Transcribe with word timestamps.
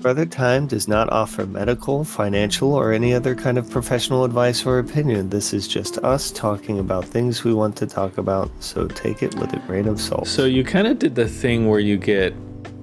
Brother 0.00 0.24
Time 0.24 0.66
does 0.66 0.88
not 0.88 1.10
offer 1.12 1.44
medical, 1.44 2.04
financial, 2.04 2.72
or 2.72 2.92
any 2.92 3.12
other 3.12 3.34
kind 3.34 3.58
of 3.58 3.68
professional 3.68 4.24
advice 4.24 4.64
or 4.64 4.78
opinion. 4.78 5.28
This 5.28 5.52
is 5.52 5.68
just 5.68 5.98
us 5.98 6.30
talking 6.30 6.78
about 6.78 7.04
things 7.04 7.44
we 7.44 7.52
want 7.52 7.76
to 7.76 7.86
talk 7.86 8.16
about, 8.16 8.50
so 8.60 8.86
take 8.88 9.22
it 9.22 9.34
with 9.36 9.52
a 9.52 9.58
grain 9.66 9.86
of 9.86 10.00
salt. 10.00 10.26
So 10.26 10.46
you 10.46 10.64
kind 10.64 10.86
of 10.86 10.98
did 10.98 11.14
the 11.16 11.28
thing 11.28 11.68
where 11.68 11.80
you 11.80 11.98
get 11.98 12.34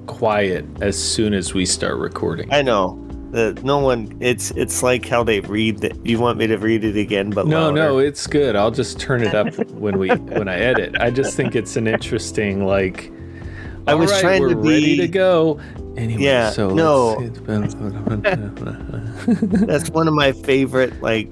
quiet 0.05 0.64
as 0.82 0.95
soon 1.02 1.34
as 1.34 1.55
we 1.55 1.66
start 1.66 1.98
recording. 1.98 2.54
I 2.54 2.61
know. 2.61 3.04
that 3.31 3.61
no 3.63 3.79
one 3.79 4.15
it's 4.21 4.52
it's 4.52 4.81
like 4.84 5.05
how 5.05 5.21
they 5.23 5.41
read 5.41 5.79
that 5.79 5.93
you 6.05 6.18
want 6.20 6.38
me 6.38 6.47
to 6.47 6.55
read 6.57 6.86
it 6.86 6.95
again 6.95 7.29
but 7.31 7.45
No, 7.45 7.63
louder. 7.65 7.75
no, 7.75 7.97
it's 7.99 8.25
good. 8.25 8.55
I'll 8.55 8.71
just 8.71 8.99
turn 9.02 9.21
it 9.21 9.34
up 9.36 9.54
when 9.71 9.97
we 9.97 10.09
when 10.09 10.47
I 10.47 10.55
edit. 10.59 10.95
I 10.99 11.09
just 11.11 11.36
think 11.36 11.55
it's 11.55 11.75
an 11.77 11.88
interesting 11.88 12.65
like. 12.65 13.11
I 13.88 13.95
was 13.95 14.11
"All 14.11 14.15
right, 14.18 14.21
trying 14.21 14.42
we're 14.42 14.50
to 14.50 14.56
ready 14.56 14.97
to 14.97 15.07
go. 15.07 15.60
Anyway, 15.97 16.21
Yeah, 16.24 16.51
so 16.51 16.69
no. 16.69 17.19
That's 19.65 19.89
one 19.89 20.07
of 20.07 20.14
my 20.14 20.32
favorite, 20.32 21.01
like 21.01 21.32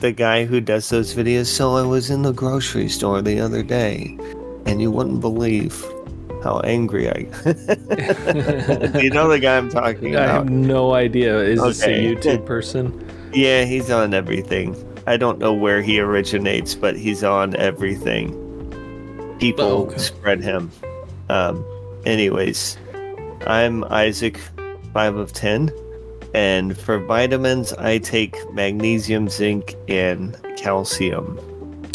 the 0.00 0.12
guy 0.12 0.44
who 0.44 0.60
does 0.60 0.88
those 0.88 1.14
videos. 1.14 1.46
So 1.46 1.76
I 1.76 1.82
was 1.82 2.10
in 2.10 2.22
the 2.22 2.32
grocery 2.32 2.88
store 2.88 3.22
the 3.22 3.38
other 3.40 3.62
day, 3.62 4.18
and 4.66 4.82
you 4.82 4.90
wouldn't 4.90 5.20
believe 5.20 5.80
how 6.42 6.58
angry 6.64 7.08
I. 7.08 7.18
you 8.98 9.10
know 9.10 9.28
the 9.28 9.38
guy 9.40 9.56
I'm 9.56 9.70
talking 9.70 10.16
I 10.16 10.20
about? 10.24 10.28
I 10.28 10.32
have 10.34 10.50
no 10.50 10.94
idea. 10.94 11.38
Is 11.38 11.62
this 11.62 11.82
a 11.84 11.88
YouTube 11.88 12.44
person? 12.44 13.08
Yeah, 13.32 13.64
he's 13.64 13.90
on 13.90 14.12
everything. 14.12 14.74
I 15.06 15.16
don't 15.16 15.38
know 15.38 15.52
where 15.52 15.82
he 15.82 16.00
originates, 16.00 16.74
but 16.74 16.96
he's 16.96 17.22
on 17.24 17.54
everything. 17.56 18.38
People 19.38 19.64
Oh, 19.64 19.86
okay. 19.86 19.98
spread 19.98 20.42
him. 20.42 20.70
Um, 21.28 21.64
anyways, 22.04 22.76
I'm 23.46 23.84
Isaac, 23.84 24.38
five 24.92 25.16
of 25.16 25.32
ten, 25.32 25.70
and 26.34 26.76
for 26.78 26.98
vitamins, 26.98 27.72
I 27.74 27.98
take 27.98 28.36
magnesium, 28.52 29.28
zinc, 29.28 29.74
and 29.88 30.36
calcium. 30.56 31.38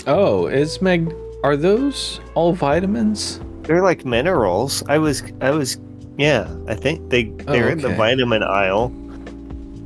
Oh, 0.06 0.48
is 0.48 0.81
mag? 0.81 1.14
Are 1.44 1.56
those 1.56 2.20
all 2.36 2.54
vitamins? 2.54 3.39
They're 3.64 3.84
like 3.84 4.06
minerals. 4.06 4.84
I 4.88 4.98
was, 4.98 5.23
I 5.42 5.52
was, 5.52 5.78
yeah. 6.17 6.48
I 6.67 6.76
think 6.76 7.09
they 7.09 7.26
they're 7.26 7.70
in 7.70 7.80
the 7.80 7.94
Oh, 7.94 7.95
vitamin 7.95 8.44
aisle. 8.44 8.92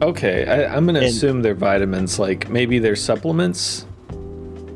Okay, 0.01 0.45
I, 0.47 0.75
I'm 0.75 0.85
gonna 0.85 0.99
And- 0.99 1.07
assume 1.07 1.41
they're 1.41 1.53
vitamins. 1.55 2.17
Like 2.19 2.49
maybe 2.49 2.79
they're 2.79 2.95
supplements, 2.95 3.85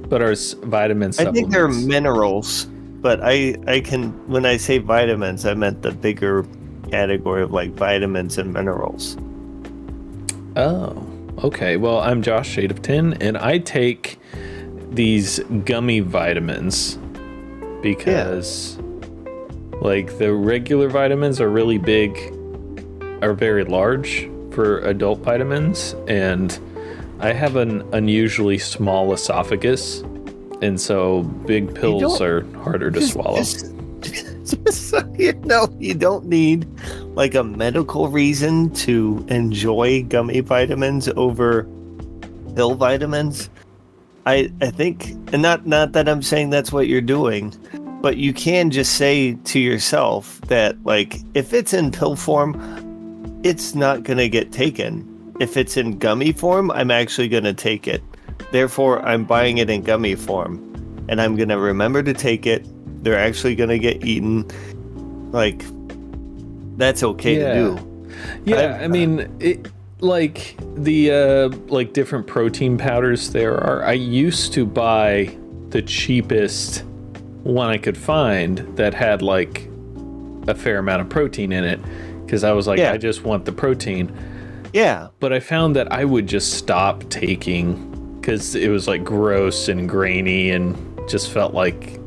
but 0.10 0.22
are 0.22 0.36
vitamins? 0.64 1.18
vitamin 1.18 1.18
I 1.18 1.32
think 1.32 1.52
they're 1.52 1.68
minerals, 1.68 2.66
but 3.02 3.20
I 3.24 3.56
I 3.68 3.80
can 3.80 4.12
when 4.28 4.46
I 4.46 4.58
say 4.58 4.78
vitamins, 4.78 5.46
I 5.46 5.54
meant 5.56 5.82
the 5.82 5.92
bigger 5.92 6.46
category 6.90 7.44
of 7.44 7.52
like 7.52 7.72
vitamins 7.72 8.38
and 8.38 8.54
minerals. 8.54 9.18
Oh, 10.56 11.06
okay. 11.44 11.78
Well, 11.78 12.00
I'm 12.00 12.22
Josh 12.22 12.50
Shade 12.50 12.72
of 12.72 12.82
10, 12.82 13.22
and 13.22 13.38
I 13.38 13.58
take 13.58 14.20
these 14.92 15.40
gummy 15.66 16.00
vitamins 16.00 16.98
because, 17.82 18.78
like, 19.82 20.18
the 20.18 20.34
regular 20.34 20.88
vitamins 20.88 21.42
are 21.42 21.50
really 21.50 21.78
big, 21.78 22.18
are 23.22 23.34
very 23.34 23.66
large 23.66 24.30
for 24.52 24.80
adult 24.80 25.20
vitamins, 25.20 25.94
and 26.08 26.58
I 27.20 27.34
have 27.34 27.58
an 27.58 27.84
unusually 27.94 28.58
small 28.58 29.12
esophagus, 29.12 30.00
and 30.62 30.80
so 30.80 31.24
big 31.24 31.76
pills 31.76 32.22
are 32.22 32.46
harder 32.56 32.90
to 32.92 33.02
swallow. 33.02 33.38
Just 33.38 33.74
so 34.70 35.14
you 35.18 35.34
know, 35.46 35.68
you 35.80 35.94
don't 35.94 36.26
need 36.26 36.68
like 37.16 37.36
a 37.36 37.44
medical 37.44 38.10
reason 38.10 38.70
to 38.72 39.26
enjoy 39.30 40.04
gummy 40.04 40.40
vitamins 40.42 41.08
over 41.10 41.68
pill 42.56 42.76
vitamins. 42.76 43.50
I 44.26 44.52
I 44.62 44.72
think, 44.72 45.12
and 45.34 45.42
not 45.42 45.66
not 45.66 45.92
that 45.94 46.10
I'm 46.10 46.22
saying 46.22 46.50
that's 46.50 46.72
what 46.72 46.88
you're 46.88 47.02
doing, 47.02 47.54
but 48.02 48.18
you 48.18 48.34
can 48.34 48.72
just 48.72 48.96
say 48.96 49.34
to 49.34 49.60
yourself 49.60 50.42
that 50.42 50.84
like 50.84 51.20
if 51.34 51.54
it's 51.54 51.74
in 51.74 51.92
pill 51.92 52.16
form, 52.16 52.54
it's 53.44 53.76
not 53.76 54.04
gonna 54.04 54.28
get 54.28 54.52
taken. 54.52 55.12
If 55.40 55.58
it's 55.58 55.78
in 55.78 56.00
gummy 56.00 56.32
form, 56.32 56.72
I'm 56.72 56.92
actually 56.92 57.28
gonna 57.28 57.54
take 57.54 57.88
it. 57.88 58.02
Therefore, 58.52 59.02
I'm 59.02 59.26
buying 59.26 59.58
it 59.58 59.70
in 59.70 59.82
gummy 59.82 60.16
form, 60.16 60.58
and 61.10 61.22
I'm 61.22 61.36
gonna 61.36 61.60
remember 61.60 62.02
to 62.04 62.14
take 62.14 62.46
it. 62.46 62.66
They're 63.06 63.20
actually 63.20 63.54
gonna 63.54 63.78
get 63.78 64.04
eaten. 64.04 64.48
Like 65.32 65.64
that's 66.76 67.04
okay 67.04 67.38
Yeah. 67.38 67.54
to 67.54 67.76
do. 67.76 68.10
Yeah, 68.46 68.56
I've- 68.76 68.84
I 68.86 68.88
mean, 68.88 69.30
it, 69.40 69.68
like 70.00 70.58
the 70.76 71.12
uh, 71.12 71.50
like 71.68 71.94
different 71.94 72.26
protein 72.26 72.80
powders 72.80 73.30
there 73.30 73.56
are. 73.64 73.84
I 73.86 73.94
used 73.94 74.54
to 74.54 74.66
buy 74.66 75.30
the 75.70 75.84
cheapest 75.84 76.84
one 77.44 77.70
I 77.70 77.78
could 77.78 77.96
find 77.98 78.58
that 78.76 78.96
had 78.96 79.22
like 79.22 79.70
a 80.48 80.56
fair 80.56 80.80
amount 80.80 81.02
of 81.02 81.10
protein 81.10 81.52
in 81.52 81.64
it 81.64 81.80
because 82.26 82.44
I 82.44 82.54
was 82.54 82.66
like, 82.66 82.80
Yeah. 82.80 82.92
I 82.92 82.98
just 82.98 83.24
want 83.24 83.46
the 83.46 83.52
protein. 83.52 84.12
Yeah, 84.74 85.10
But 85.20 85.32
I 85.32 85.40
found 85.40 85.76
that 85.76 85.92
I 85.94 86.06
would 86.06 86.26
just 86.28 86.56
stop 86.56 87.08
taking 87.12 88.18
because 88.20 88.56
it 88.56 88.70
was 88.70 88.88
like 88.88 89.04
gross 89.04 89.68
and 89.70 89.88
grainy 89.88 90.50
and 90.50 90.76
just 91.08 91.30
felt 91.32 91.54
like, 91.54 92.00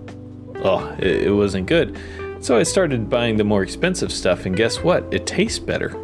oh, 0.64 0.94
it, 0.98 1.24
it 1.24 1.30
wasn't 1.32 1.66
good. 1.66 1.98
So 2.40 2.56
I 2.56 2.62
started 2.62 3.10
buying 3.10 3.36
the 3.36 3.44
more 3.44 3.62
expensive 3.62 4.12
stuff, 4.12 4.46
and 4.46 4.56
guess 4.56 4.82
what? 4.82 5.04
It 5.12 5.26
tastes 5.26 5.58
better 5.58 5.96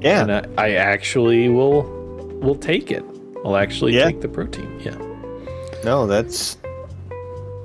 yeah. 0.00 0.22
and 0.22 0.30
I, 0.32 0.44
I 0.56 0.70
actually 0.74 1.48
will 1.48 1.82
will 2.40 2.54
take 2.54 2.92
it. 2.92 3.04
I'll 3.44 3.56
actually 3.56 3.96
Yeah. 3.96 4.04
take 4.06 4.20
the 4.20 4.28
protein. 4.28 4.70
Yeah. 4.80 4.96
No, 5.84 6.06
that's 6.06 6.56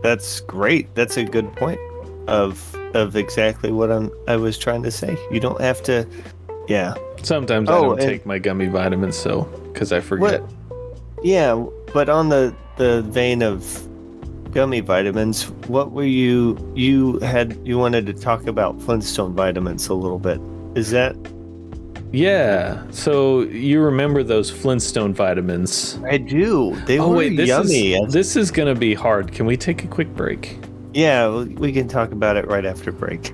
that's 0.02 0.42
great. 0.42 0.94
That's 0.96 1.18
a 1.18 1.24
good 1.24 1.52
point 1.56 1.80
of 2.28 2.76
of 2.96 3.16
exactly 3.16 3.72
what 3.72 3.92
I'm 3.92 4.12
I 4.28 4.36
was 4.36 4.58
trying 4.58 4.84
to 4.84 4.92
say. 4.92 5.18
You 5.32 5.40
don't 5.40 5.62
have 5.62 5.84
to 5.84 6.08
yeah. 6.68 6.96
Sometimes 7.22 7.70
I 7.70 7.74
Oh, 7.78 7.82
don't 7.84 8.00
and- 8.00 8.10
take 8.10 8.26
my 8.26 8.40
gummy 8.40 8.68
vitamins, 8.68 9.16
so 9.16 9.44
because 9.72 9.92
I 9.92 10.00
forget. 10.00 10.42
What 10.42 10.50
Yeah, 11.24 11.64
but 11.94 12.10
on 12.10 12.30
the 12.30 12.56
the 12.78 13.04
vein 13.04 13.44
of 13.44 13.64
gummy 14.54 14.80
vitamins, 14.82 15.50
what 15.68 15.92
were 15.92 16.04
you 16.06 16.58
you 16.76 17.20
had 17.20 17.58
you 17.66 17.78
wanted 17.78 18.06
to 18.06 18.14
talk 18.14 18.48
about 18.48 18.82
Flintstone 18.82 19.34
vitamins 19.34 19.88
a 19.88 19.94
little 19.94 20.20
bit. 20.20 20.40
Is 20.76 20.92
that 20.92 21.16
Yeah. 22.12 22.84
So 22.92 23.42
you 23.42 23.82
remember 23.82 24.24
those 24.24 24.50
Flintstone 24.52 25.14
vitamins? 25.14 26.00
I 26.08 26.18
do. 26.18 26.76
They 26.86 27.00
oh 27.00 27.10
were 27.10 27.18
wait, 27.18 27.38
this 27.38 27.48
yummy. 27.50 27.94
is 27.96 28.14
this 28.14 28.36
is 28.36 28.52
gonna 28.52 28.76
be 28.76 28.94
hard. 28.94 29.32
Can 29.32 29.46
we 29.46 29.58
take 29.58 29.84
a 29.84 29.88
quick 29.88 30.14
break? 30.16 30.58
yeah, 30.94 31.28
we 31.44 31.72
can 31.72 31.88
talk 31.88 32.12
about 32.12 32.38
it 32.38 32.48
right 32.48 32.66
after 32.66 32.92
break. 32.92 33.34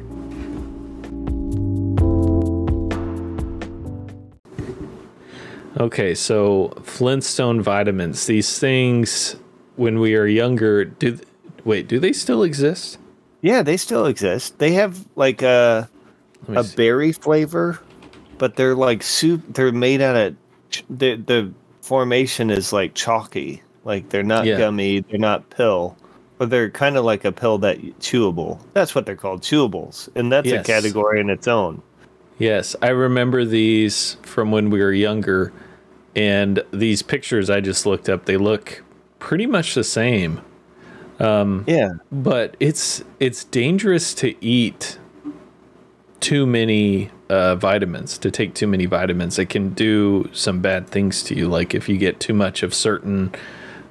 Okay, 5.78 6.14
so 6.16 6.70
Flintstone 6.84 7.62
vitamins. 7.62 8.26
These 8.26 8.60
things, 8.60 9.36
when 9.80 10.00
we 10.00 10.16
are 10.16 10.28
younger, 10.28 10.84
do 10.86 11.16
th- 11.16 11.28
wait? 11.64 11.88
Do 11.88 12.00
they 12.00 12.12
still 12.14 12.44
exist? 12.44 12.98
Yeah, 13.42 13.62
they 13.64 13.78
still 13.78 14.06
exist. 14.06 14.60
They 14.60 14.74
have 14.74 15.06
like 15.16 15.42
uh, 15.42 15.86
a 16.50 16.60
a 16.60 16.64
see. 16.64 16.76
berry 16.76 17.12
flavor, 17.14 17.80
but 18.38 18.56
they're 18.58 18.76
like 18.76 19.02
soup. 19.02 19.42
They're 19.54 19.72
made 19.72 20.02
out 20.02 20.16
of 20.16 20.36
ch- 20.70 20.84
the 20.90 21.16
the 21.16 21.52
formation 21.82 22.50
is 22.50 22.74
like 22.74 22.94
chalky. 22.94 23.64
Like 23.86 24.10
they're 24.10 24.24
not 24.24 24.46
Yeah. 24.46 24.58
gummy. 24.58 25.00
They're 25.00 25.18
not 25.18 25.50
pill, 25.50 25.96
but 26.38 26.50
they're 26.50 26.70
kind 26.70 26.98
of 26.98 27.06
like 27.06 27.24
a 27.24 27.32
pill 27.32 27.58
that 27.60 27.80
chewable. 28.02 28.60
That's 28.74 28.94
what 28.94 29.06
they're 29.06 29.16
called, 29.16 29.42
chewables, 29.42 30.10
and 30.16 30.30
that's 30.32 30.48
Yes. 30.48 30.64
a 30.66 30.68
category 30.68 31.22
in 31.22 31.30
its 31.30 31.48
own. 31.48 31.82
Yes, 32.38 32.76
I 32.82 32.90
remember 32.90 33.46
these 33.46 34.18
from 34.24 34.52
when 34.52 34.70
we 34.70 34.82
were 34.82 34.94
younger, 34.94 35.52
and 36.16 36.62
these 36.72 37.02
pictures 37.02 37.50
I 37.50 37.62
just 37.62 37.86
looked 37.86 38.10
up. 38.10 38.26
They 38.26 38.38
look 38.38 38.84
pretty 39.20 39.46
much 39.46 39.76
the 39.76 39.84
same, 39.84 40.42
Um, 41.20 41.66
Yeah, 41.68 41.92
but 42.12 42.56
it's 42.60 43.04
it's 43.20 43.44
dangerous 43.44 44.14
to 44.16 44.34
eat 44.44 44.98
too 46.20 46.46
many 46.46 47.12
uh, 47.30 47.56
vitamins. 47.56 48.18
To 48.18 48.32
take 48.32 48.54
too 48.54 48.68
many 48.68 48.86
vitamins, 48.86 49.38
it 49.38 49.50
can 49.50 49.70
do 49.70 50.30
some 50.34 50.60
bad 50.62 50.88
things 50.88 51.22
to 51.24 51.36
you. 51.36 51.48
Like 51.48 51.76
if 51.76 51.88
you 51.90 51.98
get 51.98 52.20
too 52.20 52.34
much 52.34 52.64
of 52.64 52.74
certain 52.74 53.34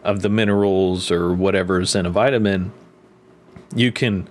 of 0.05 0.23
the 0.23 0.29
minerals 0.29 1.11
or 1.11 1.33
whatever's 1.33 1.95
in 1.95 2.07
a 2.07 2.11
vitamin, 2.11 2.73
you 3.75 3.93
can. 3.93 4.29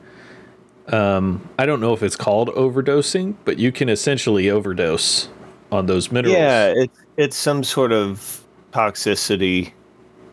Um, 0.88 1.50
I 1.60 1.66
don't 1.66 1.82
know 1.82 1.94
if 1.94 2.02
it's 2.02 2.16
called 2.16 2.48
overdosing, 2.50 3.36
but 3.44 3.60
you 3.60 3.72
can 3.74 3.90
essentially 3.90 4.50
overdose 4.50 5.28
on 5.70 5.86
those 5.86 6.12
minerals. 6.12 6.38
yeah. 6.38 6.74
It's 6.76 7.00
it's 7.18 7.36
some 7.36 7.64
sort 7.64 7.92
of 7.92 8.44
toxicity. 8.72 9.74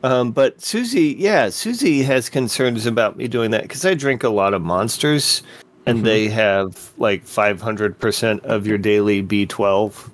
Um, 0.04 0.32
but 0.32 0.60
Susie, 0.62 1.16
yeah, 1.18 1.48
Susie 1.48 2.02
has 2.02 2.28
concerns 2.28 2.84
about 2.84 3.16
me 3.16 3.26
doing 3.26 3.50
that 3.52 3.62
because 3.62 3.86
I 3.86 3.94
drink 3.94 4.22
a 4.22 4.28
lot 4.28 4.52
of 4.52 4.60
monsters, 4.60 5.42
and 5.86 6.00
Mhm. 6.00 6.04
they 6.04 6.28
have 6.28 6.90
like 6.98 7.24
500% 7.26 8.44
of 8.44 8.66
your 8.66 8.76
daily 8.78 9.22
B12 9.22 10.10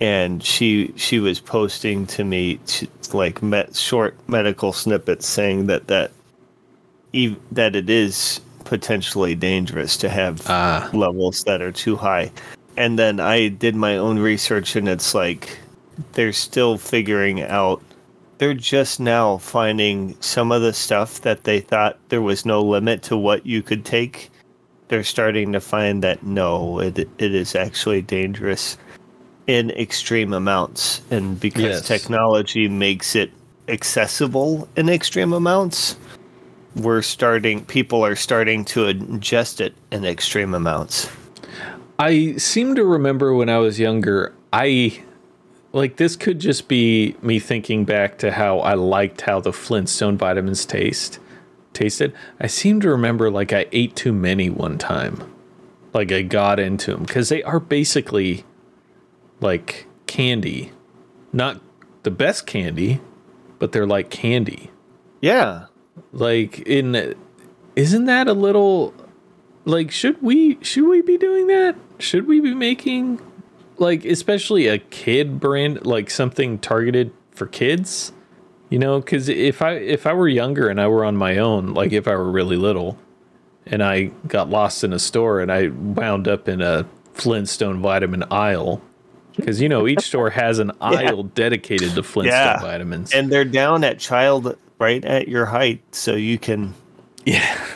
and 0.00 0.44
she 0.44 0.92
she 0.94 1.18
was 1.18 1.40
posting 1.40 2.06
to 2.06 2.22
me 2.22 2.60
t- 2.66 2.88
like 3.12 3.42
met 3.42 3.74
short 3.74 4.14
medical 4.28 4.72
snippets 4.72 5.26
saying 5.26 5.66
that 5.66 5.88
that 5.88 6.12
ev- 7.14 7.34
that 7.50 7.74
it 7.74 7.88
is 7.90 8.40
potentially 8.64 9.34
dangerous 9.34 9.96
to 9.96 10.08
have 10.10 10.42
Ah, 10.48 10.88
levels 10.92 11.42
that 11.44 11.62
are 11.62 11.72
too 11.72 11.96
high. 11.96 12.30
And 12.76 12.98
then 12.98 13.18
I 13.20 13.48
did 13.48 13.74
my 13.74 13.96
own 13.96 14.18
research, 14.20 14.76
and 14.76 14.86
it's 14.88 15.14
like 15.14 15.58
they're 16.12 16.32
still 16.34 16.76
figuring 16.76 17.42
out. 17.42 17.80
They're 18.38 18.54
just 18.54 19.00
now 19.00 19.38
finding 19.38 20.16
some 20.20 20.52
of 20.52 20.62
the 20.62 20.72
stuff 20.72 21.20
that 21.22 21.44
they 21.44 21.60
thought 21.60 21.98
there 22.08 22.22
was 22.22 22.46
no 22.46 22.62
limit 22.62 23.02
to 23.04 23.16
what 23.16 23.44
you 23.44 23.62
could 23.62 23.84
take. 23.84 24.30
They're 24.88 25.04
starting 25.04 25.52
to 25.52 25.60
find 25.60 26.02
that 26.02 26.22
no, 26.22 26.78
it 26.80 26.98
it 26.98 27.34
is 27.34 27.54
actually 27.54 28.02
dangerous 28.02 28.78
in 29.46 29.70
extreme 29.72 30.32
amounts, 30.32 31.02
and 31.10 31.38
because 31.40 31.62
Yes. 31.62 31.86
technology 31.86 32.68
makes 32.68 33.16
it 33.16 33.30
accessible 33.68 34.68
in 34.76 34.88
extreme 34.88 35.32
amounts, 35.32 35.96
we're 36.76 37.02
starting 37.02 37.64
people 37.64 38.04
are 38.04 38.16
starting 38.16 38.64
to 38.66 38.80
ingest 38.86 39.60
it 39.60 39.74
in 39.90 40.04
extreme 40.04 40.54
amounts 40.54 41.08
I 42.00 42.34
seem 42.36 42.76
to 42.76 42.84
remember 42.84 43.34
when 43.34 43.48
I 43.48 43.58
was 43.58 43.80
younger, 43.80 44.32
I 44.52 45.02
like 45.72 45.96
this 45.96 46.16
could 46.16 46.38
just 46.38 46.68
be 46.68 47.16
me 47.22 47.38
thinking 47.38 47.84
back 47.84 48.18
to 48.18 48.32
how 48.32 48.60
I 48.60 48.74
liked 48.74 49.22
how 49.22 49.40
the 49.40 49.52
Flintstone 49.52 50.16
vitamins 50.16 50.64
taste 50.64 51.18
tasted. 51.72 52.12
I 52.40 52.46
seem 52.46 52.80
to 52.80 52.90
remember 52.90 53.30
like 53.30 53.52
I 53.52 53.66
ate 53.72 53.94
too 53.94 54.12
many 54.12 54.50
one 54.50 54.78
time. 54.78 55.32
Like 55.92 56.10
I 56.10 56.22
got 56.22 56.58
into 56.58 56.92
them 56.92 57.06
cuz 57.06 57.28
they 57.28 57.42
are 57.42 57.60
basically 57.60 58.44
like 59.40 59.86
candy. 60.06 60.72
Not 61.32 61.60
the 62.02 62.10
best 62.10 62.46
candy, 62.46 63.00
but 63.58 63.72
they're 63.72 63.86
like 63.86 64.10
candy. 64.10 64.70
yeah 65.20 65.66
Like 66.12 66.60
in 66.60 67.14
isn't 67.76 68.06
that 68.06 68.26
a 68.26 68.32
little 68.32 68.94
like 69.64 69.90
should 69.90 70.20
we 70.22 70.58
should 70.62 70.86
we 70.88 71.02
be 71.02 71.18
doing 71.18 71.46
that? 71.48 71.76
Should 71.98 72.26
we 72.26 72.40
be 72.40 72.54
making 72.54 73.20
like 73.78 74.04
especially 74.04 74.66
a 74.66 74.78
kid 74.78 75.40
brand 75.40 75.84
like 75.86 76.10
something 76.10 76.58
targeted 76.58 77.12
for 77.30 77.46
kids? 77.46 78.12
You 78.70 78.78
know, 78.78 79.00
cuz 79.00 79.28
if 79.28 79.62
I 79.62 79.72
if 79.74 80.06
I 80.06 80.12
were 80.12 80.28
younger 80.28 80.68
and 80.68 80.80
I 80.80 80.88
were 80.88 81.04
on 81.04 81.16
my 81.16 81.38
own, 81.38 81.74
like 81.74 81.92
if 81.92 82.06
I 82.06 82.14
were 82.16 82.30
really 82.30 82.56
little 82.56 82.98
and 83.66 83.82
I 83.82 84.10
got 84.26 84.48
lost 84.50 84.84
in 84.84 84.92
a 84.92 84.98
store 84.98 85.40
and 85.40 85.50
I 85.52 85.68
wound 85.68 86.28
up 86.28 86.48
in 86.48 86.60
a 86.60 86.86
Flintstone 87.14 87.80
vitamin 87.80 88.24
aisle 88.30 88.80
because 89.36 89.60
you 89.60 89.68
know 89.68 89.86
each 89.86 90.02
store 90.02 90.30
has 90.30 90.58
an 90.58 90.72
aisle 90.80 91.22
dedicated 91.24 91.94
to 91.94 92.02
Flintstone 92.02 92.38
Yeah. 92.38 92.60
vitamins. 92.60 93.12
and 93.12 93.30
they're 93.30 93.44
down 93.44 93.84
at 93.84 93.98
child 93.98 94.56
right 94.78 95.04
at 95.04 95.28
your 95.28 95.46
height 95.46 95.80
so 95.92 96.14
you 96.14 96.38
can 96.38 96.74
Yeah. 97.24 97.56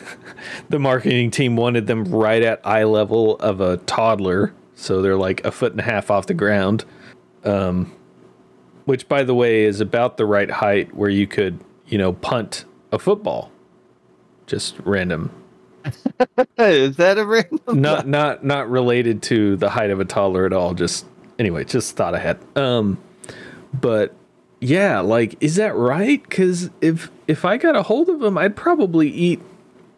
The 0.69 0.79
marketing 0.79 1.31
team 1.31 1.55
wanted 1.55 1.87
them 1.87 2.03
right 2.05 2.41
at 2.41 2.65
eye 2.65 2.83
level 2.85 3.35
of 3.37 3.59
a 3.61 3.77
toddler. 3.77 4.53
So 4.75 5.01
they're 5.01 5.17
like 5.17 5.43
a 5.45 5.51
foot 5.51 5.71
and 5.71 5.79
a 5.79 5.83
half 5.83 6.09
off 6.11 6.27
the 6.27 6.33
ground. 6.33 6.85
Um, 7.43 7.93
which, 8.85 9.07
by 9.07 9.23
the 9.23 9.33
way, 9.33 9.63
is 9.63 9.79
about 9.79 10.17
the 10.17 10.25
right 10.25 10.49
height 10.49 10.93
where 10.95 11.09
you 11.09 11.27
could, 11.27 11.59
you 11.87 11.97
know, 11.97 12.13
punt 12.13 12.65
a 12.91 12.99
football. 12.99 13.51
Just 14.45 14.75
random. 14.83 15.31
is 16.57 16.95
that 16.97 17.17
a 17.17 17.25
random 17.25 17.81
Not 17.81 18.07
not 18.07 18.45
not 18.45 18.69
related 18.69 19.21
to 19.23 19.57
the 19.57 19.69
height 19.69 19.89
of 19.89 19.99
a 19.99 20.05
toddler 20.05 20.45
at 20.45 20.53
all. 20.53 20.73
Just 20.73 21.05
anyway, 21.39 21.63
just 21.63 21.95
thought 21.95 22.15
I 22.15 22.19
had. 22.19 22.39
Um, 22.55 22.97
but 23.73 24.13
yeah, 24.59 25.01
like, 25.01 25.35
is 25.41 25.55
that 25.55 25.75
right? 25.75 26.21
Because 26.23 26.69
if 26.81 27.11
if 27.27 27.43
I 27.45 27.57
got 27.57 27.75
a 27.75 27.83
hold 27.83 28.09
of 28.09 28.19
them, 28.19 28.37
I'd 28.37 28.55
probably 28.55 29.09
eat 29.09 29.41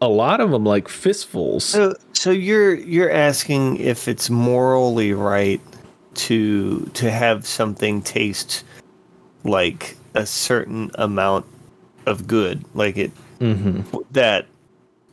a 0.00 0.08
lot 0.08 0.40
of 0.40 0.50
them, 0.50 0.64
like 0.64 0.88
fistfuls. 0.88 1.64
so 1.64 1.94
so 2.26 2.32
you're 2.32 2.74
you're 2.74 3.12
asking 3.12 3.76
if 3.76 4.08
it's 4.08 4.28
morally 4.28 5.12
right 5.12 5.60
to 6.14 6.80
to 6.94 7.08
have 7.08 7.46
something 7.46 8.02
taste 8.02 8.64
like 9.44 9.96
a 10.14 10.26
certain 10.26 10.90
amount 10.96 11.46
of 12.06 12.26
good 12.26 12.64
like 12.74 12.96
it 12.96 13.12
hmm 13.38 13.80
that 14.10 14.46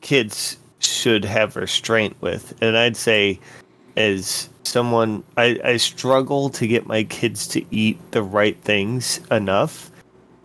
kids 0.02 0.58
should 0.80 1.24
have 1.24 1.56
restraint 1.56 2.16
with. 2.20 2.52
And 2.64 2.76
I'd 2.76 2.98
say, 2.98 3.40
as 3.96 4.50
someone, 4.64 5.24
I, 5.38 5.60
I 5.64 5.78
struggle 5.78 6.50
to 6.50 6.66
get 6.66 6.88
my 6.88 7.04
kids 7.04 7.48
to 7.50 7.64
eat 7.70 8.00
the 8.10 8.24
right 8.24 8.60
things 8.62 9.20
enough. 9.30 9.92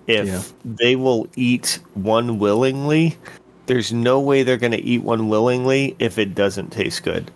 If 0.06 0.26
Yeah. 0.26 0.43
they 0.64 0.97
will 0.97 1.29
eat 1.35 1.81
one 1.94 2.38
willingly, 2.38 3.17
there's 3.69 3.93
no 3.93 4.19
way 4.19 4.43
they're 4.43 4.56
going 4.56 4.73
to 4.73 4.82
eat 4.82 5.03
one 5.03 5.29
willingly 5.29 5.94
if 5.99 6.19
it 6.19 6.35
doesn't 6.35 6.70
taste 6.70 7.05
good. 7.05 7.31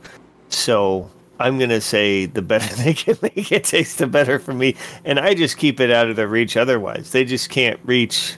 So 0.48 1.08
I'm 1.38 1.58
going 1.58 1.70
to 1.70 1.80
say 1.80 2.26
the 2.26 2.42
better 2.42 2.74
they 2.82 2.94
can 2.94 3.16
make 3.22 3.52
it 3.52 3.64
taste, 3.64 3.98
the 3.98 4.06
better 4.06 4.38
for 4.38 4.52
me. 4.52 4.74
And 5.04 5.20
I 5.20 5.34
just 5.34 5.56
keep 5.56 5.78
it 5.78 5.90
out 5.90 6.10
of 6.10 6.16
their 6.16 6.28
reach 6.28 6.56
otherwise. 6.56 7.12
They 7.12 7.24
just 7.24 7.50
can't 7.50 7.78
reach 7.84 8.36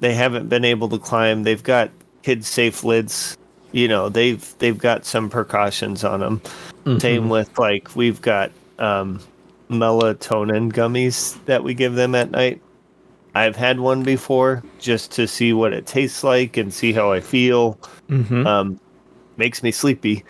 they 0.00 0.14
haven't 0.14 0.48
been 0.48 0.64
able 0.64 0.88
to 0.90 0.98
climb. 0.98 1.42
They've 1.42 1.62
got 1.62 1.90
kid 2.22 2.44
safe 2.44 2.84
lids. 2.84 3.36
You 3.72 3.88
know, 3.88 4.08
they've 4.08 4.54
they've 4.58 4.78
got 4.78 5.04
some 5.04 5.28
precautions 5.28 6.04
on 6.04 6.20
them. 6.20 6.40
Same 7.00 7.28
with 7.28 7.58
like 7.58 7.94
we've 7.96 8.22
got 8.22 8.50
um, 8.78 9.20
melatonin 9.68 10.72
gummies 10.72 11.42
that 11.44 11.62
we 11.64 11.74
give 11.74 11.94
them 11.94 12.14
at 12.14 12.30
night. 12.30 12.62
I've 13.34 13.56
had 13.56 13.80
one 13.80 14.02
before 14.02 14.62
just 14.78 15.12
to 15.12 15.28
see 15.28 15.52
what 15.52 15.72
it 15.72 15.86
tastes 15.86 16.24
like 16.24 16.56
and 16.56 16.72
see 16.72 16.92
how 16.92 17.12
I 17.12 17.20
feel. 17.20 17.78
hmm 18.08 18.46
Um, 18.46 18.80
makes 19.36 19.62
me 19.62 19.70
sleepy, 19.70 20.24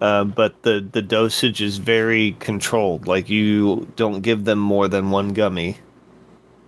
uh, 0.00 0.24
but 0.24 0.60
the 0.62 0.86
the 0.92 1.02
dosage 1.02 1.62
is 1.62 1.78
very 1.78 2.36
controlled. 2.40 3.06
Like 3.06 3.30
you 3.30 3.86
don't 3.96 4.20
give 4.20 4.44
them 4.44 4.58
more 4.58 4.88
than 4.88 5.10
one 5.10 5.32
gummy, 5.32 5.78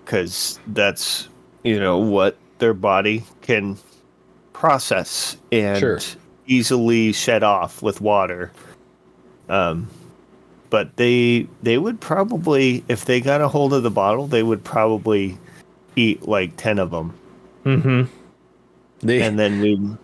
because 0.04 0.58
that's 0.68 1.28
you 1.64 1.78
know 1.78 1.98
what 1.98 2.38
their 2.58 2.74
body 2.74 3.24
can 3.42 3.76
process 4.52 5.36
and 5.50 5.78
Sure. 5.80 5.98
easily 6.46 7.12
shed 7.12 7.42
off 7.42 7.82
with 7.82 8.00
water. 8.00 8.52
Um, 9.48 9.88
but 10.70 10.96
they 10.96 11.46
they 11.62 11.76
would 11.76 12.00
probably 12.00 12.84
if 12.88 13.04
they 13.04 13.20
got 13.20 13.40
a 13.42 13.48
hold 13.48 13.74
of 13.74 13.82
the 13.82 13.90
bottle, 13.90 14.26
they 14.26 14.42
would 14.42 14.64
probably 14.64 15.36
eat 15.96 16.26
like 16.28 16.56
ten 16.56 16.78
of 16.78 16.90
them, 16.90 17.14
Mm-hmm. 17.64 18.02
They, 19.06 19.22
and 19.22 19.38
then 19.38 19.60
we 19.60 19.96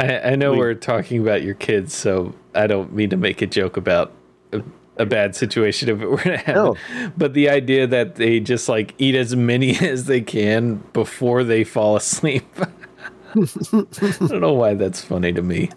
I, 0.00 0.32
I 0.32 0.36
know 0.36 0.52
we- 0.52 0.58
we, 0.58 0.64
are 0.64 0.74
talking 0.74 1.20
about 1.20 1.42
your 1.42 1.54
kids, 1.54 1.94
so 1.94 2.34
I 2.54 2.66
don't 2.66 2.92
mean 2.92 3.10
to 3.10 3.16
make 3.16 3.42
a 3.42 3.46
joke 3.46 3.76
about 3.76 4.12
a, 4.52 4.62
a 4.96 5.06
bad 5.06 5.34
situation 5.36 5.88
if 5.88 6.00
it 6.00 6.06
were 6.06 6.18
to 6.18 6.36
happen. 6.36 6.54
No. 6.54 6.76
But 7.16 7.34
the 7.34 7.48
idea 7.50 7.86
that 7.86 8.16
they 8.16 8.40
just 8.40 8.68
like 8.68 8.94
eat 8.98 9.14
as 9.14 9.34
many 9.36 9.76
as 9.80 10.06
they 10.06 10.20
can 10.20 10.76
before 10.92 11.44
they 11.44 11.64
fall 11.64 11.96
asleep. 11.96 12.44
I 13.34 13.44
don't 14.28 14.40
know 14.40 14.54
why 14.54 14.72
that's 14.74 15.02
funny 15.02 15.30
to 15.34 15.42
me. 15.42 15.68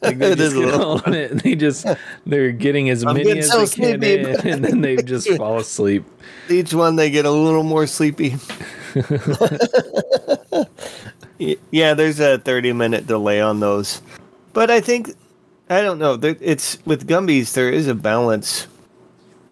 Like 0.00 0.16
they 0.18 0.34
just 0.34 0.56
get 0.56 0.72
on 0.72 1.12
it 1.12 1.30
and 1.32 1.40
they 1.40 1.54
just 1.54 1.86
they're 2.24 2.52
getting 2.52 2.88
as 2.88 3.04
I'm 3.04 3.14
many 3.14 3.24
getting 3.24 3.42
as 3.42 3.50
so 3.50 3.66
they 3.66 3.98
can 3.98 4.02
in, 4.02 4.48
and 4.48 4.64
then 4.64 4.80
they 4.80 4.96
just 4.96 5.28
fall 5.36 5.58
asleep. 5.58 6.04
each 6.48 6.72
one 6.72 6.96
they 6.96 7.10
get 7.10 7.26
a 7.26 7.30
little 7.30 7.62
more 7.64 7.86
sleepy. 7.86 8.36
Yeah, 11.70 11.94
there's 11.94 12.18
a 12.18 12.38
30 12.38 12.72
minute 12.72 13.06
delay 13.06 13.40
on 13.40 13.60
those. 13.60 14.02
But 14.52 14.70
I 14.72 14.80
think 14.80 15.14
I 15.70 15.82
don't 15.82 15.98
know, 16.00 16.18
it's 16.22 16.84
with 16.84 17.06
gummies 17.06 17.52
there 17.54 17.70
is 17.70 17.86
a 17.86 17.94
balance 17.94 18.66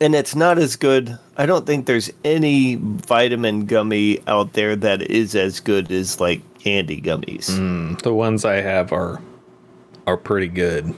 and 0.01 0.15
it's 0.15 0.35
not 0.35 0.59
as 0.59 0.75
good. 0.75 1.17
I 1.37 1.47
don't 1.47 1.65
think 1.67 1.87
there's 1.87 2.11
any 2.25 2.75
vitamin 2.77 3.67
gummy 3.67 4.21
out 4.27 4.55
there 4.55 4.75
that 4.75 5.03
is 5.03 5.37
as 5.37 5.61
good 5.61 5.93
as 5.93 6.19
like 6.21 6.41
candy 6.59 7.01
gummies. 7.01 7.51
Mm, 7.51 8.03
the 8.03 8.13
ones 8.13 8.45
I 8.45 8.57
have 8.63 8.93
are 8.93 9.21
are 10.09 10.17
pretty 10.17 10.49
good. 10.49 10.93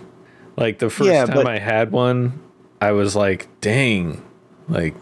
Like 0.56 0.78
the 0.78 0.88
first 0.88 1.10
Yeah, 1.10 1.26
time 1.26 1.34
but- 1.36 1.46
I 1.48 1.58
had 1.58 1.92
one, 1.92 2.40
I 2.80 2.92
was 2.92 3.14
like, 3.14 3.48
"Dang!" 3.60 4.22
Like 4.68 4.94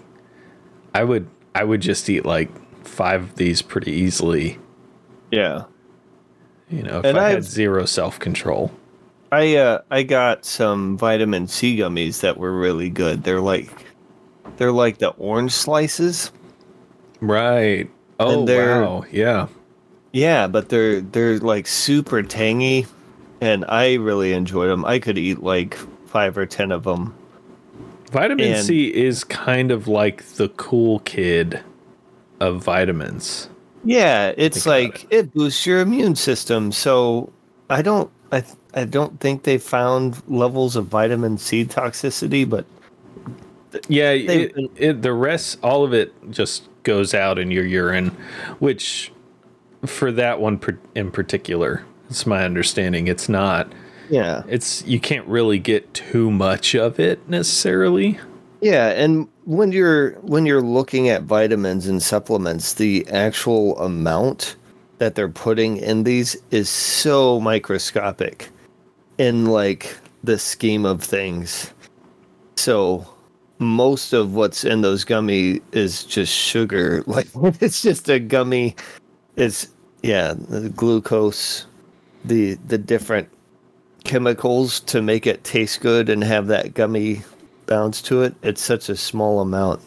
I 0.95 1.05
would 1.05 1.29
I 1.55 1.63
would 1.63 1.81
just 1.81 2.09
eat 2.11 2.25
like 2.27 2.51
five 2.87 3.23
of 3.23 3.35
these 3.37 3.63
pretty 3.63 3.93
easily. 3.93 4.59
Yeah. 5.31 5.65
You 6.71 6.83
know, 6.83 6.99
if 7.01 7.05
And 7.05 7.19
I 7.19 7.29
had 7.29 7.39
I've- 7.39 7.47
zero 7.47 7.85
self 7.85 8.19
control. 8.19 8.71
I 9.33 9.57
uh 9.57 9.81
I 9.91 10.05
got 10.05 10.45
some 10.45 10.97
vitamin 10.97 11.49
C 11.49 11.77
gummies 11.77 12.21
that 12.21 12.37
were 12.39 12.57
really 12.57 12.89
good. 12.89 13.25
They're 13.25 13.41
like 13.41 13.69
they're 14.57 14.73
like 14.73 14.99
the 14.99 15.09
orange 15.11 15.53
slices. 15.53 16.31
Right. 17.21 17.91
Oh 18.21 18.45
wow. 18.45 19.05
Yeah. 19.11 19.49
Yeah, 20.13 20.47
but 20.47 20.69
they're 20.69 21.01
they're 21.01 21.39
like 21.41 21.67
super 21.67 22.23
tangy 22.23 22.87
and 23.41 23.65
I 23.69 23.95
really 23.95 24.33
enjoyed 24.33 24.71
them. 24.71 24.85
I 24.85 24.99
could 25.01 25.19
eat 25.19 25.43
like 25.43 25.75
five 26.07 26.39
or 26.39 26.47
ten 26.47 26.71
of 26.71 26.85
them. 26.85 27.15
Vitamin 28.13 28.53
And- 28.55 28.65
C 28.65 28.87
is 28.95 29.25
kind 29.25 29.71
of 29.73 29.89
like 29.89 30.25
the 30.37 30.49
cool 30.51 31.01
kid 31.01 31.61
of 32.41 32.63
vitamins. 32.63 33.49
Yeah, 33.85 34.33
it's 34.37 34.67
like 34.67 35.07
it. 35.11 35.33
boosts 35.33 35.65
your 35.65 35.81
immune 35.81 36.17
system. 36.17 36.73
So 36.73 37.33
I 37.71 37.83
don't, 37.83 38.11
I, 38.33 38.43
I 38.75 38.85
don't 38.85 39.19
think 39.21 39.45
they 39.45 39.59
found 39.59 40.21
levels 40.29 40.75
of 40.77 40.87
vitamin 40.87 41.39
C 41.39 41.65
toxicity, 41.65 42.49
but 42.49 42.67
Yeah, 43.89 44.11
it, 44.11 44.55
been- 44.55 44.69
it, 44.77 45.03
the 45.03 45.13
rest, 45.13 45.59
all 45.63 45.85
of 45.85 45.93
it 45.95 46.13
just 46.31 46.69
goes 46.83 47.15
out 47.15 47.39
in 47.39 47.51
your 47.51 47.65
urine, 47.65 48.09
which 48.59 49.13
for 49.85 50.11
that 50.13 50.41
one 50.41 50.61
in 50.95 51.11
particular, 51.11 51.85
it's 52.09 52.27
my 52.27 52.45
understanding. 52.45 53.07
It's 53.09 53.29
not. 53.29 53.71
yeah, 54.11 54.43
It's 54.49 54.85
you 54.85 54.99
can't 55.01 55.27
really 55.29 55.59
get 55.59 55.93
too 55.95 56.31
much 56.31 56.75
of 56.75 56.99
it 56.99 57.29
necessarily. 57.29 58.19
yeah. 58.61 58.89
And 58.89 59.29
when 59.47 59.71
you're 59.71 60.13
when 60.23 60.45
you're 60.45 60.61
looking 60.61 61.09
at 61.09 61.23
vitamins 61.23 61.87
and 61.87 62.03
supplements, 62.03 62.75
the 62.75 63.07
actual 63.09 63.79
amount 63.79 64.57
that 64.99 65.15
they're 65.15 65.29
putting 65.29 65.77
in 65.79 66.03
these 66.03 66.37
is 66.51 66.69
so 66.69 67.41
microscopic 67.41 68.51
in 69.19 69.47
like 69.47 69.97
the 70.25 70.39
scheme 70.39 70.85
of 70.85 71.03
things. 71.03 71.73
So 72.57 73.07
most 73.59 74.13
of 74.13 74.35
what's 74.35 74.65
in 74.65 74.81
those 74.81 75.05
gummy 75.05 75.61
is 75.73 76.05
just 76.05 76.33
sugar. 76.33 77.05
Like 77.07 77.29
it's 77.63 77.83
just 77.83 78.09
a 78.09 78.19
gummy. 78.19 78.75
It's 79.37 79.69
yeah, 80.03 80.35
the 80.37 80.71
glucose, 80.71 81.67
the 82.25 82.55
the 82.67 82.79
different 82.79 83.29
chemicals 84.03 84.81
to 84.81 85.03
make 85.03 85.25
it 85.27 85.45
taste 85.45 85.81
good 85.81 86.09
and 86.09 86.25
have 86.25 86.49
that 86.49 86.75
gummy 86.75 87.23
bounce 87.67 88.01
to 88.03 88.23
it. 88.23 88.35
It's 88.43 88.63
such 88.63 88.89
a 88.89 88.97
small 88.97 89.41
amount. 89.41 89.81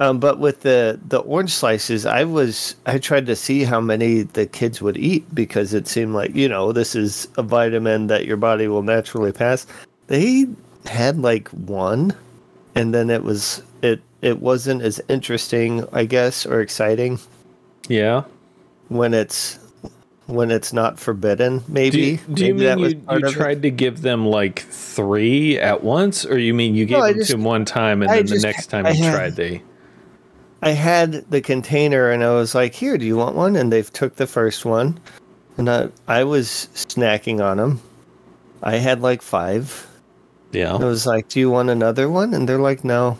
Um, 0.00 0.18
but 0.18 0.38
with 0.40 0.62
the 0.62 0.98
the 1.06 1.18
orange 1.20 1.52
slices, 1.52 2.04
I 2.04 2.24
was 2.24 2.74
I 2.86 2.98
tried 2.98 3.26
to 3.26 3.36
see 3.36 3.62
how 3.62 3.80
many 3.80 4.22
the 4.22 4.46
kids 4.46 4.82
would 4.82 4.96
eat 4.96 5.32
because 5.34 5.72
it 5.72 5.86
seemed 5.86 6.14
like 6.14 6.34
you 6.34 6.48
know 6.48 6.72
this 6.72 6.96
is 6.96 7.28
a 7.38 7.42
vitamin 7.42 8.08
that 8.08 8.26
your 8.26 8.36
body 8.36 8.66
will 8.66 8.82
naturally 8.82 9.30
pass. 9.32 9.66
They 10.08 10.46
had 10.86 11.18
like 11.20 11.48
one, 11.50 12.12
and 12.74 12.92
then 12.92 13.08
it 13.08 13.22
was 13.22 13.62
it 13.82 14.00
it 14.20 14.40
wasn't 14.40 14.82
as 14.82 15.00
interesting, 15.08 15.86
I 15.92 16.06
guess, 16.06 16.44
or 16.44 16.60
exciting 16.60 17.20
Yeah. 17.88 18.24
when 18.88 19.14
it's 19.14 19.58
when 20.26 20.50
it's 20.50 20.72
not 20.72 20.98
forbidden. 20.98 21.58
Do 21.58 21.64
Maybe 21.68 21.98
you, 22.00 22.16
do 22.32 22.46
you 22.46 22.54
Maybe 22.54 22.64
that 22.66 22.76
mean 22.78 22.82
was 22.82 22.92
you, 22.94 23.00
you 23.10 23.26
of 23.26 23.32
it. 23.32 23.32
tried 23.36 23.62
to 23.62 23.70
give 23.70 24.02
them 24.02 24.26
like 24.26 24.60
three 24.60 25.58
at 25.58 25.82
once, 25.84 26.24
or 26.24 26.38
you 26.38 26.54
mean 26.54 26.74
you 26.74 26.86
gave 26.86 26.98
I 26.98 27.08
them 27.12 27.18
just- 27.20 27.30
to 27.30 27.36
them 27.36 27.44
one 27.44 27.64
time 27.64 28.02
and 28.02 28.10
I 28.10 28.16
then 28.16 28.26
just- 28.28 28.42
the 28.42 28.46
next 28.48 28.66
time 28.66 28.86
I 28.86 28.90
you 28.92 29.04
had- 29.04 29.14
tried 29.14 29.36
they? 29.36 29.62
I 30.62 30.70
had 30.70 31.30
the 31.30 31.42
container 31.42 32.10
and 32.10 32.24
I 32.24 32.30
was 32.30 32.54
like, 32.54 32.72
"Here, 32.74 32.96
do 32.96 33.04
you 33.04 33.18
want 33.18 33.36
one?" 33.36 33.54
And 33.54 33.70
they 33.70 33.82
took 33.82 34.16
the 34.16 34.26
first 34.26 34.64
one, 34.64 34.98
and 35.58 35.68
I 35.68 35.88
I 36.08 36.24
was 36.24 36.68
snacking 36.74 37.44
on 37.44 37.58
them. 37.58 37.80
I 38.62 38.76
had 38.76 39.02
like 39.02 39.20
five. 39.20 39.86
Yeah. 40.52 40.72
I 40.74 40.84
was 40.84 41.04
like, 41.06 41.28
"Do 41.28 41.38
you 41.38 41.50
want 41.50 41.68
another 41.68 42.08
one?" 42.08 42.32
And 42.32 42.48
they're 42.48 42.60
like, 42.60 42.82
"No, 42.82 43.18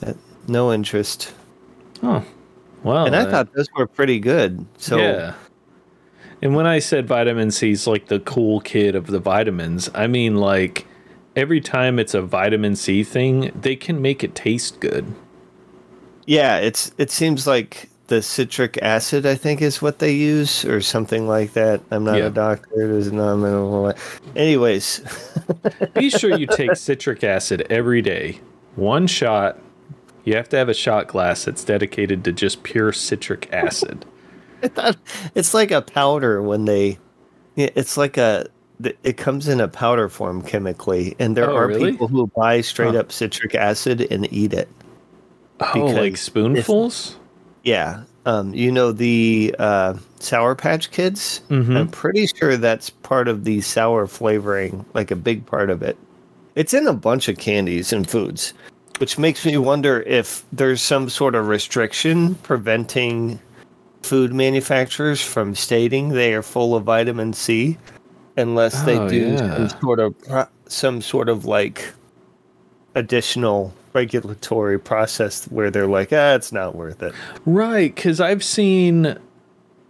that, 0.00 0.16
no 0.46 0.72
interest." 0.72 1.34
Oh, 2.02 2.24
well. 2.84 3.04
and 3.04 3.14
I 3.14 3.22
uh, 3.24 3.30
thought 3.30 3.52
those 3.52 3.66
were 3.76 3.86
pretty 3.86 4.18
good. 4.18 4.64
So 4.78 4.96
yeah. 4.96 5.34
And 6.40 6.54
when 6.54 6.66
I 6.66 6.78
said 6.78 7.06
vitamin 7.08 7.50
C 7.50 7.72
is 7.72 7.86
like 7.86 8.06
the 8.06 8.20
cool 8.20 8.60
kid 8.60 8.94
of 8.94 9.08
the 9.08 9.18
vitamins, 9.18 9.90
I 9.94 10.06
mean 10.06 10.36
like 10.36 10.86
every 11.34 11.60
time 11.60 11.98
it's 11.98 12.14
a 12.14 12.22
vitamin 12.22 12.76
C 12.76 13.02
thing, 13.02 13.50
they 13.60 13.74
can 13.76 14.00
make 14.00 14.22
it 14.22 14.34
taste 14.34 14.80
good. 14.80 15.06
yeah, 16.26 16.58
it's 16.58 16.92
it 16.98 17.10
seems 17.10 17.46
like 17.46 17.88
the 18.08 18.22
citric 18.22 18.78
acid, 18.80 19.26
I 19.26 19.34
think, 19.34 19.60
is 19.60 19.82
what 19.82 19.98
they 19.98 20.12
use 20.12 20.64
or 20.64 20.80
something 20.80 21.26
like 21.28 21.52
that. 21.52 21.82
I'm 21.90 22.04
not 22.04 22.16
Yeah. 22.18 22.26
a 22.26 22.30
doctor. 22.30 22.68
There's 22.74 23.12
no. 23.12 23.92
Anyways, 24.34 25.00
Be 25.94 26.08
sure 26.10 26.38
you 26.38 26.46
take 26.46 26.74
citric 26.76 27.22
acid 27.24 27.66
every 27.68 28.00
day. 28.00 28.40
One 28.76 29.06
shot. 29.06 29.58
You 30.24 30.36
have 30.36 30.48
to 30.50 30.56
have 30.56 30.68
a 30.68 30.74
shot 30.74 31.06
glass 31.08 31.44
that's 31.44 31.64
dedicated 31.64 32.24
to 32.24 32.32
just 32.32 32.62
pure 32.62 32.92
citric 32.92 33.48
acid. 33.52 34.04
It's 35.34 35.54
like 35.54 35.70
a 35.70 35.82
powder 35.82 36.42
when 36.42 36.64
they 36.64 36.98
it's 37.56 37.96
like 37.96 38.16
a 38.16 38.46
it 39.02 39.16
comes 39.16 39.48
in 39.48 39.60
a 39.60 39.66
powder 39.68 40.08
form 40.08 40.42
chemically 40.42 41.16
and 41.18 41.36
there 41.36 41.50
Oh, 41.50 41.56
are 41.56 41.66
really? 41.66 41.90
people 41.92 42.06
who 42.08 42.28
buy 42.36 42.60
straight 42.60 42.94
Huh. 42.94 43.00
up 43.00 43.12
citric 43.12 43.54
acid 43.56 44.06
and 44.12 44.32
eat 44.32 44.52
it 44.52 44.68
Oh, 45.74 45.86
like 45.86 46.16
spoonfuls? 46.16 47.16
yeah 47.64 48.04
um 48.26 48.54
you 48.54 48.70
know 48.70 48.92
the 48.92 49.54
uh 49.58 49.94
sour 50.20 50.54
patch 50.54 50.90
kids 50.92 51.40
Mhm. 51.50 51.76
i'm 51.76 51.88
pretty 51.88 52.26
sure 52.28 52.56
that's 52.56 52.90
part 52.90 53.26
of 53.26 53.42
the 53.44 53.60
sour 53.60 54.06
flavoring 54.06 54.84
like 54.94 55.10
a 55.10 55.16
big 55.16 55.44
part 55.46 55.68
of 55.70 55.82
it 55.82 55.96
it's 56.54 56.72
in 56.72 56.86
a 56.86 56.92
bunch 56.92 57.28
of 57.28 57.36
candies 57.38 57.92
and 57.92 58.08
foods 58.08 58.54
which 58.98 59.18
makes 59.18 59.44
me 59.44 59.56
wonder 59.58 60.02
if 60.02 60.44
there's 60.52 60.80
some 60.80 61.08
sort 61.08 61.34
of 61.34 61.48
restriction 61.48 62.36
preventing 62.36 63.40
food 64.02 64.32
manufacturers 64.32 65.20
from 65.20 65.54
stating 65.54 66.10
they 66.10 66.32
are 66.34 66.42
full 66.42 66.74
of 66.74 66.84
vitamin 66.84 67.32
C 67.32 67.76
unless 68.36 68.82
they 68.82 68.96
Oh, 68.98 69.08
do 69.08 69.16
yeah. 69.32 69.66
some 69.68 69.80
sort 69.80 69.98
of 70.00 70.18
pro- 70.20 70.46
some 70.66 71.00
sort 71.02 71.28
of 71.28 71.44
like 71.44 71.92
additional 72.94 73.74
regulatory 73.94 74.78
process 74.78 75.44
where 75.46 75.70
they're 75.70 75.86
like 75.86 76.12
ah 76.12 76.34
it's 76.34 76.52
not 76.52 76.74
worth 76.74 77.02
it 77.02 77.12
Right, 77.46 77.94
because 77.94 78.20
I've 78.20 78.44
seen 78.44 79.18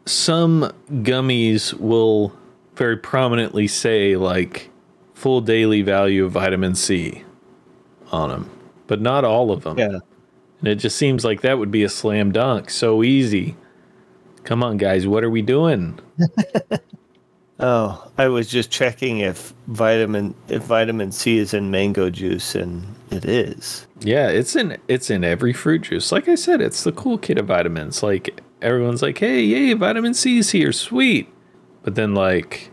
some 0.06 0.72
gummies 0.90 1.74
will 1.74 2.32
very 2.76 2.96
prominently 2.96 3.66
say 3.66 4.16
like 4.16 4.70
full 5.14 5.40
daily 5.40 5.82
value 5.82 6.24
of 6.24 6.32
vitamin 6.32 6.74
C 6.74 7.22
on 8.12 8.30
them, 8.30 8.50
but 8.86 9.00
not 9.00 9.24
all 9.24 9.50
of 9.50 9.64
them. 9.64 9.78
yeah 9.78 9.98
And 10.60 10.68
it 10.68 10.76
just 10.76 10.96
seems 10.96 11.24
like 11.24 11.40
that 11.42 11.58
would 11.58 11.70
be 11.70 11.82
a 11.82 11.88
slam 11.88 12.32
dunk. 12.32 12.70
So 12.70 13.02
easy. 13.02 13.56
Come 14.48 14.64
on, 14.64 14.78
guys, 14.78 15.06
what 15.06 15.22
are 15.24 15.28
we 15.28 15.42
doing? 15.42 15.98
oh 17.60 18.08
i 18.16 18.28
was 18.28 18.48
just 18.48 18.70
checking 18.70 19.18
if 19.18 19.52
vitamin 19.66 20.32
if 20.46 20.62
vitamin 20.62 21.10
c 21.10 21.38
is 21.38 21.52
in 21.52 21.72
mango 21.72 22.08
juice 22.08 22.54
and 22.54 22.94
it 23.10 23.24
is 23.24 23.88
Yeah, 24.00 24.28
it's 24.28 24.54
in 24.54 24.78
it's 24.86 25.10
in 25.10 25.24
every 25.24 25.52
fruit 25.52 25.82
juice. 25.82 26.12
Like 26.12 26.28
I 26.28 26.34
said, 26.34 26.60
it's 26.60 26.84
the 26.84 26.92
cool 26.92 27.18
kid 27.18 27.38
of 27.38 27.46
vitamins. 27.46 28.02
Like 28.02 28.40
everyone's 28.62 29.02
like, 29.02 29.18
"Hey, 29.18 29.42
yay, 29.42 29.72
vitamin 29.72 30.14
C's 30.14 30.50
here, 30.50 30.72
sweet." 30.72 31.28
But 31.82 31.94
then 31.94 32.14
like 32.14 32.70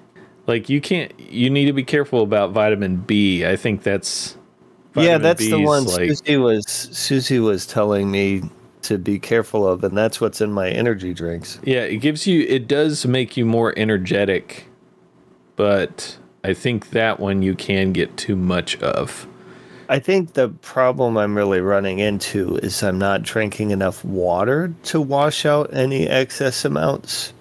like 0.47 0.69
you 0.69 0.81
can't 0.81 1.17
you 1.19 1.49
need 1.49 1.65
to 1.65 1.73
be 1.73 1.83
careful 1.83 2.21
about 2.21 2.51
vitamin 2.51 2.97
B. 2.97 3.45
I 3.45 3.55
think 3.55 3.83
that's 3.83 4.37
yeah 4.95 5.17
that's 5.17 5.41
the 5.41 5.57
B 5.57 5.65
one 5.65 5.85
like 5.85 6.09
susie 6.09 6.37
was 6.37 6.65
susie 6.67 7.39
was 7.39 7.65
telling 7.65 8.09
me 8.11 8.43
to 8.87 8.97
be 8.97 9.19
careful 9.19 9.67
of 9.67 9.83
and 9.83 9.97
that's 9.97 10.19
what's 10.21 10.41
in 10.41 10.51
my 10.51 10.69
energy 10.69 11.13
drinks 11.13 11.59
Yeah, 11.63 11.81
it 11.81 11.97
gives 11.97 12.25
you 12.27 12.45
it 12.47 12.67
does 12.67 13.05
make 13.05 13.35
you 13.37 13.45
more 13.45 13.73
energetic. 13.77 14.67
But 15.55 16.17
I 16.43 16.53
think 16.53 16.89
that 16.89 17.19
one 17.19 17.41
you 17.41 17.55
can 17.55 17.93
get 17.93 18.17
too 18.17 18.35
much 18.35 18.77
of. 18.81 19.25
I 19.87 19.99
think 19.99 20.33
the 20.33 20.49
problem 20.49 21.17
I'm 21.17 21.35
really 21.35 21.61
running 21.61 21.99
into 21.99 22.57
is 22.57 22.83
I'm 22.83 22.97
not 22.97 23.21
drinking 23.23 23.71
enough 23.71 24.03
water 24.03 24.73
to 24.83 24.99
wash 24.99 25.45
out 25.45 25.73
any 25.73 26.07
excess 26.07 26.65
amounts. 26.65 27.33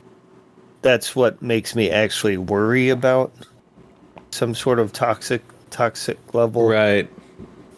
That's 0.82 1.16
what 1.16 1.42
makes 1.42 1.74
me 1.74 1.90
actually 1.90 2.36
worry 2.36 2.90
about 2.90 3.32
some 4.30 4.54
sort 4.54 4.78
of 4.78 4.92
toxic 4.92 5.42
toxic 5.70 6.18
level 6.34 6.68
Right. 6.68 7.08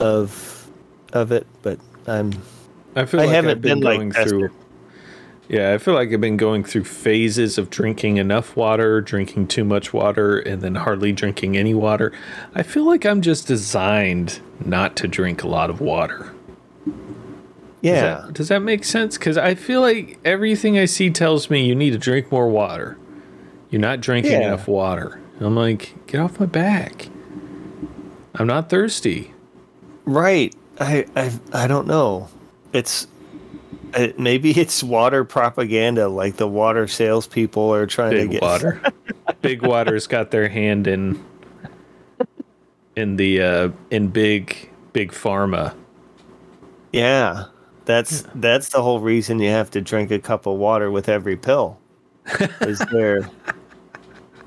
of 0.01 0.69
of 1.13 1.33
it, 1.33 1.47
but 1.63 1.79
I'm 2.07 2.33
I 2.97 3.05
feel 3.05 3.21
I 3.21 3.25
like 3.27 3.35
haven't 3.35 3.51
I've 3.51 3.61
been, 3.61 3.81
been, 3.81 3.97
going 3.97 4.13
tested. 4.13 4.31
through. 4.31 4.51
Yeah, 5.49 5.75
I 5.75 5.79
feel 5.79 5.95
like 5.95 6.13
I've 6.13 6.21
been 6.21 6.37
going 6.37 6.65
through 6.65 6.85
phases 6.85 7.57
of 7.57 7.71
drinking 7.71 8.17
enough 8.17 8.57
water, 8.57 9.01
drinking 9.01 9.47
too 9.47 9.63
much 9.65 9.93
water, 9.93 10.41
and 10.41 10.61
then 10.61 10.75
hardly 10.75 11.13
drinking 11.13 11.57
any 11.57 11.73
water. 11.73 12.13
I 12.55 12.65
feel 12.65 12.85
like 12.85 13.05
I'm 13.07 13.23
just 13.23 13.47
designed 13.47 14.41
not 14.65 14.97
to 14.97 15.07
drink 15.07 15.45
a 15.45 15.49
lot 15.49 15.71
of 15.71 15.81
water. 15.81 16.33
Does 16.85 16.95
yeah. 17.83 18.01
that, 18.03 18.33
does 18.33 18.49
that 18.49 18.61
make 18.63 18.83
sense? 18.83 19.17
Because 19.17 19.37
I 19.39 19.55
feel 19.55 19.81
like 19.81 20.19
everything 20.25 20.79
I 20.79 20.87
see 20.87 21.11
tells 21.11 21.49
me 21.49 21.65
you 21.65 21.77
need 21.77 21.91
to 21.91 21.99
drink 21.99 22.33
more 22.33 22.49
water. 22.49 22.99
You're 23.71 23.81
not 23.81 24.01
drinking 24.01 24.33
Yeah. 24.33 24.49
enough 24.49 24.67
water. 24.67 25.21
I'm 25.39 25.55
like, 25.55 25.95
get 26.09 26.21
off 26.21 26.41
my 26.41 26.47
back. 26.47 27.09
I'm 28.35 28.47
not 28.49 28.69
thirsty. 28.69 29.33
Right. 30.05 30.55
I 30.81 31.07
I 31.15 31.39
I 31.53 31.67
don't 31.67 31.87
know. 31.87 32.29
It's 32.77 33.07
uh, 33.95 34.09
maybe 34.19 34.51
it's 34.61 34.83
water 34.83 35.25
propaganda, 35.25 36.09
like 36.09 36.37
the 36.37 36.49
water 36.49 36.87
salespeople 36.87 37.75
are 37.75 37.87
trying 37.87 38.11
Big 38.11 38.29
to 38.29 38.33
get 38.35 38.43
water. 38.43 38.83
big 39.41 39.63
water's 39.63 40.07
got 40.07 40.31
their 40.31 40.49
hand 40.49 40.87
in 40.87 41.23
in 42.95 43.17
the 43.17 43.41
uh 43.41 43.71
in 43.91 44.09
big 44.09 44.71
big 44.93 45.13
pharma. 45.13 45.75
Yeah, 46.93 47.47
that's 47.85 48.25
that's 48.37 48.71
the 48.71 48.83
whole 48.83 49.01
reason 49.01 49.39
you 49.39 49.51
have 49.51 49.71
to 49.73 49.81
drink 49.81 50.11
a 50.11 50.19
cup 50.19 50.47
of 50.47 50.57
water 50.57 50.91
with 50.91 51.09
every 51.09 51.37
pill. 51.37 51.79
Is 52.61 52.79
there? 52.93 53.31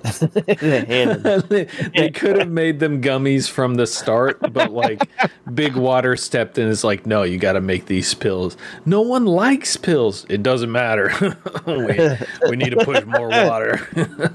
The 0.04 1.46
they, 1.50 1.66
they 1.96 2.12
could 2.12 2.38
have 2.38 2.50
made 2.50 2.80
them 2.80 3.02
gummies 3.02 3.50
from 3.50 3.76
the 3.76 3.88
start, 3.88 4.40
but 4.54 4.72
like 4.72 5.10
Big 5.54 5.76
Water 5.76 6.16
stepped 6.16 6.58
in. 6.58 6.66
and 6.66 6.72
Is 6.72 6.84
like, 6.84 7.06
no, 7.06 7.24
you 7.24 7.38
got 7.38 7.54
to 7.54 7.62
make 7.62 7.86
these 7.86 8.14
pills. 8.14 8.58
No 8.86 9.02
one 9.02 9.26
likes 9.26 9.78
pills. 9.78 10.26
It 10.30 10.44
doesn't 10.44 10.72
matter. 10.72 11.12
we, 11.66 12.50
we 12.50 12.56
need 12.56 12.72
to 12.72 12.84
push 12.86 13.04
more 13.06 13.30
water. 13.30 14.34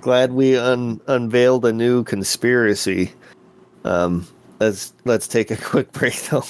Glad 0.00 0.32
we 0.32 0.56
un- 0.56 1.00
unveiled 1.06 1.64
a 1.64 1.72
new 1.72 2.04
conspiracy. 2.04 3.12
Um, 3.84 4.26
let's 4.60 4.94
let's 5.04 5.28
take 5.28 5.50
a 5.50 5.56
quick 5.56 5.92
break 5.92 6.20
though. 6.22 6.44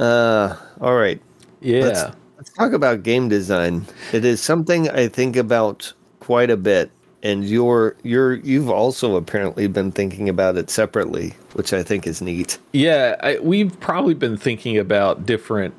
Uh, 0.00 0.56
all 0.80 0.96
right. 0.96 1.20
yeah. 1.60 1.82
Let's- 1.84 2.16
Let's 2.38 2.52
talk 2.54 2.72
about 2.72 3.02
game 3.02 3.28
design. 3.28 3.84
It 4.14 4.24
is 4.24 4.40
something 4.40 4.88
I 4.88 5.08
think 5.08 5.36
about 5.36 5.92
quite 6.20 6.48
a 6.48 6.56
bit, 6.56 6.90
and 7.22 7.44
you're 7.44 7.96
you're 8.02 8.32
you've 8.36 8.70
also 8.70 9.16
apparently 9.16 9.66
been 9.66 9.92
thinking 9.92 10.26
about 10.26 10.56
it 10.56 10.70
separately, 10.70 11.34
which 11.52 11.74
I 11.74 11.82
think 11.82 12.06
is 12.06 12.22
neat. 12.22 12.56
Yeah, 12.72 13.16
I, 13.22 13.38
we've 13.40 13.78
probably 13.80 14.14
been 14.14 14.38
thinking 14.38 14.78
about 14.78 15.26
different 15.26 15.74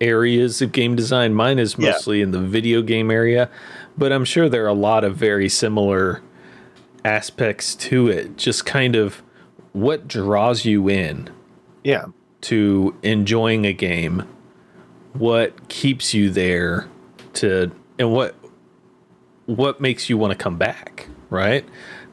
areas 0.00 0.62
of 0.62 0.70
game 0.70 0.94
design. 0.94 1.34
Mine 1.34 1.58
is 1.58 1.74
Yeah. 1.76 1.90
mostly 1.90 2.20
in 2.20 2.30
the 2.30 2.38
video 2.40 2.82
game 2.82 3.10
area, 3.10 3.50
but 3.98 4.12
I'm 4.12 4.24
sure 4.24 4.48
there 4.48 4.62
are 4.64 4.68
a 4.68 4.72
lot 4.72 5.02
of 5.02 5.16
very 5.16 5.48
similar 5.48 6.22
aspects 7.04 7.74
to 7.74 8.06
it. 8.06 8.36
Just 8.36 8.64
kind 8.64 8.94
of 8.94 9.22
what 9.72 10.06
draws 10.06 10.64
you 10.64 10.88
in 10.88 11.30
Yeah. 11.82 12.04
To 12.42 12.94
enjoying 13.02 13.66
a 13.66 13.72
game, 13.72 14.24
what 15.12 15.68
keeps 15.68 16.14
you 16.14 16.30
there 16.30 16.88
to 17.34 17.70
and 17.98 18.12
what 18.12 18.34
what 19.46 19.80
makes 19.80 20.08
you 20.08 20.16
want 20.16 20.30
to 20.30 20.36
come 20.38 20.56
back, 20.56 21.08
right? 21.28 21.64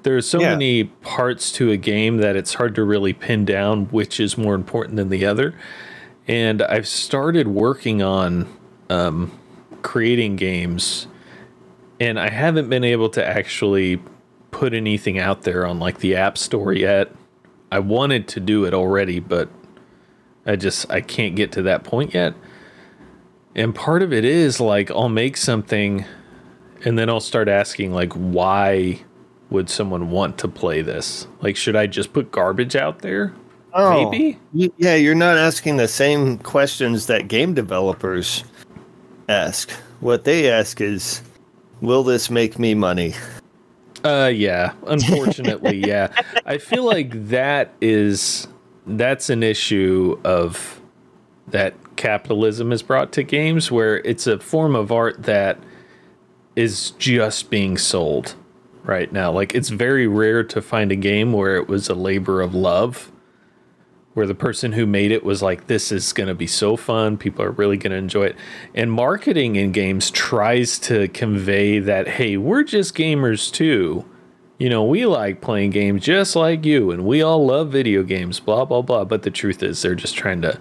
There's 0.03 0.27
so 0.27 0.39
Yeah. 0.41 0.51
many 0.51 0.86
parts 0.86 1.51
to 1.53 1.69
a 1.72 1.77
game 1.77 2.17
that 2.17 2.36
it's 2.36 2.55
hard 2.55 2.74
to 2.75 2.84
really 2.84 3.13
pin 3.13 3.46
down 3.46 3.86
which 3.88 4.19
is 4.19 4.38
more 4.38 4.55
important 4.55 4.96
than 4.96 5.10
the 5.10 5.25
other. 5.25 5.53
And 6.27 6.62
I've 6.62 6.88
started 6.88 7.48
working 7.48 8.01
on 8.01 8.48
um, 8.89 9.31
creating 9.81 10.36
games, 10.38 11.07
and 12.00 12.19
I 12.19 12.29
haven't 12.29 12.69
been 12.69 12.84
able 12.84 13.10
to 13.10 13.25
actually 13.25 14.01
put 14.51 14.74
anything 14.74 15.19
out 15.19 15.43
there 15.43 15.65
on 15.65 15.77
like 15.79 16.00
the 16.00 16.15
App 16.15 16.38
Store 16.38 16.74
yet. 16.74 17.12
I 17.72 17.79
wanted 17.79 18.27
to 18.29 18.39
do 18.39 18.65
it 18.65 18.74
already, 18.74 19.19
but 19.19 19.50
I 20.48 20.56
just 20.56 20.89
I 20.89 21.01
can't 21.01 21.36
get 21.36 21.51
to 21.54 21.62
that 21.63 21.84
point 21.84 22.13
yet. 22.13 22.34
And 23.56 23.75
part 23.75 24.01
of 24.01 24.13
it 24.13 24.24
is 24.24 24.60
like 24.60 24.89
I'll 24.89 25.10
make 25.10 25.36
something 25.36 26.06
and 26.86 26.98
then 26.98 27.10
I'll 27.10 27.20
start 27.20 27.48
asking 27.50 27.94
like 27.94 28.13
why 28.13 29.01
would 29.50 29.70
someone 29.70 30.10
want 30.10 30.38
to 30.39 30.48
play 30.48 30.82
this? 30.82 31.27
Like 31.42 31.58
should 31.58 31.75
I 31.75 31.86
just 31.86 32.13
put 32.13 32.32
garbage 32.32 32.75
out 32.75 33.00
there? 33.00 33.34
Maybe? 34.12 34.39
Yeah, 34.77 34.96
you're 34.96 35.13
not 35.13 35.38
asking 35.38 35.77
the 35.77 35.88
same 35.88 36.39
questions 36.39 37.06
that 37.08 37.27
game 37.27 37.54
developers 37.54 38.44
ask. 39.30 39.70
What 40.00 40.24
they 40.24 40.50
ask 40.50 40.79
is, 40.81 41.22
will 41.81 42.03
this 42.03 42.29
make 42.29 42.57
me 42.57 42.74
money? 42.74 43.14
Uh 44.03 44.31
yeah, 44.33 44.74
unfortunately, 44.86 45.77
yeah. 45.88 46.07
I 46.46 46.57
feel 46.57 46.86
like 46.86 47.12
that 47.27 47.74
is 47.81 48.48
that's 48.88 49.30
an 49.30 49.44
issue 49.44 50.20
of 50.24 50.82
that 51.48 51.76
capitalism 51.96 52.72
has 52.72 52.82
brought 52.82 53.12
to 53.14 53.24
games 53.24 53.72
where 53.72 53.98
it's 54.00 54.28
a 54.28 54.40
form 54.40 54.76
of 54.76 54.92
art 54.92 55.24
that 55.24 55.60
is 56.56 56.92
just 56.92 57.50
being 57.50 57.78
sold 57.78 58.36
right 58.84 59.12
now. 59.12 59.32
Like 59.32 59.54
it's 59.54 59.70
very 59.70 60.08
rare 60.08 60.44
to 60.44 60.62
find 60.62 60.92
a 60.92 60.96
game 60.96 61.34
where 61.34 61.56
it 61.56 61.68
was 61.68 61.90
a 61.90 61.96
labor 61.96 62.42
of 62.42 62.56
love 62.56 63.12
where 64.14 64.26
the 64.26 64.34
person 64.34 64.72
who 64.72 64.88
made 64.88 65.12
it 65.12 65.24
was 65.24 65.44
like 65.44 65.68
this 65.68 65.92
is 65.92 66.12
going 66.12 66.28
to 66.28 66.34
be 66.34 66.48
so 66.48 66.76
fun. 66.76 67.18
People 67.18 67.46
are 67.46 67.52
really 67.52 67.78
going 67.78 67.92
to 67.92 67.98
enjoy 67.98 68.24
it. 68.24 68.36
And 68.74 68.92
marketing 68.92 69.58
in 69.58 69.72
games 69.72 70.10
tries 70.10 70.80
to 70.80 71.08
convey 71.10 71.78
that 71.78 72.08
hey 72.08 72.38
we're 72.38 72.64
just 72.64 72.96
gamers 72.96 73.52
too 73.52 74.06
you 74.57 74.70
know 74.70 74.83
we 74.83 75.05
like 75.05 75.41
playing 75.41 75.70
games 75.72 76.03
just 76.03 76.35
like 76.35 76.65
you 76.65 76.91
and 76.91 77.05
we 77.05 77.22
all 77.22 77.46
love 77.46 77.72
video 77.72 78.03
games 78.03 78.39
blah 78.39 78.65
blah 78.65 78.81
blah 78.81 79.03
but 79.03 79.22
the 79.24 79.31
truth 79.31 79.61
is 79.63 79.81
they're 79.81 79.96
just 79.96 80.15
trying 80.15 80.41
to 80.41 80.59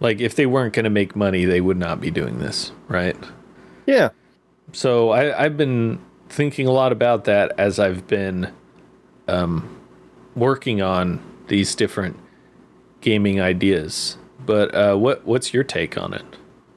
like 0.00 0.20
if 0.20 0.34
they 0.34 0.46
weren't 0.46 0.72
going 0.74 0.84
to 0.84 0.90
make 0.90 1.14
money 1.16 1.44
they 1.44 1.60
would 1.60 1.76
not 1.76 2.00
be 2.00 2.10
doing 2.10 2.38
this 2.38 2.72
right 2.88 3.16
Yeah. 3.86 4.10
so 4.72 5.10
I, 5.10 5.44
I've 5.44 5.56
been 5.56 5.98
thinking 6.28 6.66
a 6.66 6.72
lot 6.72 6.90
about 6.92 7.24
that 7.24 7.52
as 7.58 7.78
I've 7.78 8.06
been 8.06 8.52
um, 9.28 9.68
working 10.34 10.82
on 10.82 11.20
these 11.48 11.74
different 11.74 12.16
gaming 13.00 13.40
ideas. 13.40 14.16
But 14.44 14.74
uh, 14.74 14.96
what 14.96 15.24
what's 15.24 15.54
your 15.54 15.64
take 15.64 15.96
on 15.96 16.12
it? 16.14 16.24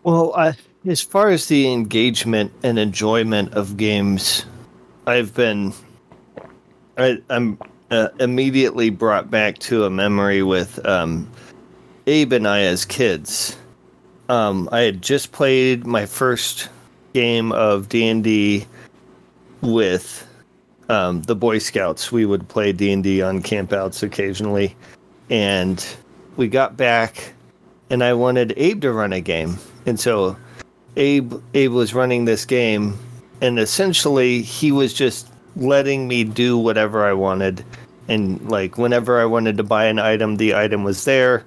Well, 0.03 0.33
I, 0.35 0.53
as 0.85 1.01
far 1.01 1.29
as 1.29 1.47
the 1.47 1.71
engagement 1.71 2.51
and 2.63 2.77
enjoyment 2.79 3.53
of 3.53 3.77
games, 3.77 4.45
I've 5.05 5.33
been, 5.33 5.73
I, 6.99 7.21
I'm 7.29 7.57
uh, 7.91 8.09
immediately 8.19 8.89
brought 8.89 9.31
back 9.31 9.57
to 9.59 9.85
a 9.85 9.89
memory 9.89 10.43
with 10.43 10.85
um, 10.85 11.29
Abe 12.07 12.33
and 12.33 12.47
I 12.47 12.61
as 12.61 12.85
kids. 12.85 13.57
Um, 14.27 14.69
I 14.71 14.81
had 14.81 15.01
just 15.01 15.31
played 15.31 15.87
my 15.87 16.05
first 16.05 16.69
game 17.13 17.51
of 17.53 17.89
D 17.89 18.07
and 18.07 18.23
D 18.23 18.67
with 19.61 20.27
um, 20.89 21.21
the 21.23 21.35
Boy 21.35 21.57
Scouts. 21.57 22.11
We 22.11 22.25
would 22.25 22.47
play 22.47 22.71
D 22.71 22.91
and 22.91 23.03
D 23.03 23.21
on 23.21 23.41
campouts 23.41 24.03
occasionally, 24.03 24.75
and 25.29 25.85
we 26.35 26.47
got 26.47 26.77
back 26.77 27.33
and 27.89 28.03
I 28.03 28.13
wanted 28.13 28.53
Abe 28.55 28.81
to 28.81 28.91
run 28.91 29.13
a 29.13 29.21
game. 29.21 29.57
And 29.85 29.99
so 29.99 30.37
Abe 30.95 31.33
Abe 31.53 31.71
was 31.71 31.93
running 31.93 32.25
this 32.25 32.45
game 32.45 32.97
and 33.41 33.57
essentially 33.57 34.41
he 34.41 34.71
was 34.71 34.93
just 34.93 35.27
letting 35.59 36.07
me 36.07 36.23
do 36.23 36.57
whatever 36.57 37.05
I 37.05 37.13
wanted 37.13 37.63
and 38.07 38.41
like 38.49 38.77
whenever 38.77 39.19
I 39.21 39.25
wanted 39.25 39.57
to 39.57 39.63
buy 39.63 39.85
an 39.85 39.99
item 39.99 40.37
the 40.37 40.55
item 40.55 40.83
was 40.83 41.05
there. 41.05 41.45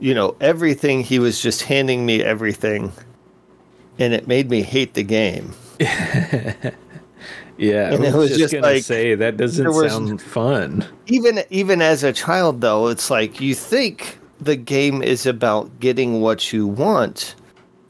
You 0.00 0.14
know, 0.14 0.36
everything 0.40 1.02
he 1.02 1.18
was 1.18 1.40
just 1.40 1.62
handing 1.62 2.04
me 2.04 2.22
everything. 2.22 2.92
And 3.98 4.12
it 4.12 4.26
made 4.26 4.50
me 4.50 4.62
hate 4.62 4.94
the 4.94 5.02
game. 5.04 5.52
Yeah, 7.58 7.92
And 7.92 8.02
I 8.02 8.08
it 8.08 8.14
was, 8.14 8.14
was 8.14 8.28
just, 8.30 8.40
just 8.40 8.54
gonna 8.54 8.66
like, 8.66 8.82
say 8.82 9.14
that 9.14 9.36
doesn't 9.36 9.66
was- 9.68 9.92
sound 9.92 10.20
fun. 10.20 10.84
even 11.06 11.44
even 11.50 11.82
as 11.82 12.02
a 12.02 12.12
child 12.12 12.60
though 12.62 12.88
it's 12.88 13.10
like 13.10 13.40
you 13.40 13.54
think 13.54 14.18
the 14.40 14.56
game 14.56 15.02
is 15.02 15.26
about 15.26 15.78
getting 15.78 16.20
what 16.22 16.52
you 16.52 16.66
want 16.66 17.36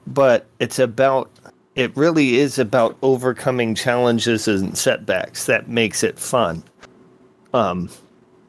but 0.07 0.47
it's 0.59 0.79
about 0.79 1.31
it 1.75 1.97
really 1.97 2.37
is 2.37 2.59
about 2.59 2.97
overcoming 3.03 3.75
challenges 3.75 4.47
and 4.47 4.77
setbacks 4.77 5.47
that 5.47 5.69
makes 5.69 6.03
it 6.03 6.19
fun 6.19 6.63
um 7.55 7.89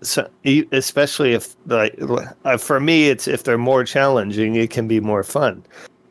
so 0.02 0.30
especially 0.72 1.34
if 1.34 1.56
like 1.68 1.98
uh, 2.44 2.58
for 2.58 2.80
me 2.80 3.10
it's 3.10 3.28
if 3.28 3.44
they're 3.44 3.58
more 3.58 3.84
challenging 3.84 4.56
it 4.56 4.70
can 4.70 4.88
be 4.88 5.00
more 5.00 5.24
fun 5.24 5.64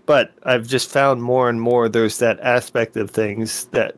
but 0.06 0.32
i've 0.44 0.66
just 0.66 0.90
found 0.90 1.22
more 1.22 1.48
and 1.50 1.60
more 1.60 1.88
there's 1.88 2.18
that 2.18 2.40
aspect 2.40 2.96
of 2.96 3.10
things 3.10 3.66
that 3.66 3.94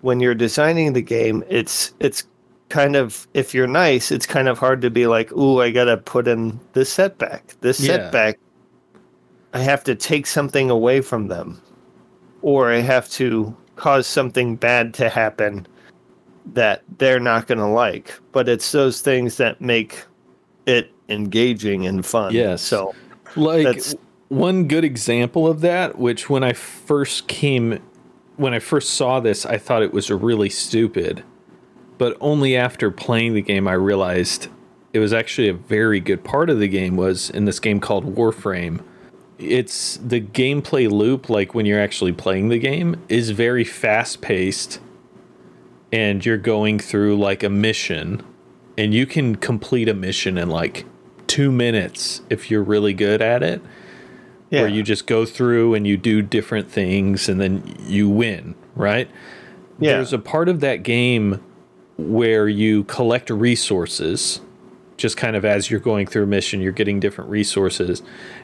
when 0.00 0.18
you're 0.18 0.34
designing 0.34 0.94
the 0.94 1.02
game 1.02 1.44
it's 1.48 1.92
it's 2.00 2.24
kind 2.72 2.96
of 2.96 3.28
if 3.34 3.52
you're 3.52 3.66
nice, 3.66 4.10
it's 4.10 4.24
kind 4.24 4.48
of 4.48 4.58
hard 4.58 4.80
to 4.80 4.90
be 4.90 5.06
like, 5.06 5.30
"Ooh, 5.32 5.60
I 5.60 5.70
gotta 5.70 5.98
put 5.98 6.26
in 6.26 6.58
this 6.72 6.90
setback. 6.90 7.54
This 7.60 7.78
Yeah. 7.78 7.98
setback, 7.98 8.38
I 9.52 9.58
have 9.58 9.84
to 9.84 9.94
take 9.94 10.26
something 10.26 10.70
away 10.70 11.02
from 11.02 11.28
them, 11.28 11.60
or 12.42 12.70
I 12.70 12.80
have 12.80 13.08
to 13.10 13.56
cause 13.76 14.06
something 14.06 14.56
bad 14.56 14.94
to 14.94 15.08
happen 15.08 15.66
that 16.54 16.82
they're 16.98 17.20
not 17.20 17.46
gonna 17.46 17.72
like." 17.72 18.12
But 18.32 18.48
it's 18.48 18.72
those 18.72 19.00
things 19.00 19.36
that 19.38 19.60
make 19.60 20.04
it 20.66 20.90
engaging 21.08 21.86
and 21.86 22.04
fun. 22.04 22.34
Yes. 22.34 22.62
So 22.62 22.94
Like 23.34 23.64
That's- 23.64 23.94
one 24.28 24.68
good 24.68 24.84
example 24.84 25.46
of 25.46 25.62
that, 25.62 25.98
which 25.98 26.28
when 26.28 26.44
I 26.44 26.52
first 26.52 27.28
came 27.28 27.78
when 28.36 28.54
I 28.54 28.58
first 28.58 28.94
saw 28.94 29.20
this, 29.20 29.44
I 29.46 29.56
thought 29.58 29.82
it 29.82 29.92
was 29.92 30.10
really 30.10 30.48
stupid. 30.48 31.22
But 31.98 32.16
only 32.20 32.56
after 32.56 32.90
playing 32.90 33.34
the 33.34 33.42
game 33.42 33.68
I 33.68 33.74
realized 33.74 34.48
it 34.92 34.98
was 34.98 35.12
actually 35.12 35.48
a 35.48 35.54
very 35.54 36.00
good 36.00 36.24
part 36.24 36.50
of 36.50 36.58
the 36.58 36.68
game 36.68 36.96
was 36.96 37.30
in 37.30 37.44
this 37.44 37.60
game 37.60 37.80
called 37.80 38.14
Warframe. 38.16 38.80
It's 39.42 39.96
the 39.98 40.20
gameplay 40.20 40.90
loop 40.90 41.28
like 41.28 41.54
when 41.54 41.66
you're 41.66 41.80
actually 41.80 42.12
playing 42.12 42.48
the 42.48 42.58
game 42.58 42.96
is 43.08 43.30
very 43.30 43.64
fast 43.64 44.20
paced 44.22 44.80
and 45.92 46.24
you're 46.24 46.38
going 46.38 46.78
through 46.78 47.16
like 47.18 47.42
a 47.42 47.50
mission 47.50 48.22
and 48.78 48.94
you 48.94 49.04
can 49.04 49.36
complete 49.36 49.88
a 49.88 49.94
mission 49.94 50.38
in 50.38 50.48
like 50.48 50.86
2 51.26 51.50
minutes 51.52 52.22
if 52.30 52.50
you're 52.50 52.62
really 52.62 52.94
good 52.94 53.20
at 53.20 53.42
it 53.42 53.60
Yeah. 54.50 54.62
where 54.62 54.70
you 54.70 54.82
just 54.82 55.06
go 55.06 55.24
through 55.26 55.74
and 55.74 55.86
you 55.86 55.96
do 55.96 56.22
different 56.22 56.70
things 56.70 57.28
and 57.28 57.40
then 57.40 57.62
you 57.86 58.08
win, 58.08 58.54
right? 58.76 59.08
Yeah. 59.80 59.92
There's 59.94 60.12
a 60.12 60.18
part 60.18 60.48
of 60.48 60.60
that 60.60 60.82
game 60.82 61.42
where 61.98 62.48
you 62.48 62.84
collect 62.84 63.28
resources 63.30 64.40
just 65.02 65.16
kind 65.16 65.34
of 65.34 65.44
as 65.44 65.68
you're 65.68 65.80
going 65.80 66.06
through 66.06 66.22
a 66.22 66.26
mission, 66.28 66.60
you're 66.60 66.70
getting 66.70 67.00
different 67.00 67.28
resources, 67.28 68.02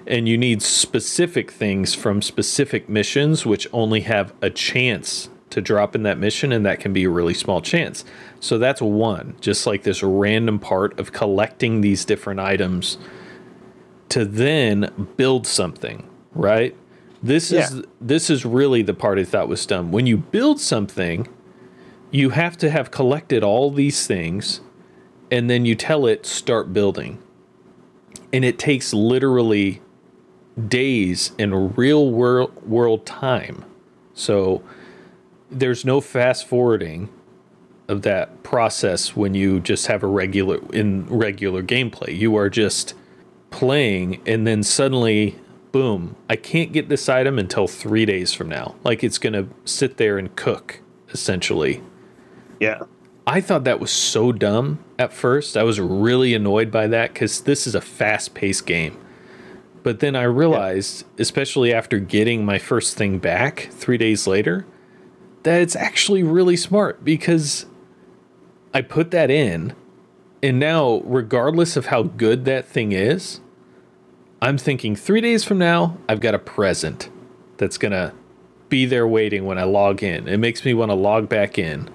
and 0.09 0.29
you 0.29 0.37
need 0.37 0.61
specific 0.61 1.53
things 1.53 1.95
from 1.95 2.21
specific 2.21 2.89
missions, 2.89 3.47
which 3.47 3.69
only 3.73 4.01
have 4.01 4.35
a 4.43 4.51
chance 4.51 5.31
to 5.51 5.61
drop 5.61 5.95
in 5.95 6.03
that 6.03 6.19
mission, 6.19 6.51
and 6.51 6.67
that 6.67 6.81
can 6.81 6.93
be 6.93 7.05
a 7.05 7.11
really 7.11 7.33
small 7.33 7.63
chance. 7.63 8.05
So 8.41 8.59
that's 8.59 8.83
one, 8.83 9.37
just 9.41 9.69
like 9.69 9.85
this 9.85 10.03
random 10.03 10.59
part 10.59 10.99
of 10.99 11.13
collecting 11.13 11.81
these 11.81 12.05
different 12.05 12.41
items 12.41 12.99
to 14.09 14.25
then 14.25 15.09
build 15.17 15.47
something, 15.47 16.11
right? 16.33 16.77
This 17.23 17.53
is 17.53 17.83
this 18.01 18.31
is 18.31 18.45
really 18.45 18.83
the 18.83 18.95
part 18.95 19.19
I 19.19 19.25
thought 19.25 19.49
was 19.49 19.65
dumb. 19.65 19.93
When 19.93 20.07
you 20.07 20.17
build 20.17 20.61
something, 20.61 21.29
you 22.11 22.31
have 22.31 22.57
to 22.59 22.71
have 22.71 22.91
collected 22.91 23.45
all 23.45 23.71
these 23.71 24.09
things 24.09 24.61
and 25.31 25.49
then 25.51 25.65
you 25.65 25.75
tell 25.75 26.07
it 26.07 26.27
start 26.27 26.73
building. 26.73 27.23
And 28.33 28.45
it 28.45 28.59
takes 28.59 28.93
literally 28.93 29.81
days 30.69 31.33
in 31.39 31.75
real 31.75 32.11
world 32.11 32.69
world 32.69 33.07
time. 33.07 33.65
So 34.13 34.63
there's 35.51 35.85
no 35.85 36.01
fast 36.01 36.47
forwarding 36.47 37.09
of 37.87 38.03
that 38.03 38.43
process 38.43 39.17
when 39.17 39.33
you 39.35 39.61
just 39.61 39.87
have 39.87 40.03
a 40.03 40.07
regular 40.07 40.61
in 40.73 41.07
regular 41.07 41.63
gameplay. 41.63 42.17
You 42.17 42.37
are 42.37 42.51
just 42.51 42.95
playing 43.51 44.21
and 44.27 44.47
then 44.47 44.63
suddenly 44.63 45.37
boom, 45.73 46.17
I 46.29 46.37
can't 46.37 46.73
get 46.73 46.89
this 46.89 47.09
item 47.09 47.39
until 47.39 47.67
3 47.67 48.05
days 48.05 48.35
from 48.35 48.49
now. 48.49 48.75
Like 48.85 49.05
it's 49.05 49.19
going 49.19 49.35
to 49.35 49.49
sit 49.65 49.97
there 49.97 50.19
and 50.19 50.35
cook 50.35 50.81
essentially. 51.11 51.83
Yeah. 52.61 52.83
I 53.29 53.43
thought 53.43 53.65
that 53.65 53.79
was 53.79 53.91
so 53.91 54.33
dumb 54.33 54.83
at 54.99 55.13
first. 55.13 55.55
I 55.55 55.63
was 55.63 55.79
really 55.79 56.33
annoyed 56.33 56.71
by 56.71 56.87
that 56.87 57.15
cuz 57.15 57.43
this 57.43 57.67
is 57.67 57.75
a 57.75 57.81
fast-paced 57.83 58.65
game. 58.65 58.97
But 59.83 60.01
then 60.01 60.17
I 60.17 60.23
realized, 60.23 61.05
especially 61.19 61.71
after 61.71 61.99
getting 61.99 62.43
my 62.43 62.57
first 62.57 62.97
thing 62.97 63.19
back 63.19 63.69
3 63.71 63.99
days 63.99 64.27
later, 64.27 64.65
that 65.43 65.61
it's 65.61 65.77
actually 65.77 66.23
really 66.23 66.57
smart 66.57 67.05
because 67.05 67.67
I 68.73 68.81
put 68.81 69.11
that 69.11 69.31
in 69.31 69.75
and 70.43 70.59
now 70.59 71.03
regardless 71.05 71.77
of 71.77 71.87
how 71.87 72.05
good 72.05 72.47
that 72.47 72.67
thing 72.67 72.93
is, 72.93 73.41
I'm 74.41 74.57
thinking 74.57 74.97
3 74.97 75.21
days 75.21 75.45
from 75.45 75.59
now 75.59 75.99
I've 76.09 76.21
got 76.21 76.35
a 76.35 76.39
present 76.39 77.11
that's 77.59 77.77
going 77.77 77.93
to 77.93 78.15
be 78.71 78.87
there 78.87 79.07
waiting 79.07 79.45
when 79.45 79.59
I 79.59 79.65
log 79.65 80.03
in. 80.03 80.29
It 80.29 80.39
makes 80.39 80.65
me 80.65 80.73
want 80.73 80.91
to 80.91 80.95
log 80.95 81.29
back 81.29 81.59
in 81.59 81.91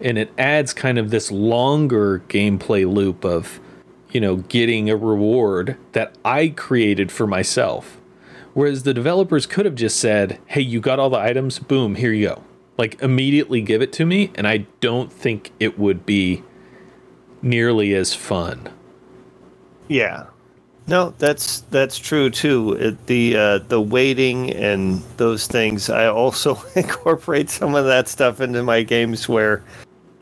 and 0.00 0.18
it 0.18 0.32
adds 0.38 0.74
kind 0.74 0.98
of 0.98 1.10
this 1.10 1.30
longer 1.30 2.22
gameplay 2.28 2.90
loop 2.90 3.24
of 3.24 3.60
you 4.10 4.20
know 4.20 4.36
getting 4.36 4.90
a 4.90 4.96
reward 4.96 5.76
that 5.92 6.14
I 6.24 6.48
created 6.48 7.12
for 7.12 7.26
myself 7.26 7.98
whereas 8.54 8.84
the 8.84 8.94
developers 8.94 9.46
could 9.46 9.66
have 9.66 9.74
just 9.74 9.98
said 9.98 10.38
hey 10.46 10.60
you 10.62 10.80
got 10.80 10.98
all 10.98 11.10
the 11.10 11.18
items 11.18 11.58
boom 11.58 11.96
here 11.96 12.12
you 12.12 12.28
go 12.28 12.42
like 12.78 13.00
immediately 13.02 13.60
give 13.62 13.82
it 13.82 13.92
to 13.94 14.06
me 14.06 14.32
and 14.34 14.46
I 14.46 14.66
don't 14.80 15.12
think 15.12 15.52
it 15.60 15.78
would 15.78 16.06
be 16.06 16.42
nearly 17.42 17.94
as 17.94 18.14
fun 18.14 18.70
Yeah. 19.88 20.26
No, 20.88 21.14
that's 21.18 21.62
that's 21.70 21.98
true 21.98 22.30
too. 22.30 22.74
It, 22.74 23.06
the 23.06 23.36
uh, 23.36 23.58
the 23.58 23.80
waiting 23.80 24.52
and 24.52 25.02
those 25.16 25.46
things. 25.46 25.90
I 25.90 26.06
also 26.06 26.62
incorporate 26.76 27.50
some 27.50 27.74
of 27.74 27.86
that 27.86 28.08
stuff 28.08 28.40
into 28.40 28.62
my 28.62 28.82
games 28.82 29.28
where, 29.28 29.64